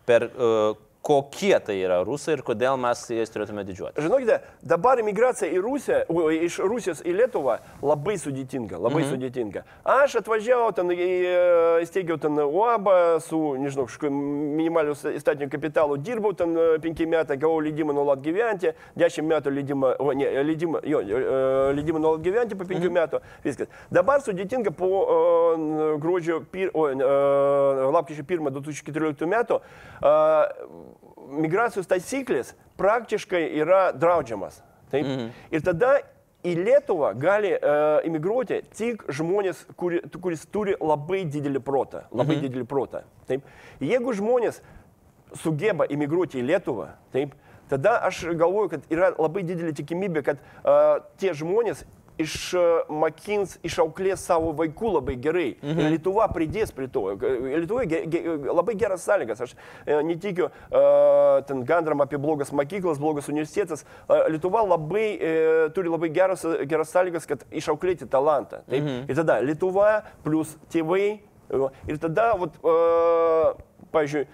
Per 0.08 0.28
uh, 0.30 0.76
kokie 1.02 1.58
tai 1.60 1.78
yra 1.80 2.02
rusai 2.04 2.34
ir 2.36 2.42
kodėl 2.44 2.76
mes 2.80 3.00
jais 3.08 3.30
turėtume 3.32 3.62
didžiuoti. 3.64 4.02
Žinokite, 4.04 4.40
dabar 4.66 5.00
imigracija 5.00 5.48
į 5.54 5.60
Rusiją, 5.64 6.00
o, 6.10 6.26
iš 6.34 6.58
Rusijos 6.60 7.00
į 7.06 7.14
Lietuvą 7.20 7.58
labai 7.80 8.18
sudėtinga, 8.20 8.76
labai 8.76 9.04
mhm. 9.04 9.12
sudėtinga. 9.14 9.62
Aš 9.88 10.18
atvažiavau 10.20 10.72
ten, 10.76 10.90
į- 10.92 11.86
įsteigiau 11.86 12.18
ten 12.20 12.36
UAB 12.42 12.90
su, 13.24 13.40
nežinau, 13.62 13.86
kažkokiu 13.88 14.10
minimaliu 14.12 14.96
įstatiniu 15.14 15.48
kapitalu, 15.52 15.96
dirbau 16.02 16.34
ten 16.36 16.52
5 16.82 17.06
metai, 17.08 17.38
gavau 17.40 17.62
leidimą 17.64 17.96
nuolat 17.96 18.20
gyventi, 18.24 18.74
10 18.98 19.30
metų 19.30 19.54
leidimą, 19.54 19.94
o 20.02 20.12
ne, 20.18 20.28
leidimą, 20.50 20.82
jo, 20.88 21.02
e, 21.06 21.40
leidimą 21.78 22.02
nuolat 22.04 22.26
gyventi 22.26 22.58
po 22.58 22.68
5 22.68 22.84
mhm. 22.84 22.98
metų, 22.98 23.22
viskas. 23.46 23.72
Dabar 23.94 24.20
sudėtinga 24.24 24.74
po 24.76 24.90
uh, 24.98 25.96
gruodžio, 26.02 26.42
pir, 26.52 26.72
o, 26.74 26.88
uh, 26.90 27.88
lapkričio 27.94 28.26
1 28.26 28.52
2014 28.58 29.28
metų. 29.30 29.62
Uh, 30.02 30.97
migracijos 31.42 31.88
taisyklės 31.90 32.54
praktiškai 32.78 33.42
yra 33.58 33.88
draudžiamas. 33.96 34.62
Taip? 34.92 35.04
Mhm. 35.04 35.28
Ir 35.52 35.64
tada 35.66 35.98
į 36.46 36.54
Lietuvą 36.62 37.12
gali 37.18 37.50
uh, 37.56 37.98
imigruoti 38.06 38.60
tik 38.76 39.04
žmonės, 39.12 39.64
kuri, 39.76 40.00
kuris 40.22 40.46
turi 40.52 40.76
labai 40.80 41.24
didelį 41.26 41.62
protą. 41.64 42.06
Labai 42.12 42.38
mhm. 42.38 42.46
didelį 42.46 42.68
protą. 42.70 43.02
Taip? 43.28 43.46
Jeigu 43.82 44.14
žmonės 44.16 44.62
sugeba 45.36 45.88
imigruoti 45.90 46.40
į 46.40 46.46
Lietuvą, 46.48 46.92
taip, 47.12 47.34
tada 47.68 47.98
aš 48.06 48.22
galvoju, 48.38 48.72
kad 48.76 48.92
yra 48.92 49.10
labai 49.18 49.42
didelė 49.44 49.74
tikimybė, 49.76 50.24
kad 50.30 50.40
uh, 50.40 51.02
tie 51.20 51.34
žmonės 51.36 51.84
išmokins, 52.22 53.56
išauklės 53.66 54.24
savo 54.26 54.52
vaikų 54.58 54.92
labai 54.96 55.16
gerai. 55.22 55.48
Mhm. 55.62 55.92
Lietuva 55.94 56.26
pridės 56.32 56.72
prie 56.74 56.88
to. 56.92 57.04
Lietuvoje 57.18 57.88
ge, 57.90 58.00
ge, 58.10 58.22
labai 58.48 58.74
geras 58.78 59.06
sąlygas. 59.06 59.42
Aš 59.46 59.54
e, 59.54 60.00
netikiu 60.06 60.48
uh, 60.48 61.38
ten 61.48 61.62
gandram 61.68 62.02
apie 62.04 62.20
blogas 62.20 62.52
mokyklas, 62.54 63.00
blogas 63.02 63.30
universitetas. 63.30 63.86
Uh, 64.08 64.26
Lietuva 64.32 64.64
labai, 64.66 65.06
uh, 65.16 65.62
turi 65.74 65.92
labai 65.92 66.10
geras, 66.14 66.44
geras 66.68 66.92
sąlygas, 66.94 67.28
kad 67.30 67.46
išauklėti 67.50 68.10
talantą. 68.10 68.64
Taip? 68.66 68.82
Mhm. 68.82 69.06
Ir 69.08 69.22
tada 69.22 69.40
Lietuva 69.44 69.92
plus 70.26 70.56
tėvai. 70.72 71.18
Ir 71.88 71.96
tada, 71.96 72.34
vat, 72.36 72.58
uh, 72.60 73.54
pažiūrėjau, 73.94 74.28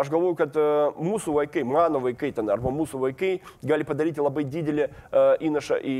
aš 0.00 0.08
galvoju, 0.12 0.36
kad 0.38 0.56
mūsų 0.96 1.34
vaikai, 1.36 1.64
mano 1.68 2.00
vaikai 2.04 2.32
ten 2.36 2.48
arba 2.52 2.72
mūsų 2.74 3.00
vaikai 3.04 3.32
gali 3.66 3.86
padaryti 3.88 4.24
labai 4.24 4.46
didelį 4.48 4.88
įnašą 5.46 5.80
į 5.84 5.96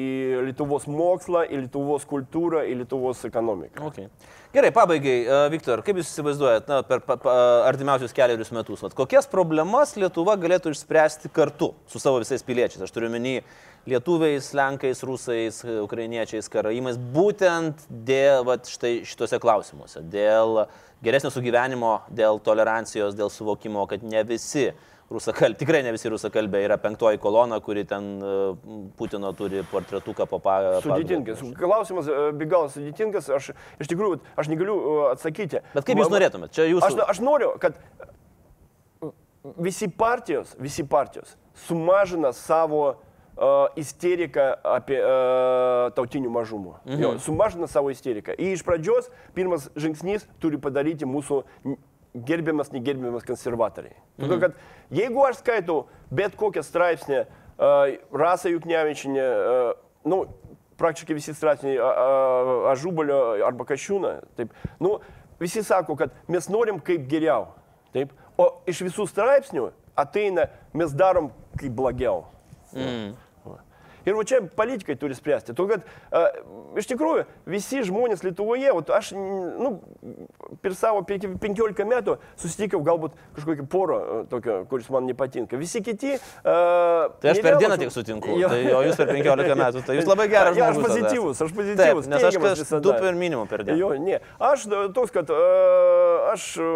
Lietuvos 0.49 0.89
mokslą, 0.91 1.45
į 1.47 1.65
Lietuvos 1.67 2.07
kultūrą, 2.09 2.65
į 2.69 2.81
Lietuvos 2.83 3.25
ekonomiką. 3.29 3.85
Okay. 3.91 4.09
Gerai, 4.51 4.73
pabaigai, 4.75 5.17
Viktor, 5.53 5.85
kaip 5.87 6.01
Jūs 6.01 6.09
įsivaizduojat 6.11 6.71
na, 6.71 6.81
per 6.87 7.05
pa, 7.07 7.15
pa, 7.23 7.35
artimiausius 7.69 8.15
keliarius 8.17 8.51
metus, 8.51 8.81
vat, 8.83 8.97
kokias 8.99 9.29
problemas 9.31 9.93
Lietuva 10.01 10.35
galėtų 10.41 10.73
išspręsti 10.75 11.31
kartu 11.35 11.71
su 11.91 12.03
savo 12.03 12.19
visais 12.25 12.43
piliečiais? 12.43 12.83
Aš 12.83 12.91
turiu 12.97 13.13
menį 13.13 13.37
lietuviais, 13.89 14.53
lenkais, 14.53 15.03
rusais, 15.03 15.63
ukrainiečiais, 15.65 16.49
karaimais, 16.53 16.99
būtent 17.01 17.87
dėl 17.89 18.45
vat, 18.49 18.69
štai 18.69 19.01
šituose 19.09 19.41
klausimuose, 19.41 20.03
dėl 20.13 20.67
geresnio 21.05 21.33
sugyvenimo, 21.33 22.01
dėl 22.13 22.41
tolerancijos, 22.45 23.17
dėl 23.17 23.33
suvokimo, 23.33 23.87
kad 23.91 24.05
ne 24.05 24.23
visi 24.29 24.69
rusakalbiai, 25.11 25.59
tikrai 25.59 25.81
ne 25.83 25.95
visi 25.97 26.13
rusakalbiai 26.13 26.69
yra 26.69 26.77
penktoji 26.79 27.19
kolona, 27.23 27.59
kuri 27.65 27.87
ten 27.89 28.13
Putino 28.99 29.33
turi 29.35 29.65
portretuką 29.73 30.29
po 30.31 30.39
pagalbą. 30.45 30.85
Sudėtingas. 30.85 31.43
Klausimas 31.59 32.13
be 32.37 32.47
galo 32.51 32.71
sudėtingas, 32.71 33.33
aš 33.33 33.51
iš 33.81 33.91
tikrųjų, 33.91 34.21
aš 34.39 34.53
negaliu 34.53 34.79
atsakyti. 35.11 35.65
Bet 35.75 35.89
kaip 35.89 36.05
jūs 36.05 36.13
norėtumėte? 36.13 36.55
Čia 36.61 36.69
jūs... 36.71 36.87
Aš, 36.87 37.01
aš 37.17 37.25
noriu, 37.25 37.55
kad 37.63 37.81
visi 39.57 39.89
partijos, 39.89 40.53
visi 40.61 40.85
partijos 40.87 41.33
sumažina 41.65 42.31
savo 42.37 42.85
uh, 42.93 43.07
isteriką 43.81 44.47
apie 44.69 44.99
uh, 45.01 45.89
tautinių 45.97 46.33
mažumų. 46.35 46.75
Mhm. 46.85 47.03
Jo, 47.03 47.13
sumažina 47.25 47.69
savo 47.71 47.93
isteriką. 47.93 48.35
Ir 48.37 48.57
iš 48.57 48.65
pradžios 48.67 49.09
pirmas 49.37 49.71
žingsnis 49.81 50.27
turi 50.43 50.61
padaryti 50.61 51.09
mūsų 51.09 51.41
gerbiamas, 52.27 52.73
negerbiamas 52.75 53.25
konservatoriai. 53.25 53.97
Mhm. 54.19 54.27
Todėl, 54.27 54.43
kad 54.45 55.01
jeigu 55.01 55.25
aš 55.25 55.41
skaitau 55.41 55.85
bet 56.13 56.37
kokią 56.37 56.65
straipsnį, 56.67 57.23
uh, 57.25 57.95
Rasa 58.13 58.53
Juknevičinė, 58.53 59.25
uh, 59.25 59.73
nu, 60.05 60.25
praktiškai 60.81 61.17
visi 61.17 61.35
straipsniai 61.37 61.77
Ažubalio 62.71 63.19
arba 63.45 63.67
Kašiūną, 63.69 64.15
taip, 64.39 64.53
nu, 64.81 64.95
visi 65.41 65.61
sako, 65.65 65.97
kad 65.97 66.15
mes 66.29 66.49
norim 66.49 66.81
kaip 66.81 67.05
geriau. 67.09 67.51
Taip, 67.93 68.13
o 68.41 68.47
iš 68.71 68.81
visų 68.87 69.05
straipsnių 69.11 69.67
ateina, 69.99 70.47
mes 70.73 70.95
darom 70.97 71.29
kaip 71.59 71.75
blogiau. 71.77 72.23
Mm. 72.73 73.13
Ir 74.11 74.19
va 74.19 74.27
čia 74.27 74.41
politikai 74.43 74.97
turi 74.99 75.15
spręsti. 75.15 75.55
Tu, 75.55 75.67
kad, 75.71 75.87
a, 76.11 76.27
iš 76.81 76.89
tikrųjų 76.91 77.27
visi 77.51 77.85
žmonės 77.87 78.25
Lietuvoje, 78.27 78.73
o 78.75 78.83
aš 78.97 79.13
nu, 79.15 79.77
per 80.65 80.75
savo 80.79 81.03
15 81.07 81.87
metų 81.87 82.17
susitikau 82.41 82.81
galbūt 82.87 83.15
kažkokį 83.37 83.67
porą 83.71 84.01
tokio, 84.31 84.61
kuris 84.71 84.91
man 84.91 85.07
nepatinka. 85.09 85.59
Visi 85.61 85.83
kiti... 85.85 86.17
A, 86.43 87.09
tai 87.23 87.35
aš 87.35 87.43
per 87.45 87.59
dieną 87.61 87.79
tik 87.81 87.95
sutinku. 87.95 88.35
Jo. 88.41 88.51
Tai, 88.51 88.61
o 88.79 88.83
jūs 88.89 88.99
per 88.99 89.13
15 89.15 89.59
metų. 89.63 89.85
Tai 89.87 89.99
jūs 89.99 90.11
labai 90.11 90.27
geras 90.33 90.57
žmogus. 90.57 90.61
Ja, 90.61 90.71
aš 90.75 90.89
pozityvus, 90.89 91.45
aš 91.47 91.55
pozityvus. 91.61 92.09
Taip, 92.09 92.13
nes 92.15 92.27
aš 92.31 92.41
kas 92.43 92.75
du 92.83 92.95
per 92.97 93.19
minimum 93.19 93.51
per 93.51 93.65
dieną. 93.67 93.79
Jo, 93.79 93.93
ne. 94.01 94.21
Aš 94.51 94.67
toks, 94.97 95.15
kad 95.15 95.31
a, 95.35 95.41
aš 96.33 96.51
a, 96.59 96.71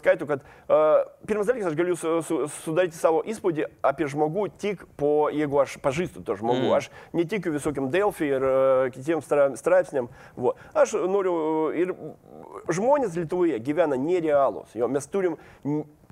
skaitau, 0.00 0.28
kad 0.28 0.44
a, 0.68 0.82
pirmas 1.28 1.48
dalykas, 1.48 1.72
aš 1.72 1.78
galiu 1.78 1.96
su, 1.98 2.18
su, 2.26 2.40
sudaryti 2.60 2.98
savo 2.98 3.22
įspūdį 3.28 3.68
apie 3.86 4.08
žmogų 4.10 4.48
tik 4.60 4.84
po, 5.00 5.28
jeigu 5.32 5.62
aš 5.62 5.78
pažįstu 5.84 6.24
to 6.26 6.36
žmogų 6.38 6.57
žmogų. 6.58 6.70
Mm. 6.70 6.78
Aš 6.78 6.90
netikiu 7.16 7.54
visokiam 7.54 7.90
Delfi 7.92 8.28
ir 8.28 8.48
kitiems 8.94 9.30
straipsniam. 9.60 10.10
Vo. 10.36 10.54
Aš 10.74 10.96
noriu 11.08 11.36
ir 11.76 11.94
žmonės 12.68 13.16
Lietuvoje 13.18 13.60
gyvena 13.64 13.98
nerealūs. 14.00 14.74
Jo, 14.78 14.90
mes 14.92 15.06
turim 15.08 15.38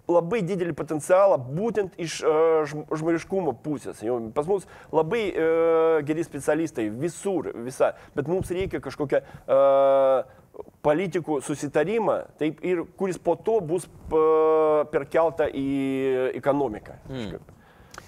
labai 0.06 0.40
didelį 0.46 0.74
potencialą 0.78 1.38
būtent 1.42 1.96
iš 2.02 2.20
uh, 2.22 2.62
žmoniškumo 2.94 3.56
pusės. 3.64 4.02
Jau, 4.06 4.18
pas 4.34 4.46
mus 4.46 4.66
labai 4.94 5.22
uh, 5.32 5.98
geri 6.06 6.24
specialistai 6.26 6.88
visur, 6.94 7.50
visa, 7.66 7.92
bet 8.14 8.30
mums 8.30 8.52
reikia 8.54 8.82
kažkokią 8.84 9.22
uh, 9.24 10.22
politikų 10.86 11.40
susitarimą, 11.44 12.20
taip, 12.40 12.62
ir 12.64 12.86
kuris 12.96 13.18
po 13.20 13.34
to 13.36 13.58
bus 13.60 13.84
perkelta 14.92 15.50
į 15.52 15.66
ekonomiką. 16.38 16.96
Mm. 17.10 17.55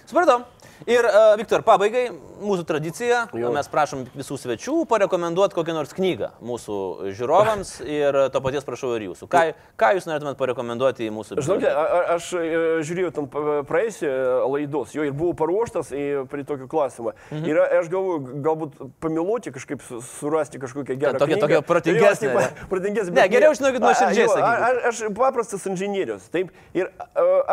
Supratau. 0.09 0.40
Ir, 0.86 1.04
uh, 1.04 1.34
Viktor, 1.36 1.61
pabaigai, 1.66 2.06
mūsų 2.40 2.62
tradicija, 2.64 3.24
jo. 3.36 3.48
mes 3.52 3.66
prašom 3.68 4.04
visų 4.14 4.38
svečių 4.40 4.84
parekomenduoti 4.88 5.56
kokią 5.56 5.74
nors 5.74 5.90
knygą 5.92 6.30
mūsų 6.38 6.76
žiūrovams 7.18 7.72
ir 7.98 8.16
to 8.32 8.40
paties 8.44 8.64
prašau 8.64 8.94
ir 8.96 9.09
jūsų. 9.09 9.28
Ką, 9.28 9.42
ką 9.80 9.90
jūs 9.98 10.06
norėtumėt 10.09 10.38
parekomenduoti 10.40 11.09
į 11.09 11.12
mūsų... 11.12 11.40
Žinote, 11.44 11.74
aš 12.14 12.30
e, 12.38 12.46
žiūrėjau 12.88 13.12
ten 13.18 13.28
praeisį 13.68 14.14
laidos, 14.54 14.96
jo 14.96 15.04
ir 15.04 15.12
buvau 15.18 15.34
paruoštas 15.42 15.92
prie 16.32 16.46
tokio 16.48 16.70
klausimo. 16.70 17.12
Mhm. 17.28 17.44
Ir 17.50 17.62
aš 17.82 17.92
galvoju, 17.92 18.40
galbūt 18.48 18.80
pamiluoti 19.04 19.52
kažkaip 19.59 19.84
surasti 20.14 20.62
kažkokią 20.62 20.96
gerą... 20.96 21.20
Tokia, 21.20 21.42
tokia 21.42 21.62
protingesnė. 21.68 22.32
Jo, 22.32 22.48
protingesnė. 22.72 23.18
Ne, 23.18 23.28
geriau 23.34 23.52
žinokit 23.59 23.84
nuoširdžiai. 23.84 24.30
Aš, 24.40 24.82
aš 24.94 25.06
paprastas 25.18 25.68
inžinierius, 25.68 26.30
taip. 26.32 26.54
Ir 26.72 26.94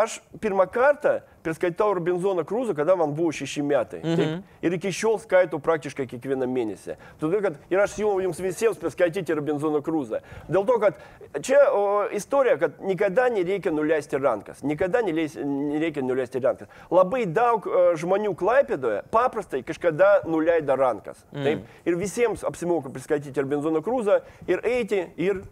aš 0.06 0.22
pirmą 0.40 0.70
kartą 0.72 1.20
perskaitau 1.46 1.94
Robinzoną 1.98 2.44
Krūzą, 2.48 2.76
kada 2.78 2.96
man 3.00 3.14
buvo 3.16 3.32
šeši 3.36 3.64
metai. 3.66 4.02
Mm 4.04 4.10
-hmm. 4.10 4.18
Taip, 4.18 4.62
ir 4.62 4.74
iki 4.80 4.92
šiol 4.92 5.20
skaitau 5.22 5.60
praktiškai 5.60 6.08
kiekvieną 6.08 6.48
mėnesį. 6.50 6.98
Todėl, 7.22 7.42
kad 7.42 7.60
ir 7.70 7.80
aš 7.80 7.98
siūlau 7.98 8.22
jums 8.24 8.42
visiems 8.42 8.78
perskaityti 8.82 9.34
Robinzoną 9.34 9.82
Krūzą. 9.86 10.22
Dėl 10.50 10.66
to, 10.66 10.80
kad 10.80 11.00
čia 11.42 11.60
o, 11.74 12.08
istorija, 12.12 12.58
kad 12.58 12.80
niekada 12.82 13.30
nereikia 13.30 13.72
nuleisti 13.72 14.18
rankas. 14.18 14.64
Niekada 14.64 15.02
neleis, 15.02 15.36
nereikia 15.36 16.04
nuleisti 16.04 16.40
rankas. 16.40 16.68
Labai 16.92 17.26
daug 17.26 17.68
o, 17.68 17.96
žmonių 17.96 18.36
Klaipėdoje 18.36 19.04
paprastai 19.12 19.64
kažkada 19.64 20.22
nuleida 20.26 20.76
rankas. 20.76 21.26
Mm. 21.32 21.44
Taip, 21.44 21.60
ir 21.86 21.96
visiems 21.96 22.44
apsimoka 22.44 22.90
perskaityti 22.90 23.42
Robinzoną 23.42 23.82
Krūzą 23.86 24.22
ir 24.48 24.62
eiti 24.64 25.06
ir 25.18 25.44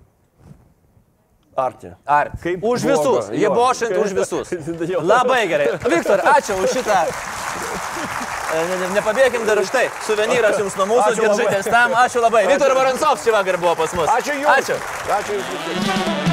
Arti. 1.56 1.93
Arti. 2.06 2.38
Kaip 2.43 2.64
už 2.64 2.84
bloga. 2.84 2.97
visus. 2.97 3.30
Jie 3.32 3.49
bošint 3.49 3.97
už 3.97 4.14
visus. 4.14 4.54
Labai 5.14 5.47
gerai. 5.47 5.68
Viktor, 5.89 6.20
ačiū 6.20 6.58
už 6.64 6.70
šitą. 6.80 7.01
E, 8.54 8.89
nepabėgim 8.93 9.47
dar 9.49 9.58
už 9.58 9.72
tai. 9.74 9.88
Suvenyras 10.06 10.60
jums 10.62 10.76
nuo 10.78 10.86
mūsų, 10.91 11.16
girdžiai 11.18 11.64
tam. 11.66 11.95
Ačiū 12.04 12.22
labai. 12.22 12.43
Viktor 12.51 12.76
Varansovs 12.78 13.26
šį 13.26 13.34
vakar 13.34 13.58
buvo 13.58 13.74
pas 13.82 13.97
mus. 13.97 14.14
Ačiū 14.14 14.38
jums. 14.38 14.54
Ačiū. 14.54 14.78
Ačiū 15.18 15.41
jums. 15.41 16.33